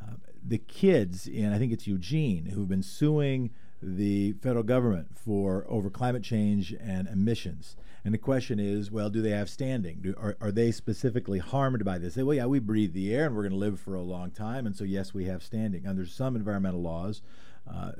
uh, 0.00 0.14
the 0.44 0.58
kids 0.58 1.26
in 1.26 1.52
i 1.52 1.58
think 1.58 1.72
it's 1.72 1.86
eugene 1.86 2.46
who've 2.46 2.68
been 2.68 2.82
suing 2.82 3.50
the 3.82 4.32
federal 4.34 4.64
government 4.64 5.18
for 5.18 5.66
over 5.68 5.90
climate 5.90 6.22
change 6.22 6.74
and 6.80 7.06
emissions 7.08 7.76
and 8.04 8.14
the 8.14 8.18
question 8.18 8.58
is, 8.58 8.90
well, 8.90 9.10
do 9.10 9.20
they 9.20 9.30
have 9.30 9.50
standing? 9.50 9.98
Do, 10.00 10.14
are, 10.16 10.36
are 10.40 10.50
they 10.50 10.70
specifically 10.70 11.40
harmed 11.40 11.84
by 11.84 11.98
this? 11.98 12.14
They, 12.14 12.22
well, 12.22 12.36
yeah, 12.36 12.46
we 12.46 12.58
breathe 12.58 12.94
the 12.94 13.14
air 13.14 13.26
and 13.26 13.36
we're 13.36 13.42
going 13.42 13.52
to 13.52 13.58
live 13.58 13.80
for 13.80 13.94
a 13.94 14.00
long 14.00 14.30
time, 14.30 14.66
and 14.66 14.76
so 14.76 14.84
yes, 14.84 15.12
we 15.12 15.24
have 15.26 15.42
standing. 15.42 15.86
Under 15.86 16.06
some 16.06 16.36
environmental 16.36 16.80
laws, 16.80 17.22
uh, 17.70 17.92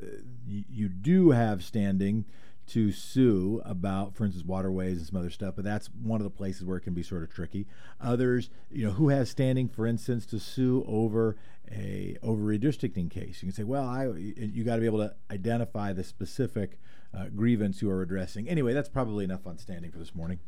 y- 0.49 0.65
you 0.71 0.89
do 0.89 1.33
have 1.33 1.63
standing 1.63 2.25
to 2.69 2.93
sue 2.93 3.63
about, 3.65 4.15
for 4.15 4.25
instance, 4.25 4.47
waterways 4.47 4.99
and 4.99 5.07
some 5.07 5.19
other 5.19 5.31
stuff. 5.31 5.57
But 5.57 5.65
that's 5.65 5.89
one 5.89 6.21
of 6.21 6.25
the 6.25 6.31
places 6.31 6.65
where 6.65 6.77
it 6.77 6.83
can 6.83 6.95
be 6.95 7.03
sort 7.03 7.23
of 7.23 7.31
tricky. 7.31 7.67
Others, 8.01 8.51
you 8.71 8.87
know, 8.87 8.93
who 8.93 9.09
has 9.09 9.31
standing, 9.31 9.69
for 9.69 9.87
instance, 9.87 10.27
to 10.27 10.39
sue 10.39 10.85
over 10.87 11.37
a 11.71 12.17
over 12.23 12.43
redistricting 12.43 13.11
case? 13.11 13.43
You 13.43 13.49
can 13.49 13.55
say, 13.55 13.65
well, 13.65 13.87
I 13.87 14.07
you 14.17 14.65
got 14.65 14.77
to 14.77 14.81
be 14.81 14.87
able 14.87 14.99
to 14.99 15.15
identify 15.31 15.93
the 15.93 16.05
specific 16.05 16.79
uh, 17.17 17.27
grievance 17.35 17.83
you 17.83 17.91
are 17.91 18.03
addressing. 18.03 18.49
Anyway, 18.49 18.73
that's 18.73 18.89
probably 18.89 19.25
enough 19.25 19.47
on 19.47 19.59
standing 19.59 19.91
for 19.91 19.99
this 19.99 20.15
morning. 20.15 20.41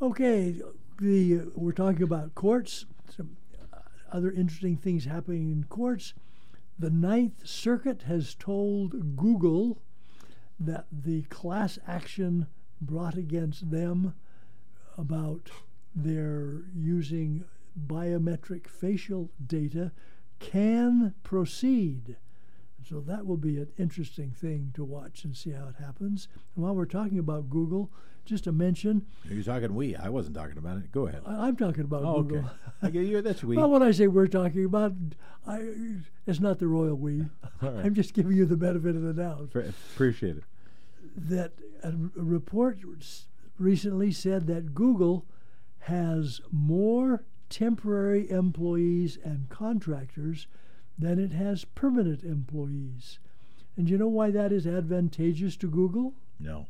Okay, 0.00 0.60
the 1.00 1.40
uh, 1.40 1.44
we're 1.54 1.72
talking 1.72 2.02
about 2.02 2.34
courts. 2.34 2.86
Some 3.14 3.36
uh, 3.72 3.78
other 4.12 4.30
interesting 4.30 4.76
things 4.76 5.04
happening 5.04 5.50
in 5.50 5.64
courts. 5.64 6.14
The 6.78 6.90
Ninth 6.90 7.46
Circuit 7.46 8.02
has 8.02 8.34
told 8.34 9.16
Google 9.16 9.78
that 10.60 10.86
the 10.92 11.22
class 11.22 11.78
action 11.86 12.46
brought 12.80 13.16
against 13.16 13.70
them 13.70 14.14
about 14.98 15.50
their 15.94 16.64
using 16.74 17.44
biometric 17.86 18.66
facial 18.68 19.30
data 19.44 19.92
can 20.38 21.14
proceed. 21.22 22.16
So 22.88 23.00
that 23.00 23.26
will 23.26 23.36
be 23.36 23.56
an 23.56 23.68
interesting 23.78 24.30
thing 24.30 24.70
to 24.74 24.84
watch 24.84 25.24
and 25.24 25.36
see 25.36 25.50
how 25.50 25.68
it 25.68 25.82
happens. 25.82 26.28
And 26.54 26.64
while 26.64 26.74
we're 26.74 26.84
talking 26.84 27.18
about 27.18 27.50
Google, 27.50 27.90
just 28.24 28.46
a 28.46 28.52
mention. 28.52 29.06
You're 29.24 29.42
talking 29.42 29.74
we. 29.74 29.96
I 29.96 30.08
wasn't 30.08 30.36
talking 30.36 30.58
about 30.58 30.78
it. 30.78 30.92
Go 30.92 31.06
ahead. 31.06 31.22
I, 31.26 31.48
am 31.48 31.56
talking 31.56 31.82
about 31.82 32.02
oh, 32.04 32.22
Google. 32.22 32.50
Okay. 32.84 33.02
yeah, 33.02 33.20
that's 33.20 33.42
we. 33.44 33.56
well, 33.56 33.70
when 33.70 33.82
I 33.82 33.92
say 33.92 34.06
we're 34.08 34.26
talking 34.26 34.64
about, 34.64 34.92
I, 35.46 35.62
it's 36.26 36.40
not 36.40 36.58
the 36.58 36.66
royal 36.66 36.94
we. 36.94 37.20
right. 37.62 37.84
I'm 37.84 37.94
just 37.94 38.14
giving 38.14 38.36
you 38.36 38.44
the 38.44 38.56
benefit 38.56 38.94
of 38.94 39.02
the 39.02 39.14
doubt. 39.14 39.50
Appreciate 39.94 40.36
it. 40.36 40.44
That 41.16 41.52
a, 41.82 41.88
a 41.88 41.94
report 42.16 42.78
recently 43.58 44.12
said 44.12 44.46
that 44.48 44.74
Google 44.74 45.24
has 45.80 46.40
more 46.50 47.24
temporary 47.48 48.30
employees 48.30 49.18
and 49.24 49.48
contractors 49.48 50.46
than 50.98 51.18
it 51.18 51.32
has 51.32 51.64
permanent 51.64 52.22
employees. 52.22 53.18
And 53.76 53.90
you 53.90 53.98
know 53.98 54.08
why 54.08 54.30
that 54.30 54.52
is 54.52 54.66
advantageous 54.66 55.56
to 55.58 55.68
Google? 55.68 56.14
No. 56.40 56.66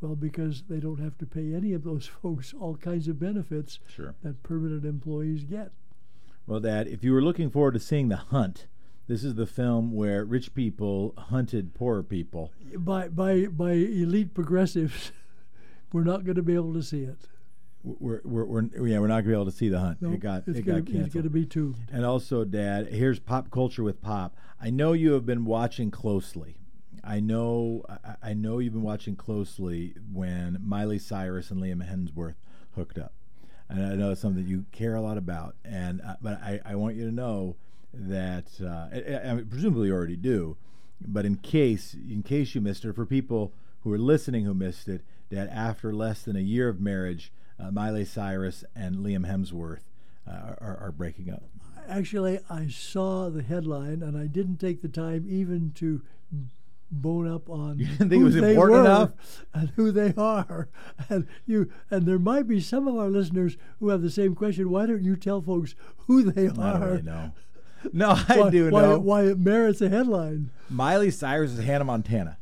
Well, 0.00 0.16
because 0.16 0.64
they 0.68 0.80
don't 0.80 1.00
have 1.00 1.18
to 1.18 1.26
pay 1.26 1.54
any 1.54 1.72
of 1.72 1.84
those 1.84 2.06
folks 2.22 2.54
all 2.58 2.76
kinds 2.76 3.08
of 3.08 3.18
benefits 3.18 3.78
sure. 3.88 4.14
that 4.22 4.42
permanent 4.42 4.84
employees 4.84 5.44
get. 5.44 5.72
Well, 6.46 6.60
Dad, 6.60 6.86
if 6.86 7.02
you 7.02 7.12
were 7.12 7.22
looking 7.22 7.50
forward 7.50 7.74
to 7.74 7.80
seeing 7.80 8.08
The 8.08 8.16
Hunt, 8.16 8.66
this 9.08 9.24
is 9.24 9.34
the 9.34 9.46
film 9.46 9.92
where 9.92 10.24
rich 10.24 10.54
people 10.54 11.14
hunted 11.16 11.74
poorer 11.74 12.02
people. 12.02 12.52
By 12.76 13.08
by 13.08 13.46
by 13.46 13.72
elite 13.72 14.34
progressives, 14.34 15.12
we're 15.92 16.04
not 16.04 16.24
going 16.24 16.36
to 16.36 16.42
be 16.42 16.54
able 16.54 16.72
to 16.74 16.82
see 16.82 17.02
it 17.02 17.28
we're, 17.86 18.20
we're, 18.24 18.44
we're, 18.44 18.86
yeah 18.86 18.98
we're 18.98 19.06
not 19.06 19.20
gonna 19.20 19.28
be 19.28 19.32
able 19.32 19.44
to 19.46 19.52
see 19.52 19.68
the 19.68 19.78
hunt. 19.78 19.98
Nope, 20.00 20.14
it 20.14 20.20
got 20.20 20.48
it 20.48 20.64
gonna, 20.64 20.80
got 20.80 20.86
canceled. 20.86 21.06
It's 21.06 21.14
gonna 21.14 21.30
be 21.30 21.46
too. 21.46 21.74
And 21.92 22.04
also, 22.04 22.44
Dad, 22.44 22.88
here's 22.88 23.18
pop 23.18 23.50
culture 23.50 23.82
with 23.82 24.02
pop. 24.02 24.36
I 24.60 24.70
know 24.70 24.92
you 24.92 25.12
have 25.12 25.24
been 25.24 25.44
watching 25.44 25.90
closely. 25.90 26.56
I 27.04 27.20
know 27.20 27.84
I, 27.88 28.30
I 28.30 28.34
know 28.34 28.58
you've 28.58 28.72
been 28.72 28.82
watching 28.82 29.16
closely 29.16 29.94
when 30.12 30.58
Miley 30.62 30.98
Cyrus 30.98 31.50
and 31.50 31.62
Liam 31.62 31.88
Hemsworth 31.88 32.34
hooked 32.74 32.98
up, 32.98 33.12
and 33.68 33.84
I 33.84 33.94
know 33.94 34.10
it's 34.10 34.20
something 34.20 34.42
that 34.42 34.50
you 34.50 34.66
care 34.72 34.94
a 34.94 35.00
lot 35.00 35.16
about. 35.16 35.54
And 35.64 36.00
uh, 36.02 36.16
but 36.20 36.40
I, 36.42 36.60
I 36.64 36.74
want 36.74 36.96
you 36.96 37.06
to 37.06 37.12
know 37.12 37.56
that 37.92 38.48
uh, 38.60 38.88
I, 38.92 39.32
I 39.32 39.42
presumably 39.48 39.88
you 39.88 39.94
already 39.94 40.16
do, 40.16 40.56
but 41.00 41.24
in 41.24 41.36
case 41.36 41.94
in 41.94 42.22
case 42.22 42.54
you 42.54 42.60
missed 42.60 42.84
it, 42.84 42.94
for 42.94 43.06
people 43.06 43.52
who 43.82 43.92
are 43.92 43.98
listening 43.98 44.44
who 44.44 44.54
missed 44.54 44.88
it, 44.88 45.02
that 45.30 45.48
after 45.48 45.92
less 45.92 46.22
than 46.22 46.34
a 46.34 46.40
year 46.40 46.68
of 46.68 46.80
marriage 46.80 47.32
uh, 47.58 47.70
Miley 47.70 48.04
Cyrus 48.04 48.64
and 48.74 48.96
Liam 48.96 49.26
Hemsworth 49.26 49.80
uh, 50.28 50.54
are, 50.60 50.78
are 50.80 50.92
breaking 50.96 51.30
up. 51.30 51.42
Actually, 51.88 52.40
I 52.50 52.68
saw 52.68 53.28
the 53.30 53.42
headline 53.42 54.02
and 54.02 54.16
I 54.18 54.26
didn't 54.26 54.58
take 54.58 54.82
the 54.82 54.88
time 54.88 55.24
even 55.28 55.72
to 55.76 56.02
bone 56.90 57.28
up 57.28 57.48
on 57.50 57.78
You 57.78 57.86
didn't 57.86 58.10
think 58.10 58.20
who 58.20 58.20
it 58.20 58.24
was 58.24 58.34
they 58.36 58.50
important 58.50 58.78
were 58.78 58.84
enough? 58.84 59.10
and 59.54 59.68
who 59.76 59.90
they 59.92 60.12
are. 60.16 60.68
And 61.08 61.26
you 61.46 61.70
and 61.90 62.06
there 62.06 62.18
might 62.18 62.48
be 62.48 62.60
some 62.60 62.88
of 62.88 62.96
our 62.96 63.08
listeners 63.08 63.56
who 63.80 63.88
have 63.90 64.02
the 64.02 64.10
same 64.10 64.34
question. 64.34 64.70
Why 64.70 64.86
don't 64.86 65.02
you 65.02 65.16
tell 65.16 65.40
folks 65.40 65.74
who 66.06 66.22
they 66.30 66.44
I 66.44 66.48
don't 66.48 66.58
are? 66.60 66.88
really 66.90 67.02
know. 67.02 67.32
No, 67.92 68.10
I 68.28 68.40
why, 68.40 68.50
do 68.50 68.70
why, 68.70 68.80
know. 68.82 68.98
why 68.98 69.22
it 69.26 69.38
merits 69.38 69.80
a 69.80 69.88
headline. 69.88 70.50
Miley 70.68 71.10
Cyrus 71.12 71.52
is 71.52 71.64
Hannah 71.64 71.84
Montana. 71.84 72.36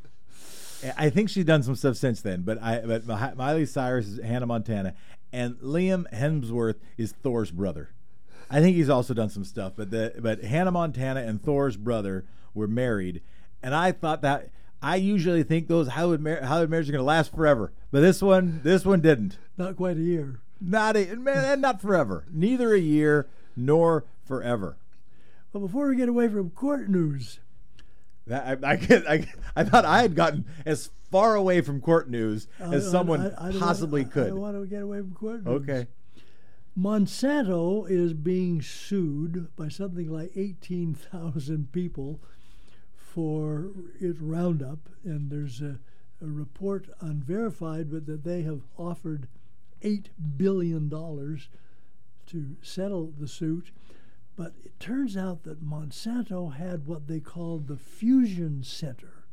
I 0.97 1.09
think 1.09 1.29
she's 1.29 1.45
done 1.45 1.63
some 1.63 1.75
stuff 1.75 1.97
since 1.97 2.21
then, 2.21 2.41
but 2.41 2.61
I 2.61 2.79
but 2.79 3.37
Miley 3.37 3.65
Cyrus 3.65 4.07
is 4.07 4.19
Hannah 4.19 4.45
Montana, 4.45 4.93
and 5.31 5.55
Liam 5.55 6.05
Hemsworth 6.13 6.75
is 6.97 7.11
Thor's 7.11 7.51
brother. 7.51 7.89
I 8.49 8.61
think 8.61 8.75
he's 8.75 8.89
also 8.89 9.13
done 9.13 9.29
some 9.29 9.43
stuff, 9.43 9.73
but 9.75 9.91
the 9.91 10.13
but 10.19 10.43
Hannah 10.43 10.71
Montana 10.71 11.21
and 11.21 11.41
Thor's 11.41 11.77
brother 11.77 12.25
were 12.53 12.67
married, 12.67 13.21
and 13.63 13.73
I 13.73 13.91
thought 13.91 14.21
that 14.21 14.49
I 14.81 14.97
usually 14.97 15.43
think 15.43 15.67
those 15.67 15.89
Hollywood 15.89 16.21
mar- 16.21 16.43
Hollywood 16.43 16.69
marriages 16.69 16.89
are 16.89 16.93
going 16.93 17.01
to 17.01 17.05
last 17.05 17.33
forever, 17.33 17.71
but 17.91 18.01
this 18.01 18.21
one 18.21 18.61
this 18.63 18.85
one 18.85 19.01
didn't. 19.01 19.37
Not 19.57 19.77
quite 19.77 19.97
a 19.97 20.01
year. 20.01 20.39
Not 20.61 20.95
a 20.95 21.15
man, 21.15 21.45
and 21.45 21.61
not 21.61 21.81
forever. 21.81 22.25
Neither 22.31 22.73
a 22.73 22.79
year 22.79 23.27
nor 23.55 24.05
forever. 24.25 24.77
But 25.51 25.59
before 25.59 25.89
we 25.89 25.95
get 25.95 26.09
away 26.09 26.27
from 26.27 26.49
court 26.49 26.89
news, 26.89 27.39
That 28.27 28.63
I, 28.63 28.71
I, 28.73 28.77
I, 29.13 29.27
I 29.55 29.63
thought 29.63 29.85
I 29.85 30.01
had 30.01 30.15
gotten 30.15 30.45
as 30.65 30.89
far 31.11 31.35
away 31.35 31.61
from 31.61 31.79
court 31.81 32.09
news 32.09 32.47
as 32.59 32.89
someone 32.89 33.21
I- 33.21 33.49
I 33.49 33.51
don't 33.51 33.59
possibly 33.61 34.03
could. 34.05 34.25
I 34.27 34.29
don't 34.29 34.41
want 34.41 34.55
to 34.59 34.65
get 34.65 34.81
away 34.81 34.97
from 34.99 35.13
court 35.13 35.45
news. 35.45 35.61
okay. 35.61 35.87
Monsanto 36.77 37.89
is 37.89 38.13
being 38.13 38.61
sued 38.61 39.47
by 39.55 39.69
something 39.69 40.09
like 40.11 40.31
18,000 40.35 41.71
people 41.71 42.19
for 42.97 43.69
its 44.01 44.19
Roundup, 44.19 44.89
and 45.05 45.29
there's 45.31 45.61
a, 45.61 45.79
a 46.21 46.25
report 46.27 46.89
unverified, 46.99 47.89
but 47.89 48.05
that 48.07 48.25
they 48.25 48.41
have 48.41 48.61
offered 48.77 49.27
$8 49.81 50.07
billion 50.35 50.89
to 50.89 52.55
settle 52.61 53.13
the 53.17 53.27
suit. 53.27 53.71
But 54.35 54.53
it 54.63 54.79
turns 54.79 55.15
out 55.15 55.43
that 55.43 55.63
Monsanto 55.63 56.53
had 56.53 56.85
what 56.85 57.07
they 57.07 57.19
called 57.19 57.67
the 57.67 57.77
Fusion 57.77 58.63
Center. 58.63 59.25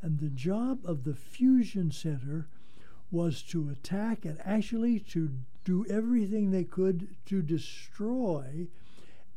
And 0.00 0.18
the 0.18 0.30
job 0.30 0.80
of 0.84 1.04
the 1.04 1.14
Fusion 1.14 1.92
Center 1.92 2.48
was 3.10 3.42
to 3.42 3.68
attack 3.68 4.24
and 4.24 4.38
actually 4.44 4.98
to 4.98 5.30
do 5.64 5.86
everything 5.88 6.50
they 6.50 6.64
could 6.64 7.14
to 7.26 7.40
destroy 7.42 8.66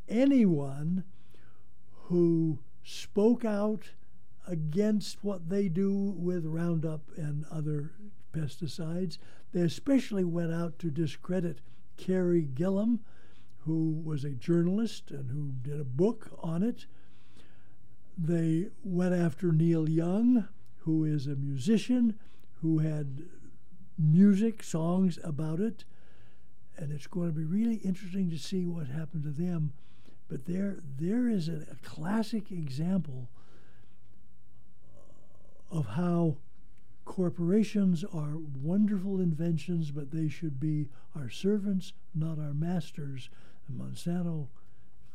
anyone 0.09 1.03
who 2.05 2.59
spoke 2.83 3.43
out 3.45 3.89
against 4.47 5.23
what 5.23 5.49
they 5.49 5.67
do 5.67 5.93
with 6.17 6.45
Roundup 6.45 7.01
and 7.17 7.45
other 7.51 7.91
pesticides. 8.33 9.17
They 9.51 9.61
especially 9.61 10.23
went 10.23 10.53
out 10.53 10.79
to 10.79 10.89
discredit 10.89 11.61
Carey 11.97 12.47
Gillam, 12.53 12.99
who 13.66 14.01
was 14.03 14.24
a 14.24 14.32
journalist 14.32 15.11
and 15.11 15.32
who 15.32 15.51
did 15.61 15.80
a 15.80 15.86
book 15.86 16.30
on 16.41 16.63
it. 16.63 16.86
They 18.18 18.68
went 18.84 19.13
after 19.13 19.51
Neil 19.51 19.89
Young, 19.89 20.47
who 20.80 21.03
is 21.03 21.28
a 21.28 21.36
musician 21.36 22.20
who 22.61 22.80
had 22.80 23.24
music, 23.97 24.63
songs 24.63 25.20
about 25.24 25.59
it. 25.59 25.84
And 26.78 26.91
it's 26.91 27.07
going 27.07 27.28
to 27.28 27.34
be 27.34 27.45
really 27.45 27.76
interesting 27.78 28.30
to 28.30 28.38
see 28.38 28.66
what 28.66 28.88
happened 28.88 29.24
to 29.24 29.30
them. 29.30 29.74
But 30.28 30.45
there, 30.45 30.78
there 30.97 31.28
is 31.28 31.49
a, 31.49 31.66
a 31.72 31.76
classic 31.84 32.51
example 32.51 33.30
of 35.72 35.88
how 35.88 36.38
corporations 37.05 38.03
are 38.03 38.38
wonderful 38.61 39.20
inventions, 39.20 39.91
but 39.91 40.11
they 40.11 40.28
should 40.28 40.59
be 40.59 40.89
our 41.16 41.30
servants, 41.30 41.93
not 42.13 42.39
our 42.39 42.53
masters. 42.53 43.30
And 43.68 43.80
Monsanto 43.80 44.47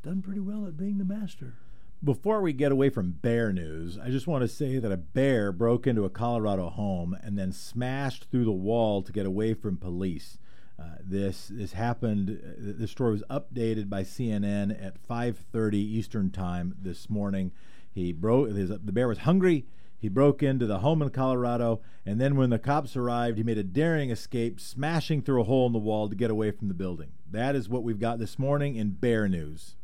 done 0.03 0.23
pretty 0.23 0.41
well 0.41 0.67
at 0.67 0.77
being 0.77 0.99
the 0.99 1.05
master. 1.05 1.55
Before 2.03 2.41
we 2.41 2.55
get 2.55 2.73
away 2.73 2.89
from 2.89 3.13
bear 3.13 3.53
news, 3.53 3.99
I 3.99 4.09
just 4.09 4.27
want 4.27 4.43
to 4.43 4.49
say 4.49 4.79
that 4.79 4.91
a 4.91 4.97
bear 4.97 5.53
broke 5.53 5.87
into 5.87 6.07
a 6.07 6.11
Colorado 6.11 6.71
home 6.71 7.15
and 7.23 7.39
then 7.39 7.53
smashed 7.53 8.31
through 8.31 8.47
the 8.47 8.53
wall 8.53 9.03
to 9.03 9.13
get 9.13 9.27
away 9.27 9.53
from 9.53 9.77
police. 9.77 10.39
Uh, 10.79 10.97
this 11.05 11.49
this 11.49 11.75
happened. 11.75 12.41
Uh, 12.43 12.53
this 12.59 12.91
story 12.91 13.13
was 13.13 13.23
updated 13.29 13.91
by 13.91 14.03
CNN 14.03 14.73
at 14.83 14.97
5:30 15.07 15.75
Eastern 15.75 16.31
time 16.31 16.75
this 16.81 17.11
morning. 17.11 17.53
He 17.91 18.13
broke. 18.13 18.49
His, 18.49 18.71
the 18.71 18.93
bear 18.93 19.07
was 19.09 19.19
hungry. 19.19 19.67
He 20.01 20.09
broke 20.09 20.43
into 20.43 20.67
the 20.67 20.79
home 20.79 21.03
in 21.03 21.11
Colorado, 21.11 21.83
and 22.07 22.19
then 22.19 22.35
when 22.35 22.49
the 22.49 22.59
cops 22.59 22.97
arrived, 22.97 23.37
he 23.37 23.45
made 23.45 23.59
a 23.59 23.63
daring 23.63 24.11
escape, 24.11 24.59
smashing 24.59 25.21
through 25.21 25.43
a 25.43 25.45
hole 25.45 25.67
in 25.67 25.75
the 25.75 25.79
wall 25.79 26.09
to 26.09 26.17
get 26.17 26.31
away 26.31 26.51
from 26.53 26.69
the 26.69 26.75
building. 26.75 27.11
That 27.31 27.55
is 27.55 27.69
what 27.69 27.83
we've 27.83 28.01
got 28.01 28.19
this 28.19 28.39
morning 28.39 28.77
in 28.77 28.93
bear 28.93 29.29
news. 29.29 29.77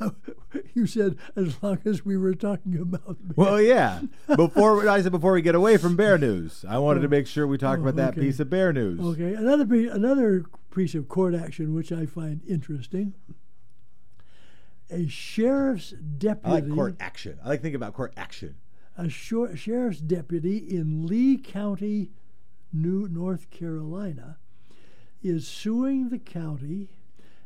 you 0.74 0.86
said 0.86 1.16
as 1.36 1.62
long 1.62 1.78
as 1.84 2.04
we 2.04 2.16
were 2.16 2.34
talking 2.34 2.76
about. 2.76 3.16
Well, 3.36 3.60
yeah. 3.60 4.02
Before 4.36 4.88
I 4.88 5.00
said 5.00 5.12
before 5.12 5.32
we 5.32 5.40
get 5.40 5.54
away 5.54 5.76
from 5.76 5.96
bear 5.96 6.18
news, 6.18 6.64
I 6.68 6.78
wanted 6.78 7.00
to 7.00 7.06
oh. 7.06 7.10
make 7.10 7.26
sure 7.26 7.46
we 7.46 7.56
talked 7.56 7.78
Oh, 7.78 7.82
about 7.82 7.96
that 7.96 8.08
oh, 8.08 8.10
okay. 8.10 8.20
piece 8.22 8.40
of 8.40 8.50
bear 8.50 8.72
news. 8.72 9.00
Okay, 9.00 9.34
another 9.34 9.64
pe- 9.64 9.86
another 9.86 10.44
piece 10.74 10.94
of 10.94 11.08
court 11.08 11.34
action 11.34 11.74
which 11.74 11.92
I 11.92 12.06
find 12.06 12.42
interesting. 12.46 13.14
A 14.90 15.06
sheriff's 15.06 15.90
deputy. 15.90 16.46
I 16.46 16.50
like 16.50 16.68
court 16.70 16.96
action. 17.00 17.38
I 17.42 17.48
like 17.48 17.62
thinking 17.62 17.76
about 17.76 17.94
court 17.94 18.12
action. 18.16 18.56
A 18.96 19.08
sheriff's 19.08 20.00
deputy 20.00 20.58
in 20.58 21.06
Lee 21.06 21.36
County, 21.36 22.10
New 22.72 23.08
North 23.08 23.50
Carolina, 23.50 24.38
is 25.22 25.48
suing 25.48 26.10
the 26.10 26.18
county 26.18 26.90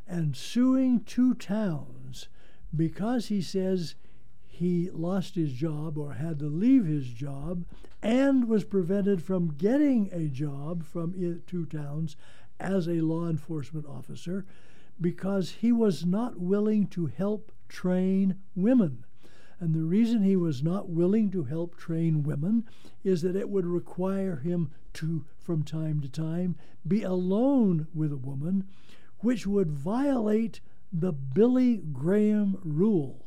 and 0.06 0.36
suing 0.36 1.00
two 1.00 1.34
towns 1.34 2.28
because 2.74 3.28
he 3.28 3.40
says 3.40 3.94
he 4.46 4.90
lost 4.90 5.36
his 5.36 5.52
job 5.52 5.96
or 5.96 6.14
had 6.14 6.38
to 6.40 6.46
leave 6.46 6.84
his 6.84 7.08
job 7.08 7.64
and 8.02 8.48
was 8.48 8.64
prevented 8.64 9.22
from 9.22 9.54
getting 9.56 10.08
a 10.12 10.28
job 10.28 10.84
from 10.84 11.42
two 11.46 11.66
towns 11.66 12.16
as 12.60 12.88
a 12.88 13.00
law 13.00 13.28
enforcement 13.28 13.86
officer 13.86 14.44
because 15.00 15.50
he 15.60 15.70
was 15.70 16.04
not 16.04 16.40
willing 16.40 16.86
to 16.88 17.06
help 17.06 17.52
train 17.68 18.36
women. 18.56 19.04
And 19.60 19.74
the 19.74 19.82
reason 19.82 20.22
he 20.22 20.36
was 20.36 20.62
not 20.62 20.88
willing 20.88 21.30
to 21.32 21.44
help 21.44 21.76
train 21.76 22.22
women 22.22 22.64
is 23.02 23.22
that 23.22 23.34
it 23.36 23.48
would 23.48 23.66
require 23.66 24.36
him 24.36 24.70
to, 24.94 25.24
from 25.40 25.62
time 25.64 26.00
to 26.00 26.08
time, 26.08 26.54
be 26.86 27.02
alone 27.02 27.88
with 27.92 28.12
a 28.12 28.16
woman, 28.16 28.64
which 29.18 29.46
would 29.46 29.70
violate 29.72 30.60
the 30.92 31.12
Billy 31.12 31.78
Graham 31.78 32.58
rule. 32.62 33.26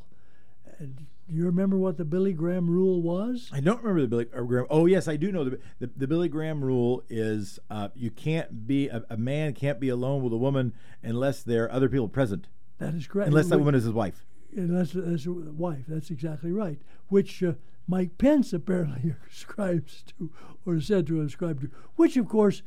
And 0.80 0.96
do 1.30 1.36
you 1.36 1.46
remember 1.46 1.78
what 1.78 1.98
the 1.98 2.06
Billy 2.06 2.34
Graham 2.34 2.70
rule 2.70 3.02
was? 3.02 3.50
I 3.54 3.60
don't 3.60 3.82
remember 3.84 4.02
the 4.02 4.08
Billy 4.08 4.26
Graham. 4.48 4.68
Oh 4.70 4.86
yes, 4.86 5.08
I 5.08 5.18
do 5.18 5.32
know 5.32 5.44
the 5.44 5.60
the, 5.80 5.90
the 5.96 6.08
Billy 6.08 6.28
Graham 6.30 6.64
rule 6.64 7.04
is 7.10 7.60
uh, 7.70 7.90
you 7.94 8.10
can't 8.10 8.66
be 8.68 8.88
a, 8.88 9.04
a 9.10 9.18
man 9.18 9.54
can't 9.54 9.80
be 9.80 9.90
alone 9.90 10.24
with 10.24 10.34
a 10.34 10.38
woman 10.38 10.74
unless 11.04 11.44
there 11.44 11.66
are 11.66 11.72
other 11.72 11.90
people 11.90 12.08
present, 12.10 12.48
That 12.80 12.96
is 12.96 13.06
correct. 13.08 13.28
unless 13.28 13.48
that 13.50 13.60
woman 13.60 13.76
is 13.76 13.84
his 13.84 13.94
wife. 13.94 14.26
Unless 14.56 14.92
that's 14.94 15.26
a 15.26 15.32
wife. 15.32 15.86
That's 15.88 16.10
exactly 16.10 16.52
right. 16.52 16.80
Which 17.08 17.42
uh, 17.44 17.54
Mike 17.88 18.18
Pence 18.18 18.54
apparently 18.54 19.16
ascribes 19.32 20.04
to, 20.18 20.32
or 20.66 20.80
said 20.80 21.08
to 21.08 21.22
ascribe 21.22 21.62
to. 21.62 21.70
Which, 21.96 22.18
of 22.18 22.28
course, 22.28 22.62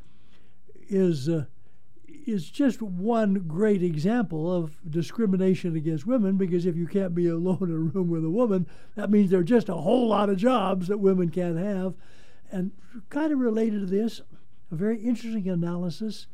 is 0.88 1.28
uh, 1.28 1.46
is 2.26 2.48
just 2.50 2.80
one 2.80 3.34
great 3.46 3.82
example 3.82 4.52
of 4.52 4.78
discrimination 4.88 5.76
against 5.76 6.06
women. 6.06 6.36
Because 6.36 6.66
if 6.66 6.76
you 6.76 6.86
can't 6.86 7.14
be 7.14 7.28
alone 7.28 7.58
in 7.62 7.70
a 7.70 7.78
room 7.78 8.08
with 8.08 8.24
a 8.24 8.30
woman, 8.30 8.66
that 8.94 9.10
means 9.10 9.30
there 9.30 9.40
are 9.40 9.44
just 9.44 9.68
a 9.68 9.74
whole 9.74 10.08
lot 10.08 10.30
of 10.30 10.36
jobs 10.36 10.88
that 10.88 10.98
women 10.98 11.28
can't 11.28 11.58
have. 11.58 11.94
And 12.50 12.72
kind 13.10 13.32
of 13.32 13.38
related 13.38 13.80
to 13.80 13.86
this, 13.86 14.20
a 14.70 14.74
very 14.74 14.98
interesting 14.98 15.48
analysis 15.48 16.26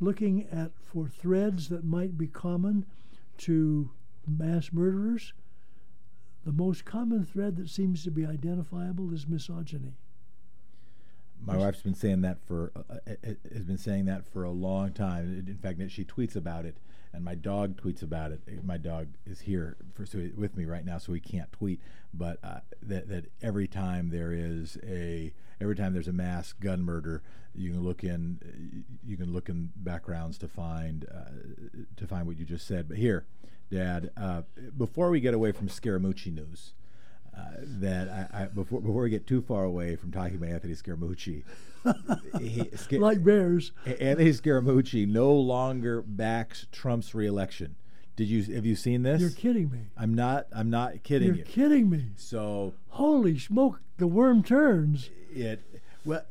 looking 0.00 0.46
at 0.52 0.70
for 0.80 1.08
threads 1.08 1.68
that 1.68 1.84
might 1.84 2.16
be 2.16 2.26
common 2.26 2.86
to 3.38 3.90
mass 4.28 4.72
murderers, 4.72 5.32
the 6.44 6.52
most 6.52 6.84
common 6.84 7.24
thread 7.24 7.56
that 7.56 7.68
seems 7.68 8.02
to 8.04 8.10
be 8.10 8.24
identifiable 8.24 9.12
is 9.12 9.26
misogyny. 9.26 9.94
My 11.44 11.56
wife's 11.56 11.82
been 11.82 11.94
saying 11.94 12.20
that 12.22 12.38
for 12.46 12.72
uh, 12.76 12.94
uh, 13.06 13.12
uh, 13.24 13.34
has 13.52 13.64
been 13.64 13.78
saying 13.78 14.04
that 14.06 14.26
for 14.26 14.44
a 14.44 14.50
long 14.50 14.92
time. 14.92 15.44
In 15.46 15.56
fact, 15.56 15.80
she 15.90 16.04
tweets 16.04 16.36
about 16.36 16.64
it, 16.64 16.76
and 17.12 17.24
my 17.24 17.34
dog 17.34 17.80
tweets 17.80 18.02
about 18.02 18.32
it. 18.32 18.40
My 18.64 18.76
dog 18.76 19.08
is 19.24 19.40
here 19.40 19.76
for, 19.94 20.04
so 20.04 20.28
with 20.36 20.56
me 20.56 20.64
right 20.64 20.84
now, 20.84 20.98
so 20.98 21.12
he 21.12 21.20
can't 21.20 21.50
tweet. 21.52 21.80
But 22.12 22.38
uh, 22.42 22.60
that 22.82 23.08
that 23.08 23.26
every 23.40 23.66
time 23.66 24.10
there 24.10 24.32
is 24.32 24.78
a 24.86 25.32
every 25.60 25.76
time 25.76 25.92
there's 25.92 26.08
a 26.08 26.12
mass 26.12 26.52
gun 26.52 26.82
murder, 26.82 27.22
you 27.54 27.70
can 27.72 27.82
look 27.82 28.04
in 28.04 28.84
you 29.06 29.16
can 29.16 29.32
look 29.32 29.48
in 29.48 29.70
backgrounds 29.76 30.38
to 30.38 30.48
find 30.48 31.06
uh, 31.12 31.30
to 31.96 32.06
find 32.06 32.26
what 32.26 32.38
you 32.38 32.44
just 32.44 32.66
said. 32.66 32.88
But 32.88 32.98
here, 32.98 33.24
Dad, 33.70 34.10
uh, 34.16 34.42
before 34.76 35.10
we 35.10 35.20
get 35.20 35.34
away 35.34 35.52
from 35.52 35.68
Scaramucci 35.68 36.32
news. 36.34 36.72
Uh, 37.38 37.42
that 37.60 38.08
I, 38.08 38.42
I, 38.42 38.44
before 38.46 38.80
before 38.80 39.02
we 39.02 39.10
get 39.10 39.26
too 39.26 39.42
far 39.42 39.64
away 39.64 39.96
from 39.96 40.10
talking 40.10 40.36
about 40.36 40.50
Anthony 40.50 40.74
Scaramucci, 40.74 41.44
he, 42.40 42.96
like 42.98 43.22
bears, 43.22 43.72
Anthony 43.86 44.30
Scaramucci 44.30 45.06
no 45.06 45.32
longer 45.32 46.02
backs 46.02 46.66
Trump's 46.72 47.14
reelection. 47.14 47.76
Did 48.16 48.28
you 48.28 48.54
have 48.54 48.66
you 48.66 48.74
seen 48.74 49.02
this? 49.02 49.20
You're 49.20 49.30
kidding 49.30 49.70
me. 49.70 49.78
I'm 49.96 50.14
not. 50.14 50.48
I'm 50.52 50.70
not 50.70 51.04
kidding 51.04 51.28
You're 51.28 51.36
you. 51.36 51.44
kidding 51.44 51.88
me. 51.88 52.06
So 52.16 52.74
holy 52.88 53.38
smoke, 53.38 53.80
the 53.98 54.08
worm 54.08 54.42
turns. 54.42 55.10
It 55.30 55.62
well. 56.04 56.22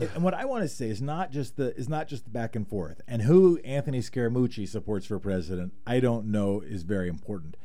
and 0.00 0.22
what 0.22 0.32
I 0.32 0.46
want 0.46 0.62
to 0.62 0.68
say 0.68 0.88
is 0.88 1.02
not 1.02 1.30
just 1.30 1.56
the 1.56 1.76
is 1.76 1.88
not 1.88 2.08
just 2.08 2.24
the 2.24 2.30
back 2.30 2.56
and 2.56 2.66
forth, 2.66 3.02
and 3.06 3.22
who 3.22 3.58
Anthony 3.58 4.00
Scaramucci 4.00 4.66
supports 4.66 5.04
for 5.06 5.18
president. 5.18 5.74
I 5.86 6.00
don't 6.00 6.26
know 6.26 6.62
is 6.62 6.84
very 6.84 7.08
important 7.08 7.56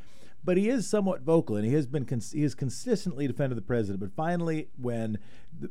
but 0.45 0.57
he 0.57 0.69
is 0.69 0.87
somewhat 0.87 1.21
vocal, 1.21 1.55
and 1.55 1.65
he 1.65 1.73
has 1.73 1.87
been 1.87 2.05
cons- 2.05 2.33
he 2.33 2.41
has 2.41 2.53
consistently 2.53 3.27
defended 3.27 3.57
the 3.57 3.61
president. 3.61 3.99
But 3.99 4.11
finally, 4.11 4.67
when 4.77 5.17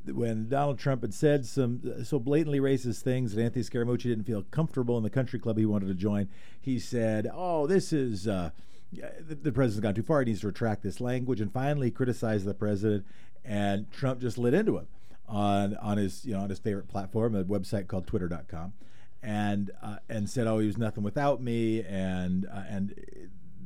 when 0.06 0.48
Donald 0.48 0.78
Trump 0.78 1.02
had 1.02 1.12
said 1.12 1.44
some 1.44 1.80
uh, 1.84 2.04
so 2.04 2.18
blatantly 2.18 2.60
racist 2.60 3.02
things 3.02 3.34
that 3.34 3.42
Anthony 3.42 3.64
Scaramucci 3.64 4.04
didn't 4.04 4.24
feel 4.24 4.42
comfortable 4.50 4.96
in 4.96 5.02
the 5.02 5.10
country 5.10 5.38
club 5.38 5.58
he 5.58 5.66
wanted 5.66 5.88
to 5.88 5.94
join, 5.94 6.28
he 6.60 6.78
said, 6.78 7.30
"Oh, 7.32 7.66
this 7.66 7.92
is." 7.92 8.26
Uh, 8.26 8.50
the, 8.94 9.34
the 9.34 9.52
president's 9.52 9.82
gone 9.82 9.94
too 9.94 10.02
far. 10.02 10.20
He 10.20 10.26
needs 10.26 10.40
to 10.40 10.48
retract 10.48 10.82
this 10.82 11.00
language, 11.00 11.40
and 11.40 11.50
finally 11.50 11.90
criticized 11.90 12.44
the 12.44 12.52
president. 12.52 13.06
And 13.42 13.90
Trump 13.90 14.20
just 14.20 14.36
lit 14.36 14.52
into 14.52 14.76
him 14.76 14.86
on 15.26 15.76
on 15.76 15.96
his 15.96 16.24
you 16.24 16.34
know 16.34 16.40
on 16.40 16.50
his 16.50 16.58
favorite 16.58 16.88
platform, 16.88 17.34
a 17.34 17.44
website 17.44 17.88
called 17.88 18.06
Twitter.com, 18.06 18.74
and 19.22 19.70
uh, 19.82 19.96
and 20.08 20.28
said, 20.28 20.46
"Oh, 20.46 20.58
he 20.58 20.66
was 20.66 20.78
nothing 20.78 21.02
without 21.02 21.42
me," 21.42 21.82
and 21.82 22.46
uh, 22.46 22.62
and 22.68 22.94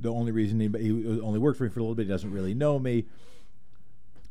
the 0.01 0.13
only 0.13 0.33
reason 0.33 0.61
he, 0.61 1.21
only 1.21 1.39
worked 1.39 1.59
for 1.59 1.65
me 1.65 1.71
for 1.71 1.81
a 1.81 1.83
little 1.83 1.95
bit. 1.95 2.07
He 2.07 2.13
doesn't 2.13 2.33
really 2.33 2.55
know 2.55 2.79
me. 2.79 3.07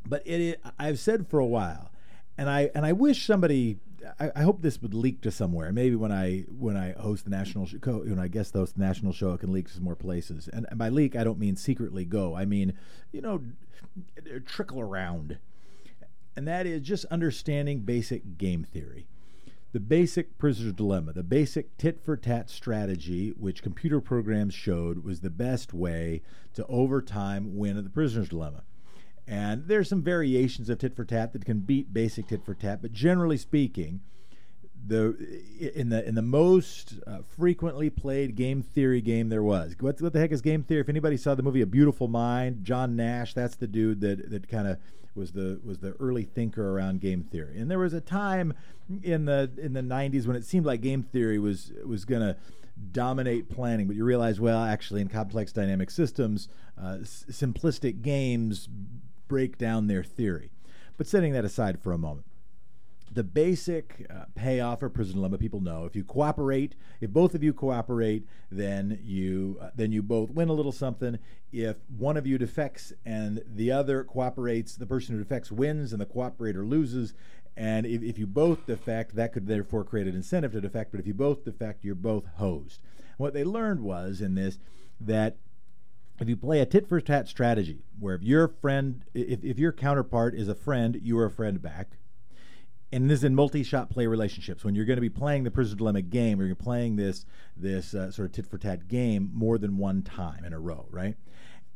But 0.06 0.26
it, 0.28 0.62
I've 0.78 1.00
said 1.00 1.28
for 1.28 1.40
a 1.40 1.46
while, 1.46 1.92
and 2.38 2.50
I 2.50 2.70
and 2.76 2.86
I 2.86 2.94
wish 2.94 3.26
somebody. 3.26 3.78
I, 4.20 4.32
I, 4.36 4.42
hope 4.44 4.62
this 4.62 4.80
would 4.84 4.94
leak 4.94 5.22
to 5.22 5.32
somewhere. 5.32 5.72
Maybe 5.72 5.96
when 5.96 6.12
I 6.12 6.42
when 6.42 6.78
I 6.78 6.92
host 6.92 7.24
the 7.24 7.32
national 7.32 7.66
show, 7.66 7.78
when 7.80 8.20
I 8.20 8.28
guest 8.28 8.54
host 8.54 8.76
the 8.76 8.82
national 8.82 9.14
show, 9.14 9.34
it 9.34 9.40
can 9.40 9.52
leak 9.52 9.68
to 9.68 9.74
some 9.74 9.84
more 9.84 9.96
places. 9.96 10.48
And, 10.54 10.68
and 10.70 10.78
by 10.78 10.90
leak, 10.90 11.16
I 11.16 11.24
don't 11.24 11.40
mean 11.40 11.56
secretly 11.56 12.06
go. 12.06 12.36
I 12.36 12.46
mean, 12.46 12.74
you 13.12 13.22
know, 13.22 13.42
trickle 14.46 14.80
around. 14.80 15.40
And 16.36 16.48
that 16.48 16.68
is 16.68 16.82
just 16.82 17.06
understanding 17.06 17.80
basic 17.80 18.38
game 18.38 18.64
theory 18.64 19.08
the 19.76 19.80
basic 19.82 20.38
prisoner's 20.38 20.72
dilemma, 20.72 21.12
the 21.12 21.22
basic 21.22 21.76
tit 21.76 22.00
for 22.02 22.16
tat 22.16 22.50
strategy, 22.50 23.32
which 23.32 23.62
computer 23.62 24.00
programs 24.00 24.54
showed 24.54 25.04
was 25.04 25.20
the 25.20 25.30
best 25.30 25.74
way 25.74 26.22
to 26.54 26.66
over 26.68 27.02
time 27.02 27.58
win 27.58 27.78
at 27.78 27.84
the 27.84 27.90
prisoner's 27.90 28.30
dilemma. 28.30 28.64
And 29.28 29.68
there's 29.68 29.90
some 29.90 30.02
variations 30.02 30.70
of 30.70 30.78
tit 30.78 30.96
for 30.96 31.04
tat 31.04 31.34
that 31.34 31.44
can 31.44 31.60
beat 31.60 31.94
basic 31.94 32.28
tit 32.28 32.46
for 32.46 32.54
tat, 32.54 32.82
but 32.82 32.94
generally 32.94 33.36
speaking, 33.36 34.00
the 34.88 35.18
in 35.76 35.90
the 35.90 36.08
in 36.08 36.16
the 36.16 36.22
most 36.22 36.94
uh, 37.06 37.18
frequently 37.28 37.90
played 37.90 38.36
game 38.36 38.62
theory 38.62 39.02
game 39.02 39.28
there 39.28 39.44
was. 39.44 39.76
What, 39.82 40.00
what 40.00 40.14
the 40.14 40.20
heck 40.20 40.32
is 40.32 40.40
game 40.40 40.64
theory? 40.64 40.80
If 40.80 40.90
anybody 40.90 41.18
saw 41.18 41.36
the 41.36 41.44
movie 41.44 41.60
A 41.60 41.66
Beautiful 41.66 42.08
Mind, 42.08 42.64
John 42.64 42.96
Nash, 42.96 43.34
that's 43.34 43.58
the 43.58 43.68
dude 43.68 44.00
that 44.00 44.30
that 44.30 44.48
kind 44.48 44.70
of 44.70 44.78
was 45.16 45.32
the 45.32 45.60
was 45.64 45.80
the 45.80 45.94
early 46.00 46.24
thinker 46.24 46.72
around 46.72 47.02
game 47.02 47.24
theory. 47.24 47.58
And 47.58 47.70
there 47.72 47.80
was 47.80 47.94
a 47.94 48.02
time 48.02 48.54
in 49.04 49.26
the 49.26 49.50
in 49.58 49.74
the 49.74 49.82
90s 49.82 50.28
when 50.28 50.36
it 50.36 50.46
seemed 50.46 50.66
like 50.66 50.82
game 50.82 51.04
theory 51.04 51.40
was 51.40 51.72
was 51.86 52.06
going 52.06 52.22
to 52.22 52.36
dominate 52.92 53.50
planning, 53.50 53.88
but 53.88 53.96
you 53.96 54.04
realize, 54.04 54.40
well, 54.40 54.62
actually, 54.62 55.00
in 55.02 55.08
complex 55.08 55.52
dynamic 55.54 55.90
systems, 55.90 56.50
uh, 56.82 56.98
s- 57.02 57.26
simplistic 57.30 58.02
games 58.02 58.68
break 59.28 59.58
down 59.58 59.88
their 59.88 60.04
theory. 60.04 60.52
But 60.98 61.08
setting 61.08 61.34
that 61.34 61.46
aside 61.46 61.80
for 61.80 61.94
a 61.94 61.98
moment, 61.98 62.26
the 63.16 63.24
basic 63.24 64.06
uh, 64.10 64.26
payoff 64.36 64.82
for 64.82 64.90
prison 64.90 65.16
dilemma 65.16 65.38
people 65.38 65.62
know. 65.62 65.86
If 65.86 65.96
you 65.96 66.04
cooperate 66.04 66.76
if 67.00 67.10
both 67.12 67.34
of 67.34 67.44
you 67.44 67.54
cooperate 67.54 68.28
then 68.52 69.00
you 69.02 69.58
uh, 69.62 69.70
then 69.74 69.92
you 69.92 70.04
both 70.04 70.30
win 70.32 70.50
a 70.50 70.54
little 70.54 70.74
something. 70.74 71.18
If 71.52 71.78
one 71.98 72.18
of 72.18 72.28
you 72.28 72.38
defects 72.38 72.92
and 73.06 73.42
the 73.48 73.72
other 73.72 74.04
cooperates 74.04 74.76
the 74.76 74.86
person 74.86 75.16
who 75.16 75.24
defects 75.24 75.52
wins 75.52 75.94
and 75.94 76.02
the 76.02 76.06
cooperator 76.06 76.68
loses. 76.68 77.14
And 77.58 77.86
if, 77.86 78.04
if 78.04 78.20
you 78.20 78.28
both 78.28 78.66
defect 78.66 79.16
that 79.16 79.32
could 79.32 79.48
therefore 79.48 79.86
create 79.86 80.08
an 80.08 80.16
incentive 80.16 80.52
to 80.52 80.62
defect. 80.62 80.92
But 80.92 81.00
if 81.00 81.08
you 81.08 81.14
both 81.14 81.46
defect 81.46 81.86
you're 81.86 81.96
both 81.96 82.26
hosed. 82.36 82.82
What 83.18 83.34
they 83.34 83.46
learned 83.46 83.80
was 83.80 84.20
in 84.20 84.36
this 84.36 84.60
that 85.00 85.38
if 86.20 86.28
you 86.28 86.36
play 86.36 86.60
a 86.60 86.66
tit 86.66 86.88
for 86.88 87.00
tat 87.00 87.30
strategy 87.30 87.84
where 87.98 88.16
if 88.16 88.24
your 88.24 88.50
friend 88.50 89.06
if, 89.14 89.42
if 89.42 89.58
your 89.58 89.72
counterpart 89.72 90.36
is 90.36 90.50
a 90.50 90.56
friend 90.56 91.00
you 91.02 91.18
are 91.18 91.26
a 91.26 91.32
friend 91.32 91.62
back 91.62 91.98
and 92.96 93.10
this 93.10 93.20
is 93.20 93.24
in 93.26 93.36
multi-shot 93.36 93.90
play 93.90 94.08
relationships. 94.08 94.64
When 94.64 94.74
you're 94.74 94.86
going 94.86 94.96
to 94.96 95.02
be 95.02 95.10
playing 95.10 95.44
the 95.44 95.52
prisoner 95.52 95.78
dilemma 95.78 96.02
game 96.02 96.40
or 96.40 96.46
you're 96.46 96.56
playing 96.56 96.96
this 96.96 97.26
this 97.58 97.94
uh, 97.94 98.10
sort 98.10 98.28
of 98.28 98.32
tit 98.32 98.48
for 98.48 98.58
tat 98.58 98.88
game 98.88 99.30
more 99.34 99.58
than 99.58 99.78
one 99.78 100.02
time 100.02 100.46
in 100.46 100.54
a 100.54 100.60
row 100.60 100.86
right? 100.90 101.18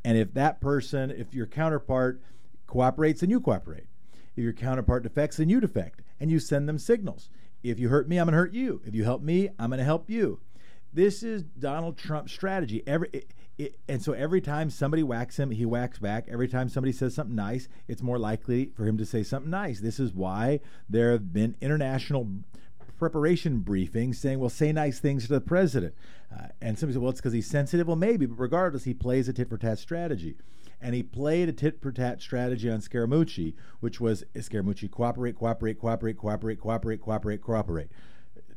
And 0.05 0.17
if 0.17 0.34
that 0.36 0.61
person 0.61 1.11
if 1.11 1.34
your 1.34 1.45
counterpart 1.45 2.22
cooperates 2.67 3.20
then 3.20 3.30
you 3.30 3.41
cooperate. 3.41 3.88
If 4.38 4.43
your 4.43 4.53
counterpart 4.53 5.03
defects 5.03 5.36
then 5.36 5.49
you 5.49 5.59
defect 5.59 6.01
and 6.22 6.32
you 6.32 6.39
send 6.39 6.70
them 6.70 6.80
signals. 6.80 7.30
If 7.63 7.80
you 7.80 7.89
hurt 7.89 8.07
me 8.07 8.17
i'm 8.17 8.28
going 8.28 8.34
to 8.34 8.38
hurt 8.38 8.53
you. 8.53 8.82
If 8.86 8.95
you 8.95 9.03
help 9.03 9.22
me 9.22 9.49
i'm 9.59 9.72
going 9.72 9.80
to 9.80 9.84
help 9.84 10.09
you. 10.09 10.39
This 10.93 11.22
is 11.22 11.43
Donald 11.43 11.97
Trump's 11.97 12.32
strategy. 12.32 12.82
Every 12.88 13.09
it, 13.11 13.34
it, 13.60 13.78
and 13.89 14.01
so 14.01 14.14
every 14.14 14.39
time 14.39 14.70
somebody 14.70 15.03
whacks 15.03 15.38
him, 15.38 15.51
he 15.51 15.66
whacks 15.66 15.99
back. 15.99 16.26
Every 16.30 16.47
time 16.47 16.70
somebody 16.70 16.93
says 16.93 17.14
something 17.14 17.36
nice, 17.36 17.68
it's 17.89 18.01
more 18.01 18.18
likely 18.18 18.72
for 18.74 18.86
him 18.86 18.97
to 18.97 19.05
say 19.05 19.22
something 19.22 19.51
nice. 19.51 19.82
This 19.82 19.99
is 19.99 20.14
why 20.14 20.62
there 20.89 21.12
have 21.12 21.34
been 21.34 21.55
international 21.60 22.28
preparation 22.97 23.62
briefings 23.62 24.16
saying, 24.16 24.39
"Well, 24.39 24.49
say 24.49 24.72
nice 24.72 24.99
things 24.99 25.28
to 25.28 25.34
the 25.34 25.41
president." 25.41 25.93
Uh, 26.34 26.47
and 26.62 26.80
somebody 26.80 26.93
said, 26.93 27.01
"Well, 27.01 27.12
it's 27.12 27.20
because 27.20 27.34
he's 27.34 27.47
sensitive." 27.47 27.86
Well, 27.86 27.97
maybe, 27.97 28.26
but 28.26 28.39
regardless, 28.39 28.86
he 28.86 28.93
plays 28.93 29.28
a 29.28 29.34
tit 29.34 29.49
for 29.49 29.57
tat 29.57 29.78
strategy. 29.78 30.38
And 30.82 30.95
he 30.95 31.03
played 31.03 31.49
a 31.49 31.51
tit 31.51 31.82
for 31.82 31.91
tat 31.91 32.22
strategy 32.22 32.70
on 32.70 32.80
Scaramucci, 32.80 33.53
which 33.82 33.99
was 33.99 34.24
Scaramucci 34.34 34.89
cooperate, 34.89 35.36
cooperate, 35.36 35.78
cooperate, 35.78 36.18
cooperate, 36.18 36.62
cooperate, 36.62 37.01
cooperate, 37.01 37.41
cooperate 37.41 37.91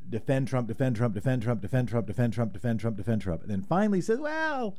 defend 0.09 0.47
Trump, 0.47 0.69
defend 0.69 0.97
Trump, 0.97 1.15
defend 1.15 1.43
Trump, 1.43 1.61
defend 1.61 1.89
Trump, 1.89 2.07
defend 2.07 2.33
Trump, 2.33 2.53
defend 2.53 2.81
Trump, 2.81 2.97
defend 2.97 3.23
Trump. 3.23 3.43
And 3.43 3.51
then 3.51 3.63
finally 3.63 4.01
says, 4.01 4.19
well, 4.19 4.77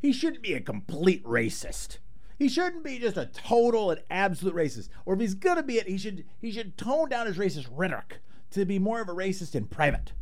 he 0.00 0.12
shouldn't 0.12 0.42
be 0.42 0.54
a 0.54 0.60
complete 0.60 1.24
racist. 1.24 1.98
He 2.38 2.48
shouldn't 2.48 2.84
be 2.84 2.98
just 2.98 3.16
a 3.16 3.26
total 3.26 3.90
and 3.90 4.02
absolute 4.10 4.54
racist. 4.54 4.88
Or 5.04 5.14
if 5.14 5.20
he's 5.20 5.34
gonna 5.34 5.62
be 5.62 5.78
it, 5.78 5.88
he 5.88 5.96
should 5.96 6.24
he 6.38 6.50
should 6.50 6.76
tone 6.76 7.08
down 7.08 7.26
his 7.26 7.38
racist 7.38 7.68
rhetoric 7.70 8.18
to 8.50 8.64
be 8.64 8.78
more 8.78 9.00
of 9.00 9.08
a 9.08 9.12
racist 9.12 9.54
in 9.54 9.66
private. 9.66 10.12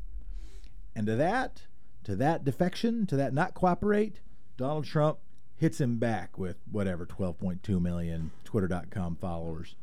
And 0.95 1.07
to 1.07 1.17
that, 1.17 1.63
to 2.05 2.15
that 2.17 2.45
defection, 2.45 3.07
to 3.07 3.17
that 3.17 3.35
not 3.35 3.55
cooperate, 3.55 4.21
Donald 4.57 4.85
Trump 4.85 5.19
hits 5.57 5.81
him 5.81 5.99
back 5.99 6.39
with 6.39 6.57
whatever 6.71 7.07
12.2 7.07 7.81
million 7.81 8.31
twitter.com 8.45 9.17
followers. 9.17 9.75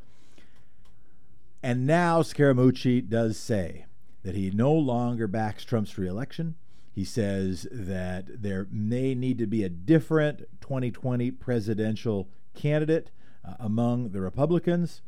And 1.63 1.85
now 1.85 2.21
Scaramucci 2.21 3.07
does 3.07 3.37
say 3.37 3.85
that 4.23 4.35
he 4.35 4.49
no 4.51 4.73
longer 4.73 5.27
backs 5.27 5.63
Trump's 5.63 5.97
reelection. 5.97 6.55
He 6.93 7.05
says 7.05 7.67
that 7.71 8.41
there 8.41 8.67
may 8.69 9.15
need 9.15 9.37
to 9.37 9.47
be 9.47 9.63
a 9.63 9.69
different 9.69 10.39
2020 10.59 11.31
presidential 11.31 12.27
candidate 12.53 13.11
uh, 13.45 13.53
among 13.59 14.09
the 14.09 14.21
Republicans. 14.21 15.01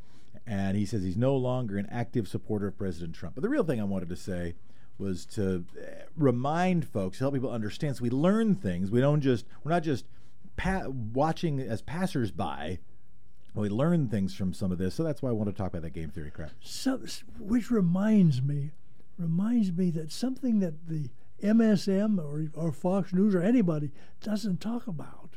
And 0.46 0.78
he 0.78 0.86
says 0.86 1.04
he's 1.04 1.18
no 1.18 1.36
longer 1.36 1.78
an 1.78 1.88
active 1.92 2.28
supporter 2.28 2.68
of 2.68 2.78
President 2.78 3.16
Trump. 3.16 3.36
But 3.36 3.42
the 3.42 3.50
real 3.50 3.64
thing 3.64 3.80
I 3.80 3.86
wanted 3.86 4.10
to 4.10 4.16
say 4.16 4.56
was 4.98 5.26
to 5.26 5.66
uh, 5.78 5.86
remind 6.18 6.88
folks, 6.88 7.20
help 7.20 7.34
people 7.34 7.52
understand. 7.52 7.98
So 7.98 8.04
we 8.04 8.10
learn 8.10 8.56
things. 8.56 8.92
We 8.92 9.02
don't 9.02 9.22
just, 9.22 9.46
we're 9.64 9.72
not 9.72 9.84
just 9.84 10.06
pa- 10.56 10.88
watching 10.88 11.60
as 11.60 11.82
passersby. 11.82 12.80
We 13.56 13.70
learn 13.70 14.08
things 14.08 14.34
from 14.36 14.54
some 14.54 14.72
of 14.72 14.78
this. 14.78 14.96
So 14.96 15.04
that's 15.04 15.22
why 15.22 15.30
I 15.30 15.34
want 15.34 15.50
to 15.50 15.56
talk 15.56 15.68
about 15.68 15.84
that 15.84 15.94
game 15.94 16.10
theory 16.10 16.32
crap. 16.32 16.52
So, 16.62 17.00
which 17.40 17.70
reminds 17.70 18.42
me 18.42 18.72
reminds 19.20 19.72
me 19.72 19.92
that 19.92 20.12
something 20.12 20.60
that 20.60 20.88
the 20.88 21.10
MSM 21.44 22.20
or, 22.20 22.48
or 22.56 22.72
Fox 22.72 23.14
News 23.14 23.36
or 23.36 23.42
anybody 23.42 23.92
doesn't 24.22 24.62
talk 24.62 24.88
about 24.88 25.36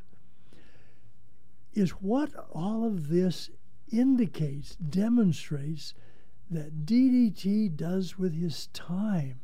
is 1.74 1.90
what 1.90 2.30
all 2.52 2.86
of 2.86 3.09
this 3.09 3.50
indicates, 3.92 4.76
demonstrates 4.76 5.94
that 6.50 6.86
DDT 6.86 7.76
does 7.76 8.18
with 8.18 8.40
his 8.40 8.68
time. 8.68 9.40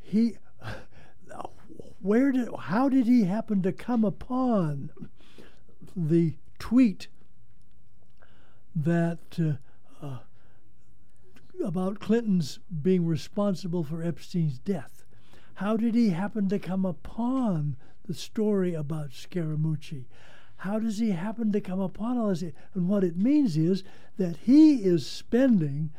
He, 0.00 0.38
where 2.00 2.32
did, 2.32 2.48
how 2.58 2.88
did 2.88 3.06
he 3.06 3.24
happen 3.24 3.62
to 3.62 3.72
come 3.72 4.04
upon 4.04 4.90
the 5.96 6.34
tweet 6.58 7.08
that 8.74 9.18
uh, 9.40 10.04
uh, 10.04 10.18
about 11.64 12.00
Clinton's 12.00 12.58
being 12.82 13.06
responsible 13.06 13.82
for 13.82 14.02
Epstein's 14.02 14.58
death. 14.58 14.95
How 15.56 15.76
did 15.76 15.94
he 15.94 16.10
happen 16.10 16.48
to 16.48 16.58
come 16.58 16.84
upon 16.84 17.76
the 18.06 18.14
story 18.14 18.74
about 18.74 19.10
Scaramucci? 19.10 20.04
how 20.60 20.78
does 20.78 20.98
he 20.98 21.10
happen 21.10 21.52
to 21.52 21.60
come 21.60 21.80
upon 21.80 22.16
all 22.16 22.28
this? 22.28 22.44
And 22.74 22.88
what 22.88 23.04
it 23.04 23.16
means 23.16 23.56
is 23.56 23.84
that 24.16 24.36
he 24.38 24.76
is 24.76 25.06
spending 25.06 25.90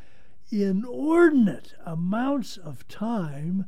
inordinate 0.50 1.74
amounts 1.84 2.56
of 2.56 2.88
time 2.88 3.66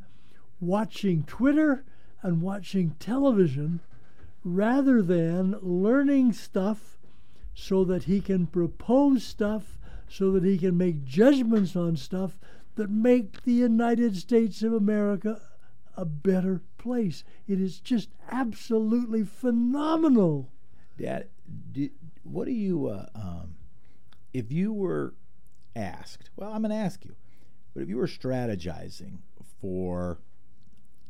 watching 0.61 1.23
Twitter 1.25 1.85
and 2.23 2.43
watching 2.43 2.97
television 2.99 3.81
rather 4.43 5.01
than 5.03 5.57
learning 5.63 6.33
stuff 6.33 6.99
so 7.55 7.85
that 7.85 8.05
he 8.05 8.21
can 8.21 8.47
propose 8.47 9.23
stuff, 9.23 9.79
so 10.09 10.33
that 10.33 10.45
he 10.45 10.59
can 10.59 10.77
make 10.77 11.05
judgments 11.05 11.77
on 11.77 11.97
stuff 11.97 12.39
that 12.75 12.91
make 12.91 13.43
the 13.43 13.53
United 13.53 14.17
States 14.17 14.63
of 14.63 14.73
America 14.73 15.41
a 16.01 16.07
better 16.07 16.63
place. 16.79 17.25
It 17.47 17.61
is 17.61 17.79
just 17.79 18.09
absolutely 18.31 19.23
phenomenal. 19.23 20.51
Dad, 20.99 21.29
what 22.23 22.47
do 22.47 22.53
you, 22.53 22.87
uh, 22.87 23.07
um, 23.15 23.55
if 24.33 24.51
you 24.51 24.73
were 24.73 25.15
asked, 25.77 26.31
well, 26.37 26.53
I'm 26.53 26.63
going 26.63 26.71
to 26.71 26.77
ask 26.77 27.05
you, 27.05 27.15
but 27.75 27.83
if 27.83 27.89
you 27.91 27.99
were 27.99 28.07
strategizing 28.07 29.19
for 29.61 30.21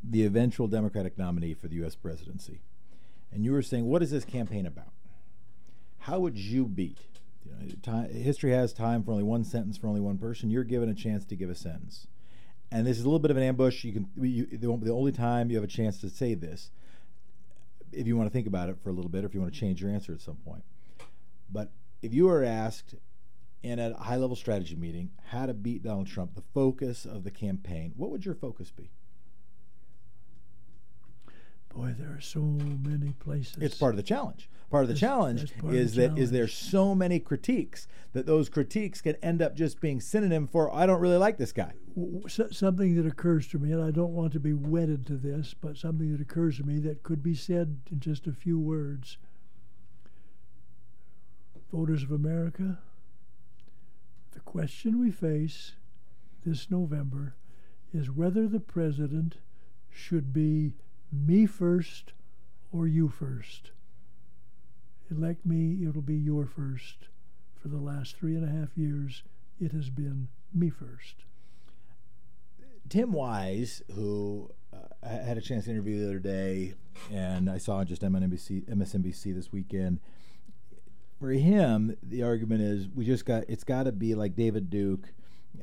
the 0.03 0.25
eventual 0.25 0.67
Democratic 0.67 1.17
nominee 1.17 1.53
for 1.53 1.69
the 1.69 1.75
U.S. 1.75 1.95
presidency, 1.95 2.61
and 3.31 3.45
you 3.45 3.53
were 3.53 3.61
saying, 3.61 3.85
what 3.85 4.03
is 4.03 4.11
this 4.11 4.25
campaign 4.25 4.65
about? 4.65 4.91
How 5.99 6.19
would 6.19 6.37
you 6.37 6.65
beat? 6.65 6.97
You 7.45 7.51
know, 7.51 7.73
time, 7.81 8.09
history 8.11 8.51
has 8.51 8.73
time 8.73 9.03
for 9.03 9.11
only 9.11 9.23
one 9.23 9.45
sentence 9.45 9.77
for 9.77 9.87
only 9.87 10.01
one 10.01 10.17
person. 10.17 10.49
You're 10.49 10.65
given 10.65 10.89
a 10.89 10.93
chance 10.93 11.23
to 11.25 11.35
give 11.35 11.49
a 11.49 11.55
sentence, 11.55 12.07
and 12.71 12.87
this 12.87 12.97
is 12.97 13.03
a 13.03 13.07
little 13.07 13.19
bit 13.19 13.31
of 13.31 13.37
an 13.37 13.43
ambush. 13.43 13.83
You 13.83 13.93
can 13.93 14.09
you, 14.19 14.45
the, 14.45 14.85
the 14.85 14.93
only 14.93 15.11
time 15.11 15.49
you 15.49 15.57
have 15.57 15.63
a 15.63 15.67
chance 15.67 15.99
to 16.01 16.09
say 16.09 16.33
this, 16.33 16.71
if 17.91 18.07
you 18.07 18.15
want 18.15 18.29
to 18.29 18.33
think 18.33 18.47
about 18.47 18.69
it 18.69 18.77
for 18.81 18.89
a 18.89 18.93
little 18.93 19.09
bit, 19.09 19.23
or 19.23 19.27
if 19.27 19.33
you 19.33 19.41
want 19.41 19.53
to 19.53 19.59
change 19.59 19.81
your 19.81 19.91
answer 19.91 20.13
at 20.13 20.21
some 20.21 20.37
point. 20.37 20.63
But 21.51 21.71
if 22.01 22.13
you 22.13 22.29
are 22.29 22.43
asked 22.43 22.95
in 23.61 23.77
a 23.77 23.95
high 23.95 24.15
level 24.15 24.35
strategy 24.35 24.75
meeting 24.75 25.11
how 25.27 25.45
to 25.45 25.53
beat 25.53 25.83
Donald 25.83 26.07
Trump, 26.07 26.35
the 26.35 26.43
focus 26.53 27.05
of 27.05 27.23
the 27.23 27.31
campaign, 27.31 27.93
what 27.95 28.09
would 28.09 28.25
your 28.25 28.35
focus 28.35 28.71
be? 28.71 28.89
Boy, 31.73 31.95
there 31.97 32.15
are 32.15 32.21
so 32.21 32.41
many 32.41 33.13
places. 33.13 33.57
It's 33.61 33.77
part 33.77 33.93
of 33.93 33.97
the 33.97 34.03
challenge. 34.03 34.49
Part 34.69 34.83
of 34.83 34.89
the 34.89 34.95
challenge 34.95 35.51
is 35.69 35.95
the 35.95 36.07
that 36.07 36.17
is 36.17 36.31
there 36.31 36.47
so 36.47 36.95
many 36.95 37.19
critiques 37.19 37.87
that 38.13 38.25
those 38.25 38.47
critiques 38.47 39.01
can 39.01 39.15
end 39.17 39.41
up 39.41 39.53
just 39.53 39.81
being 39.81 39.99
synonym 39.99 40.47
for 40.47 40.73
I 40.73 40.85
don't 40.85 41.01
really 41.01 41.17
like 41.17 41.37
this 41.37 41.51
guy. 41.51 41.73
something 42.27 42.95
that 42.95 43.05
occurs 43.05 43.47
to 43.49 43.59
me, 43.59 43.73
and 43.73 43.83
I 43.83 43.91
don't 43.91 44.13
want 44.13 44.31
to 44.33 44.39
be 44.39 44.53
wedded 44.53 45.05
to 45.07 45.17
this, 45.17 45.53
but 45.53 45.77
something 45.77 46.11
that 46.13 46.21
occurs 46.21 46.57
to 46.57 46.63
me 46.63 46.79
that 46.79 47.03
could 47.03 47.21
be 47.21 47.35
said 47.35 47.81
in 47.91 47.99
just 47.99 48.27
a 48.27 48.31
few 48.31 48.59
words. 48.59 49.17
Voters 51.71 52.03
of 52.03 52.11
America, 52.11 52.79
the 54.31 54.39
question 54.39 54.99
we 54.99 55.11
face 55.11 55.73
this 56.45 56.71
November 56.71 57.35
is 57.93 58.09
whether 58.09 58.47
the 58.47 58.59
president 58.59 59.37
should 59.89 60.31
be 60.31 60.73
me 61.11 61.45
first 61.45 62.13
or 62.71 62.87
you 62.87 63.09
first. 63.09 63.71
Elect 65.09 65.45
me, 65.45 65.85
it'll 65.87 66.01
be 66.01 66.15
your 66.15 66.45
first. 66.45 67.07
For 67.61 67.67
the 67.67 67.77
last 67.77 68.17
three 68.17 68.35
and 68.35 68.43
a 68.43 68.51
half 68.51 68.75
years, 68.75 69.23
it 69.59 69.71
has 69.71 69.89
been 69.89 70.29
me 70.53 70.69
first. 70.69 71.25
Tim 72.89 73.11
Wise, 73.11 73.83
who 73.93 74.51
uh, 74.73 74.77
I 75.03 75.09
had 75.09 75.37
a 75.37 75.41
chance 75.41 75.65
to 75.65 75.71
interview 75.71 75.99
the 75.99 76.05
other 76.05 76.19
day, 76.19 76.73
and 77.11 77.49
I 77.49 77.57
saw 77.57 77.83
just 77.83 78.01
MSNBC, 78.01 78.65
MSNBC 78.65 79.35
this 79.35 79.51
weekend. 79.51 79.99
For 81.19 81.29
him, 81.29 81.95
the 82.01 82.23
argument 82.23 82.61
is 82.61 82.87
we 82.89 83.05
just 83.05 83.25
got 83.25 83.43
it's 83.47 83.63
got 83.63 83.83
to 83.83 83.91
be 83.91 84.15
like 84.15 84.35
David 84.35 84.69
Duke, 84.69 85.13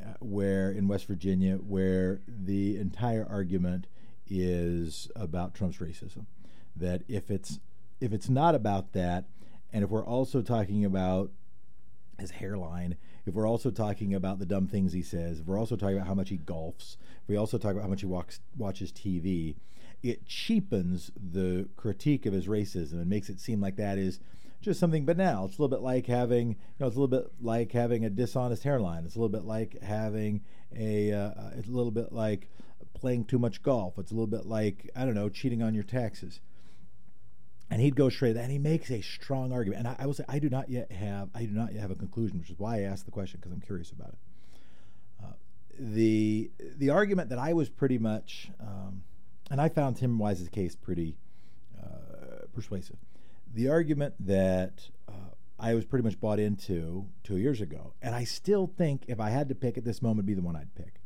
uh, 0.01 0.15
where 0.21 0.71
in 0.71 0.87
West 0.87 1.07
Virginia, 1.07 1.57
where 1.57 2.21
the 2.29 2.79
entire 2.79 3.27
argument 3.29 3.89
is 4.31 5.11
about 5.17 5.55
Trump's 5.55 5.79
racism. 5.79 6.27
That 6.77 7.03
if 7.09 7.31
it's 7.31 7.59
if 8.01 8.13
it's 8.13 8.29
not 8.29 8.55
about 8.55 8.93
that, 8.93 9.25
and 9.73 9.83
if 9.83 9.91
we're 9.91 10.05
also 10.05 10.43
talking 10.43 10.85
about 10.85 11.31
his 12.19 12.33
hairline, 12.33 12.97
if 13.27 13.35
we're 13.35 13.49
also 13.49 13.71
talking 13.71 14.15
about 14.15 14.39
the 14.39 14.47
dumb 14.47 14.67
things 14.67 14.93
he 14.93 15.03
says, 15.03 15.41
if 15.41 15.47
we're 15.47 15.59
also 15.59 15.77
talking 15.77 15.97
about 15.97 16.07
how 16.07 16.15
much 16.15 16.31
he 16.31 16.39
golfs, 16.39 16.97
if 17.23 17.29
we 17.29 17.37
also 17.37 17.59
talk 17.59 17.73
about 17.73 17.83
how 17.83 17.89
much 17.89 18.01
he 18.01 18.07
walks, 18.07 18.41
watches 18.57 18.93
TV, 18.93 19.57
it 20.03 20.27
cheapens 20.27 21.11
the 21.17 21.69
critique 21.77 22.27
of 22.27 22.33
his 22.33 22.47
racism 22.47 22.95
and 22.95 23.09
makes 23.09 23.29
it 23.29 23.41
seem 23.41 23.61
like 23.61 23.77
that 23.77 23.99
is 23.99 24.21
just 24.61 24.81
something 24.81 25.05
banal. 25.05 25.47
It's 25.47 25.59
a 25.59 25.63
little 25.63 25.77
bit 25.77 25.83
like 25.83 26.07
having, 26.07 26.51
you 26.51 26.57
know, 26.81 26.87
it's 26.87 26.97
a 26.97 27.01
little 27.01 27.21
bit 27.21 27.31
like 27.41 27.73
having 27.73 28.05
a 28.05 28.11
dishonest 28.11 28.63
hairline. 28.63 29.05
It's 29.05 29.15
a 29.15 29.19
little 29.19 29.29
bit 29.29 29.45
like 29.45 29.81
having 29.83 30.43
a, 30.77 31.13
uh, 31.13 31.33
it's 31.57 31.69
a 31.69 31.73
little 31.73 31.93
bit 31.93 32.13
like 32.13 32.49
playing 33.01 33.25
too 33.25 33.39
much 33.39 33.63
golf. 33.63 33.99
It's 33.99 34.11
a 34.11 34.15
little 34.15 34.27
bit 34.27 34.47
like, 34.47 34.91
I 34.95 35.05
don't 35.05 35.15
know, 35.15 35.29
cheating 35.29 35.63
on 35.63 35.75
your 35.75 35.85
taxes. 35.85 36.41
And 37.71 37.83
he'd 37.83 37.97
go 37.97 38.09
straight, 38.09 38.37
and 38.37 38.51
he 38.51 38.59
makes 38.59 38.91
a 38.91 39.03
strong 39.03 39.53
argument. 39.53 39.81
And 39.81 39.89
I, 39.89 39.97
I 39.99 40.07
will 40.07 40.15
say, 40.15 40.25
I 40.29 40.39
do 40.39 40.49
not 40.49 40.71
yet 40.71 40.91
have, 40.91 41.29
I 41.35 41.45
do 41.45 41.53
not 41.53 41.75
yet 41.75 41.83
have 41.83 41.91
a 41.91 41.95
conclusion, 41.95 42.39
which 42.39 42.51
is 42.51 42.59
why 42.59 42.79
I 42.79 42.81
asked 42.83 43.05
the 43.05 43.11
question 43.11 43.41
because 43.41 43.53
I'm 43.53 43.61
curious 43.61 43.91
about 43.91 44.09
it. 44.09 44.19
Uh, 45.23 45.33
the 45.79 46.51
the 46.77 46.91
argument 46.91 47.29
that 47.29 47.39
I 47.39 47.53
was 47.53 47.69
pretty 47.69 47.99
much, 47.99 48.51
um, 48.59 49.03
and 49.51 49.61
I 49.61 49.69
found 49.69 49.97
Tim 49.97 50.19
Wise's 50.19 50.49
case 50.49 50.75
pretty 50.75 51.17
uh, 51.79 52.47
persuasive. 52.55 52.97
The 53.53 53.69
argument 53.69 54.15
that 54.21 54.89
uh, 55.07 55.13
I 55.59 55.75
was 55.75 55.85
pretty 55.85 56.05
much 56.05 56.19
bought 56.19 56.39
into 56.39 57.07
two 57.23 57.37
years 57.37 57.61
ago, 57.61 57.93
and 58.01 58.15
I 58.15 58.25
still 58.25 58.67
think 58.67 59.05
if 59.09 59.21
I 59.21 59.29
had 59.29 59.51
to 59.51 59.55
pick 59.55 59.77
at 59.77 59.85
this 59.85 60.01
moment, 60.01 60.27
be 60.27 60.35
the 60.35 60.43
one 60.43 60.57
I'd 60.57 60.75
pick 60.75 60.98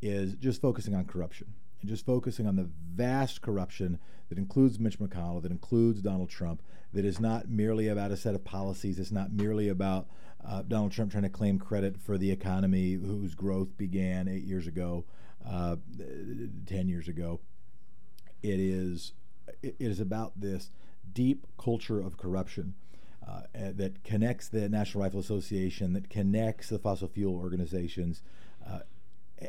is 0.00 0.34
just 0.34 0.60
focusing 0.60 0.94
on 0.94 1.04
corruption 1.04 1.54
and 1.80 1.88
just 1.88 2.04
focusing 2.04 2.46
on 2.46 2.56
the 2.56 2.68
vast 2.94 3.40
corruption 3.40 3.98
that 4.28 4.38
includes 4.38 4.78
Mitch 4.78 4.98
McConnell, 4.98 5.42
that 5.42 5.52
includes 5.52 6.02
Donald 6.02 6.28
Trump, 6.28 6.62
that 6.92 7.04
is 7.04 7.20
not 7.20 7.48
merely 7.48 7.88
about 7.88 8.10
a 8.10 8.16
set 8.16 8.34
of 8.34 8.44
policies. 8.44 8.98
It's 8.98 9.12
not 9.12 9.32
merely 9.32 9.68
about 9.68 10.08
uh, 10.46 10.62
Donald 10.62 10.92
Trump 10.92 11.10
trying 11.10 11.22
to 11.24 11.28
claim 11.28 11.58
credit 11.58 11.96
for 12.00 12.18
the 12.18 12.30
economy 12.30 12.92
whose 12.92 13.34
growth 13.34 13.76
began 13.76 14.28
eight 14.28 14.44
years 14.44 14.66
ago, 14.66 15.04
uh, 15.46 15.76
ten 16.66 16.88
years 16.88 17.08
ago. 17.08 17.40
It 18.42 18.60
is 18.60 19.12
it 19.62 19.76
is 19.78 20.00
about 20.00 20.40
this 20.40 20.70
deep 21.12 21.46
culture 21.58 22.00
of 22.00 22.16
corruption. 22.16 22.74
Uh, 23.26 23.42
that 23.74 24.02
connects 24.04 24.48
the 24.48 24.70
National 24.70 25.04
Rifle 25.04 25.20
Association, 25.20 25.92
that 25.92 26.08
connects 26.08 26.70
the 26.70 26.78
fossil 26.78 27.08
fuel 27.08 27.36
organizations, 27.36 28.22
uh, 28.66 28.78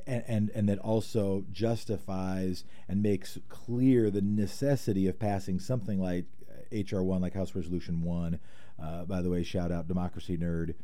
and, 0.06 0.24
and, 0.28 0.52
and 0.54 0.70
that 0.70 0.80
also 0.80 1.46
justifies 1.52 2.64
and 2.88 3.02
makes 3.02 3.38
clear 3.50 4.10
the 4.10 4.22
necessity 4.22 5.08
of 5.08 5.20
passing 5.20 5.60
something 5.60 6.00
like 6.02 6.26
HR 6.72 7.02
one, 7.02 7.22
like 7.22 7.34
House 7.34 7.56
Resolution 7.56 8.04
one. 8.04 8.40
Uh, 8.82 9.06
by 9.06 9.22
the 9.22 9.30
way, 9.30 9.44
shout 9.44 9.72
out 9.72 9.88
Democracy 9.88 10.38
Nerd, 10.38 10.76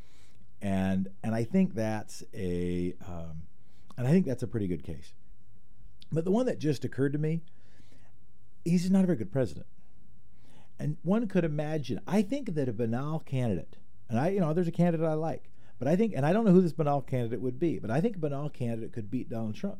and 0.61 1.07
and 1.23 1.33
I 1.33 1.43
think 1.43 1.75
that's 1.75 2.23
a 2.33 2.93
um, 3.07 3.43
and 3.97 4.07
I 4.07 4.11
think 4.11 4.25
that's 4.25 4.43
a 4.43 4.47
pretty 4.47 4.67
good 4.67 4.83
case. 4.83 5.13
But 6.11 6.25
the 6.25 6.31
one 6.31 6.45
that 6.45 6.59
just 6.59 6.83
occurred 6.83 7.13
to 7.13 7.19
me, 7.19 7.41
he's 8.63 8.89
not 8.91 9.03
a 9.03 9.07
very 9.07 9.17
good 9.17 9.31
president. 9.31 9.65
And 10.77 10.97
one 11.03 11.27
could 11.27 11.45
imagine, 11.45 12.01
I 12.05 12.21
think 12.21 12.53
that 12.55 12.67
a 12.67 12.73
banal 12.73 13.19
candidate, 13.19 13.77
and 14.09 14.19
I, 14.19 14.29
you 14.29 14.41
know, 14.41 14.53
there's 14.53 14.67
a 14.67 14.73
candidate 14.73 15.07
I 15.07 15.13
like, 15.13 15.49
but 15.85 15.91
I 15.91 15.97
think, 15.97 16.13
and 16.15 16.25
I 16.25 16.33
don't 16.33 16.45
know 16.45 16.51
who 16.51 16.63
this 16.63 16.73
banal 16.73 17.03
candidate 17.03 17.41
would 17.41 17.59
be, 17.59 17.77
but 17.77 17.91
I 17.91 18.01
think 18.01 18.15
a 18.15 18.19
banal 18.19 18.49
candidate 18.49 18.91
could 18.91 19.11
beat 19.11 19.29
Donald 19.29 19.53
Trump. 19.53 19.77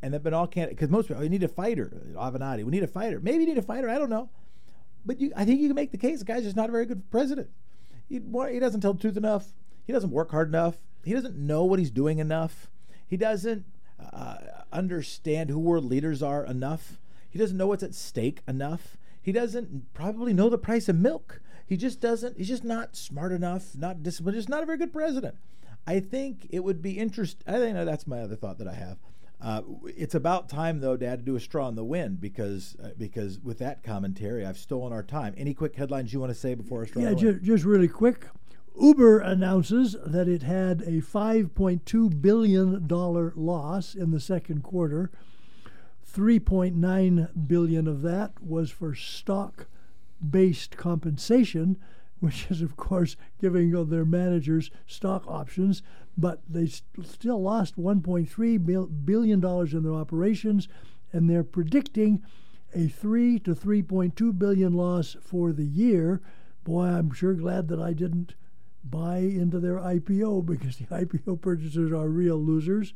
And 0.00 0.14
that 0.14 0.22
banal 0.22 0.46
candidate, 0.46 0.78
because 0.78 0.88
most 0.88 1.08
people, 1.08 1.22
you 1.22 1.28
need 1.28 1.42
a 1.42 1.48
fighter, 1.48 1.92
Avenatti, 2.14 2.64
we 2.64 2.70
need 2.70 2.82
a 2.82 2.86
fighter. 2.86 3.20
Maybe 3.20 3.44
you 3.44 3.50
need 3.50 3.58
a 3.58 3.62
fighter, 3.62 3.90
I 3.90 3.98
don't 3.98 4.08
know. 4.08 4.30
But 5.04 5.20
you, 5.20 5.30
I 5.36 5.44
think 5.44 5.60
you 5.60 5.68
can 5.68 5.74
make 5.74 5.90
the 5.90 5.98
case 5.98 6.20
the 6.20 6.24
guy's 6.24 6.44
just 6.44 6.56
not 6.56 6.70
a 6.70 6.72
very 6.72 6.86
good 6.86 7.10
president. 7.10 7.50
He, 8.08 8.22
he 8.22 8.58
doesn't 8.58 8.80
tell 8.80 8.94
the 8.94 9.00
truth 9.02 9.18
enough. 9.18 9.48
He 9.86 9.92
doesn't 9.92 10.12
work 10.12 10.30
hard 10.30 10.48
enough. 10.48 10.76
He 11.04 11.12
doesn't 11.12 11.36
know 11.36 11.62
what 11.62 11.78
he's 11.78 11.90
doing 11.90 12.20
enough. 12.20 12.70
He 13.06 13.18
doesn't 13.18 13.66
uh, 14.00 14.36
understand 14.72 15.50
who 15.50 15.58
world 15.58 15.84
leaders 15.84 16.22
are 16.22 16.46
enough. 16.46 16.98
He 17.28 17.38
doesn't 17.38 17.58
know 17.58 17.66
what's 17.66 17.82
at 17.82 17.94
stake 17.94 18.40
enough. 18.48 18.96
He 19.20 19.32
doesn't 19.32 19.92
probably 19.92 20.32
know 20.32 20.48
the 20.48 20.56
price 20.56 20.88
of 20.88 20.96
milk. 20.96 21.42
He 21.68 21.76
just 21.76 22.00
doesn't. 22.00 22.38
He's 22.38 22.48
just 22.48 22.64
not 22.64 22.96
smart 22.96 23.30
enough, 23.30 23.76
not 23.76 24.02
disciplined. 24.02 24.36
Just 24.36 24.48
not 24.48 24.62
a 24.62 24.66
very 24.66 24.78
good 24.78 24.92
president. 24.92 25.36
I 25.86 26.00
think 26.00 26.46
it 26.50 26.64
would 26.64 26.80
be 26.80 26.98
interesting. 26.98 27.42
I 27.46 27.58
think 27.58 27.74
that's 27.76 28.06
my 28.06 28.20
other 28.20 28.36
thought 28.36 28.58
that 28.58 28.68
I 28.68 28.74
have. 28.74 28.98
Uh, 29.40 29.62
it's 29.86 30.14
about 30.14 30.48
time, 30.48 30.80
though, 30.80 30.96
Dad, 30.96 31.20
to 31.20 31.24
do 31.24 31.36
a 31.36 31.40
straw 31.40 31.68
in 31.68 31.76
the 31.76 31.84
wind 31.84 32.20
because 32.20 32.74
uh, 32.82 32.88
because 32.96 33.38
with 33.40 33.58
that 33.58 33.82
commentary, 33.82 34.46
I've 34.46 34.58
stolen 34.58 34.92
our 34.92 35.02
time. 35.02 35.34
Any 35.36 35.52
quick 35.54 35.76
headlines 35.76 36.12
you 36.12 36.20
want 36.20 36.30
to 36.30 36.38
say 36.38 36.54
before 36.54 36.82
I 36.82 36.86
straw? 36.86 37.02
Yeah, 37.02 37.14
ju- 37.14 37.38
just 37.40 37.64
really 37.64 37.86
quick. 37.88 38.26
Uber 38.80 39.18
announces 39.18 39.94
that 40.06 40.28
it 40.28 40.42
had 40.42 40.82
a 40.82 41.00
5.2 41.02 42.22
billion 42.22 42.86
dollar 42.86 43.32
loss 43.36 43.94
in 43.94 44.10
the 44.10 44.20
second 44.20 44.62
quarter. 44.62 45.10
3.9 46.10 47.46
billion 47.46 47.86
of 47.86 48.02
that 48.02 48.42
was 48.42 48.70
for 48.70 48.94
stock 48.94 49.66
based 50.26 50.76
compensation, 50.76 51.76
which 52.20 52.46
is, 52.50 52.62
of 52.62 52.76
course, 52.76 53.16
giving 53.40 53.70
their 53.88 54.04
managers 54.04 54.70
stock 54.86 55.24
options. 55.26 55.82
But 56.16 56.42
they 56.48 56.66
st- 56.66 57.06
still 57.06 57.40
lost 57.42 57.76
$1.3 57.76 59.04
billion 59.04 59.44
in 59.44 59.82
their 59.82 59.94
operations, 59.94 60.68
and 61.12 61.28
they're 61.30 61.44
predicting 61.44 62.22
a 62.74 62.88
3 62.88 63.38
to 63.40 63.54
3.2 63.54 64.38
billion 64.38 64.72
loss 64.74 65.16
for 65.20 65.52
the 65.52 65.64
year. 65.64 66.20
Boy, 66.64 66.86
I'm 66.86 67.12
sure 67.12 67.34
glad 67.34 67.68
that 67.68 67.80
I 67.80 67.92
didn't 67.92 68.34
buy 68.84 69.18
into 69.18 69.58
their 69.58 69.76
IPO 69.76 70.46
because 70.46 70.76
the 70.76 70.84
IPO 70.90 71.40
purchasers 71.40 71.92
are 71.92 72.08
real 72.08 72.36
losers. 72.36 72.94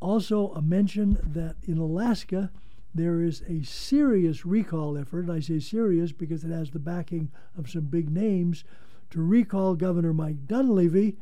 Also, 0.00 0.52
a 0.52 0.62
mention 0.62 1.18
that 1.22 1.56
in 1.64 1.76
Alaska, 1.76 2.50
there 2.94 3.22
is 3.22 3.42
a 3.48 3.62
serious 3.62 4.44
recall 4.44 4.98
effort. 4.98 5.26
And 5.26 5.32
I 5.32 5.40
say 5.40 5.58
serious 5.60 6.12
because 6.12 6.44
it 6.44 6.50
has 6.50 6.70
the 6.70 6.78
backing 6.78 7.30
of 7.56 7.70
some 7.70 7.84
big 7.84 8.10
names 8.10 8.64
to 9.10 9.20
recall 9.22 9.74
Governor 9.74 10.12
Mike 10.12 10.46
Dunleavy, 10.46 11.16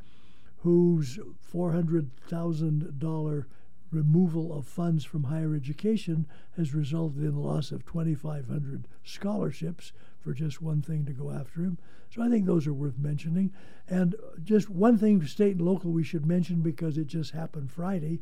whose 0.58 1.18
$400,000 1.52 3.44
removal 3.90 4.52
of 4.52 4.66
funds 4.66 5.04
from 5.04 5.24
higher 5.24 5.54
education 5.54 6.26
has 6.56 6.74
resulted 6.74 7.22
in 7.22 7.32
the 7.32 7.40
loss 7.40 7.72
of 7.72 7.86
2,500 7.86 8.86
scholarships 9.02 9.92
for 10.20 10.34
just 10.34 10.60
one 10.60 10.82
thing 10.82 11.04
to 11.06 11.12
go 11.12 11.30
after 11.30 11.62
him. 11.62 11.78
So 12.10 12.22
I 12.22 12.28
think 12.28 12.46
those 12.46 12.66
are 12.66 12.74
worth 12.74 12.98
mentioning. 12.98 13.52
And 13.88 14.14
just 14.42 14.68
one 14.68 14.98
thing, 14.98 15.24
state 15.26 15.56
and 15.56 15.62
local, 15.62 15.90
we 15.90 16.04
should 16.04 16.26
mention 16.26 16.60
because 16.60 16.98
it 16.98 17.06
just 17.06 17.32
happened 17.32 17.70
Friday. 17.70 18.20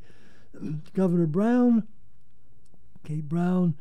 Governor 0.94 1.26
Brown, 1.26 1.86
Kate 3.06 3.28
Brown, 3.28 3.74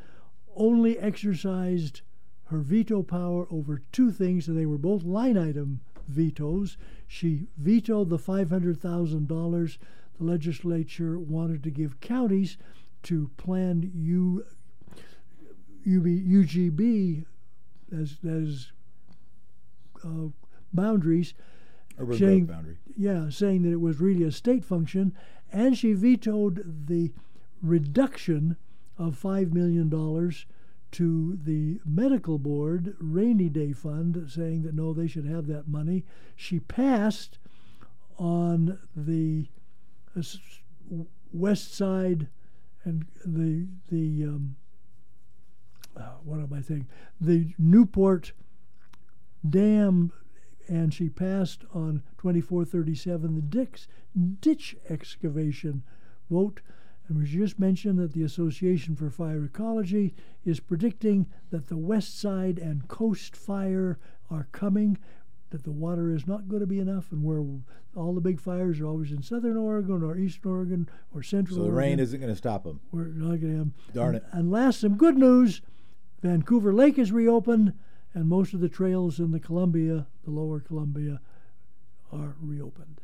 only 0.56 0.98
exercised 1.00 2.02
her 2.46 2.60
veto 2.60 3.02
power 3.02 3.48
over 3.50 3.82
two 3.92 4.12
things, 4.12 4.48
and 4.48 4.58
they 4.58 4.68
were 4.68 4.78
both 4.78 5.04
line 5.04 5.38
item 5.38 5.82
vetoes. 6.08 6.78
She 7.08 7.48
vetoed 7.58 8.10
the 8.10 8.20
$500,000 8.20 9.78
the 10.18 10.24
legislature 10.24 11.20
wanted 11.20 11.64
to 11.64 11.72
give 11.72 12.00
counties 12.00 12.58
to 13.04 13.30
plan 13.36 13.92
U, 13.94 14.46
UB, 15.82 16.06
UGB 16.06 17.26
as, 17.92 18.18
as 18.28 18.72
uh, 20.04 20.30
boundaries. 20.72 21.34
Urban 22.00 22.18
saying, 22.18 22.46
boundary. 22.46 22.78
Yeah, 22.96 23.30
saying 23.30 23.64
that 23.64 23.72
it 23.72 23.82
was 23.82 24.00
really 24.00 24.24
a 24.24 24.32
state 24.32 24.64
function. 24.64 25.14
And 25.52 25.78
she 25.78 25.94
vetoed 25.94 26.88
the 26.88 27.12
reduction 27.62 28.58
of 28.98 29.20
$5 29.22 29.54
million 29.54 29.90
to 30.92 31.40
the 31.44 31.80
medical 31.86 32.38
board 32.38 32.96
rainy 33.00 33.50
day 33.50 33.74
fund, 33.74 34.30
saying 34.30 34.64
that 34.64 34.74
no, 34.74 34.94
they 34.94 35.08
should 35.08 35.26
have 35.26 35.48
that 35.48 35.68
money. 35.68 36.06
She 36.36 36.60
passed 36.60 37.38
on 38.18 38.80
the 38.96 39.48
uh, 40.18 40.22
west 41.34 41.74
side 41.74 42.28
and 42.86 43.06
the 43.26 43.68
the 43.90 44.24
um, 44.24 44.56
uh, 45.98 46.14
what 46.24 46.40
am 46.40 46.54
I 46.54 46.62
saying? 46.62 46.88
The 47.20 47.54
Newport 47.58 48.32
Dam, 49.48 50.12
and 50.68 50.94
she 50.94 51.10
passed 51.10 51.64
on 51.74 52.04
2437 52.18 53.36
the 53.36 53.42
Dix 53.42 53.88
ditch 54.40 54.76
excavation 54.90 55.84
vote. 56.30 56.62
And 57.08 57.20
we 57.20 57.26
just 57.26 57.60
mentioned 57.60 58.00
that 58.00 58.14
the 58.14 58.24
Association 58.24 58.96
for 58.96 59.10
Fire 59.10 59.46
Ecology 59.46 60.14
is 60.44 60.60
predicting 60.60 61.28
that 61.52 61.68
the 61.68 61.78
west 61.78 62.20
side 62.20 62.58
and 62.58 62.88
coast 62.88 63.36
fire 63.36 64.00
are 64.32 64.48
coming 64.52 64.98
that 65.56 65.64
the 65.64 65.72
water 65.72 66.10
is 66.10 66.28
not 66.28 66.50
going 66.50 66.60
to 66.60 66.68
be 66.68 66.80
enough, 66.80 67.12
and 67.12 67.24
where 67.24 67.42
all 67.96 68.14
the 68.14 68.22
big 68.22 68.42
fires 68.42 68.80
are 68.82 68.88
always 68.88 69.12
in 69.12 69.22
southern 69.22 69.56
Oregon 69.56 70.04
or 70.04 70.18
eastern 70.18 70.52
Oregon 70.52 70.90
or 71.14 71.24
central. 71.24 71.60
Oregon. 71.60 71.66
So 71.68 71.72
the 71.72 71.76
Oregon. 71.76 71.90
rain 71.92 72.00
isn't 72.00 72.20
going 72.20 72.32
to 72.32 72.38
stop 72.38 72.64
them. 72.64 72.82
We're 72.92 73.06
not 73.06 73.40
going 73.40 73.54
to 73.54 73.58
have. 73.60 73.94
Darn 73.94 74.16
and, 74.16 74.18
it. 74.18 74.24
And 74.34 74.52
last, 74.52 74.82
some 74.82 74.98
good 74.98 75.18
news: 75.18 75.62
Vancouver 76.22 76.74
Lake 76.74 76.98
is 76.98 77.12
reopened, 77.12 77.74
and 78.14 78.28
most 78.28 78.54
of 78.54 78.60
the 78.60 78.68
trails 78.68 79.20
in 79.20 79.32
the 79.32 79.40
Columbia, 79.40 80.08
the 80.26 80.32
Lower 80.32 80.60
Columbia, 80.60 81.22
are 82.12 82.36
reopened. 82.42 83.00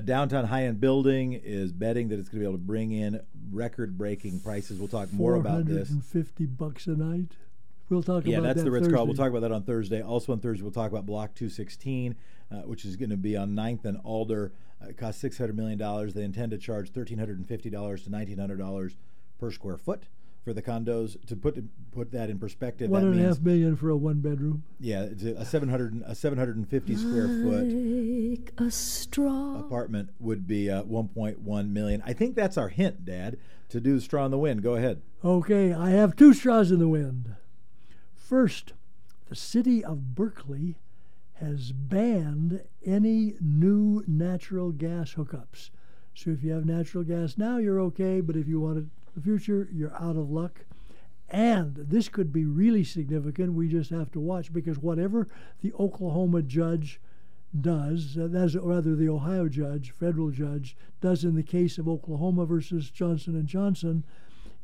A 0.00 0.02
downtown 0.02 0.46
high-end 0.46 0.80
building 0.80 1.34
is 1.34 1.72
betting 1.72 2.08
that 2.08 2.18
it's 2.18 2.30
going 2.30 2.40
to 2.42 2.46
be 2.46 2.48
able 2.48 2.58
to 2.58 2.64
bring 2.64 2.90
in 2.90 3.20
record-breaking 3.52 4.40
prices. 4.40 4.78
We'll 4.78 4.88
talk 4.88 5.12
more 5.12 5.34
about 5.34 5.66
this. 5.66 5.88
450 5.88 6.46
bucks 6.46 6.86
a 6.86 6.92
night. 6.92 7.32
We'll 7.90 8.02
talk 8.02 8.24
yeah, 8.24 8.38
about 8.38 8.46
that's 8.46 8.58
that 8.60 8.64
the 8.64 8.70
Ritz 8.70 8.88
Carlton. 8.88 9.08
We'll 9.08 9.16
talk 9.18 9.28
about 9.28 9.40
that 9.40 9.52
on 9.52 9.62
Thursday. 9.62 10.00
Also 10.00 10.32
on 10.32 10.40
Thursday, 10.40 10.62
we'll 10.62 10.72
talk 10.72 10.90
about 10.90 11.04
Block 11.04 11.34
216, 11.34 12.16
uh, 12.50 12.54
which 12.60 12.86
is 12.86 12.96
going 12.96 13.10
to 13.10 13.18
be 13.18 13.36
on 13.36 13.50
9th 13.50 13.84
and 13.84 13.98
Alder. 14.02 14.54
Uh, 14.82 14.88
it 14.88 14.96
costs 14.96 15.22
$600 15.22 15.52
million. 15.52 15.78
They 16.14 16.24
intend 16.24 16.52
to 16.52 16.56
charge 16.56 16.90
$1,350 16.90 17.46
to 17.46 18.10
$1,900 18.10 18.94
per 19.38 19.50
square 19.50 19.76
foot 19.76 20.04
for 20.44 20.52
the 20.52 20.62
condos. 20.62 21.16
To 21.26 21.36
put 21.36 21.62
put 21.92 22.12
that 22.12 22.30
in 22.30 22.38
perspective, 22.38 22.90
One 22.90 23.02
that 23.02 23.16
and 23.16 23.20
a 23.20 23.28
half 23.28 23.40
million 23.40 23.76
for 23.76 23.90
a 23.90 23.96
one 23.96 24.20
bedroom. 24.20 24.64
yeah, 24.78 25.02
it's 25.02 25.22
a 25.22 25.44
700 25.44 26.02
a 26.06 26.14
750 26.14 26.96
square 26.96 27.28
foot 27.28 28.66
a 28.66 28.70
straw. 28.70 29.58
apartment 29.60 30.10
would 30.18 30.46
be 30.46 30.70
uh, 30.70 30.82
1.1 30.84 31.68
million. 31.70 32.02
I 32.06 32.12
think 32.12 32.34
that's 32.36 32.56
our 32.56 32.68
hint, 32.68 33.04
Dad, 33.04 33.38
to 33.68 33.80
do 33.80 33.94
the 33.96 34.00
straw 34.00 34.24
in 34.24 34.30
the 34.30 34.38
wind. 34.38 34.62
Go 34.62 34.74
ahead. 34.74 35.02
Okay, 35.24 35.72
I 35.72 35.90
have 35.90 36.16
two 36.16 36.32
straws 36.32 36.70
in 36.70 36.78
the 36.78 36.88
wind. 36.88 37.34
First, 38.14 38.72
the 39.28 39.36
city 39.36 39.84
of 39.84 40.14
Berkeley 40.14 40.76
has 41.34 41.72
banned 41.72 42.62
any 42.84 43.34
new 43.40 44.04
natural 44.06 44.72
gas 44.72 45.14
hookups. 45.14 45.70
So 46.14 46.30
if 46.30 46.42
you 46.42 46.52
have 46.52 46.64
natural 46.66 47.02
gas 47.04 47.38
now, 47.38 47.56
you're 47.58 47.80
okay, 47.80 48.20
but 48.20 48.36
if 48.36 48.46
you 48.46 48.60
want 48.60 48.78
it 48.78 48.80
in 48.80 48.90
the 49.14 49.20
future, 49.20 49.68
you're 49.72 49.94
out 49.94 50.16
of 50.16 50.30
luck. 50.30 50.64
And 51.28 51.76
this 51.76 52.08
could 52.08 52.32
be 52.32 52.44
really 52.44 52.82
significant. 52.82 53.54
We 53.54 53.68
just 53.68 53.90
have 53.90 54.10
to 54.12 54.20
watch 54.20 54.52
because 54.52 54.78
whatever 54.78 55.28
the 55.62 55.72
Oklahoma 55.74 56.42
judge 56.42 57.00
does, 57.58 58.16
uh, 58.18 58.28
that's 58.30 58.56
rather 58.56 58.94
the 58.94 59.08
Ohio 59.08 59.48
judge, 59.48 59.92
federal 59.92 60.30
judge, 60.30 60.76
does 61.00 61.24
in 61.24 61.36
the 61.36 61.42
case 61.42 61.78
of 61.78 61.88
Oklahoma 61.88 62.46
versus 62.46 62.90
Johnson 62.90 63.34
and 63.34 63.46
Johnson, 63.46 64.04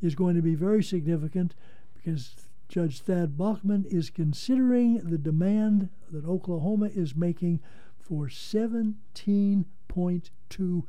is 0.01 0.15
going 0.15 0.35
to 0.35 0.41
be 0.41 0.55
very 0.55 0.83
significant 0.83 1.55
because 1.95 2.35
Judge 2.69 2.99
Thad 2.99 3.37
Balkman 3.37 3.85
is 3.85 4.09
considering 4.09 4.97
the 4.97 5.17
demand 5.17 5.87
that 6.11 6.25
Oklahoma 6.25 6.89
is 6.93 7.15
making 7.15 7.61
for 7.97 8.27
$17.2 8.27 10.83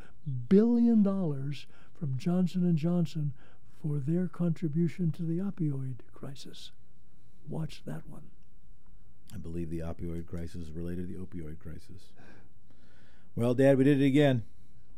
billion 0.48 1.54
from 1.98 2.16
Johnson 2.16 2.64
and 2.64 2.76
Johnson 2.76 3.32
for 3.82 3.98
their 3.98 4.28
contribution 4.28 5.12
to 5.12 5.22
the 5.22 5.38
opioid 5.38 5.96
crisis. 6.12 6.70
Watch 7.48 7.82
that 7.86 8.08
one. 8.08 8.30
I 9.34 9.38
believe 9.38 9.70
the 9.70 9.80
opioid 9.80 10.26
crisis 10.26 10.62
is 10.62 10.70
related 10.70 11.08
to 11.08 11.14
the 11.14 11.18
opioid 11.18 11.58
crisis. 11.58 12.12
Well, 13.36 13.54
Dad, 13.54 13.78
we 13.78 13.84
did 13.84 14.00
it 14.00 14.06
again. 14.06 14.44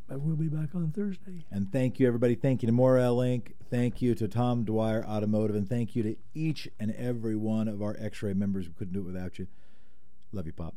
But 0.08 0.20
we'll 0.22 0.36
be 0.36 0.48
back 0.48 0.74
on 0.74 0.90
Thursday. 0.90 1.44
And 1.52 1.70
thank 1.70 2.00
you, 2.00 2.06
everybody. 2.06 2.34
Thank 2.34 2.62
you 2.62 2.66
to 2.66 2.72
Morel 2.72 3.18
Inc. 3.18 3.52
Thank 3.70 4.02
you 4.02 4.14
to 4.16 4.26
Tom 4.26 4.64
Dwyer 4.64 5.04
Automotive. 5.04 5.54
And 5.54 5.68
thank 5.68 5.94
you 5.94 6.02
to 6.02 6.16
each 6.34 6.68
and 6.80 6.90
every 6.92 7.36
one 7.36 7.68
of 7.68 7.80
our 7.80 7.96
X 8.00 8.22
ray 8.22 8.34
members. 8.34 8.66
We 8.66 8.74
couldn't 8.74 8.94
do 8.94 9.00
it 9.00 9.06
without 9.06 9.38
you. 9.38 9.46
Love 10.32 10.46
you, 10.46 10.52
Pop. 10.52 10.74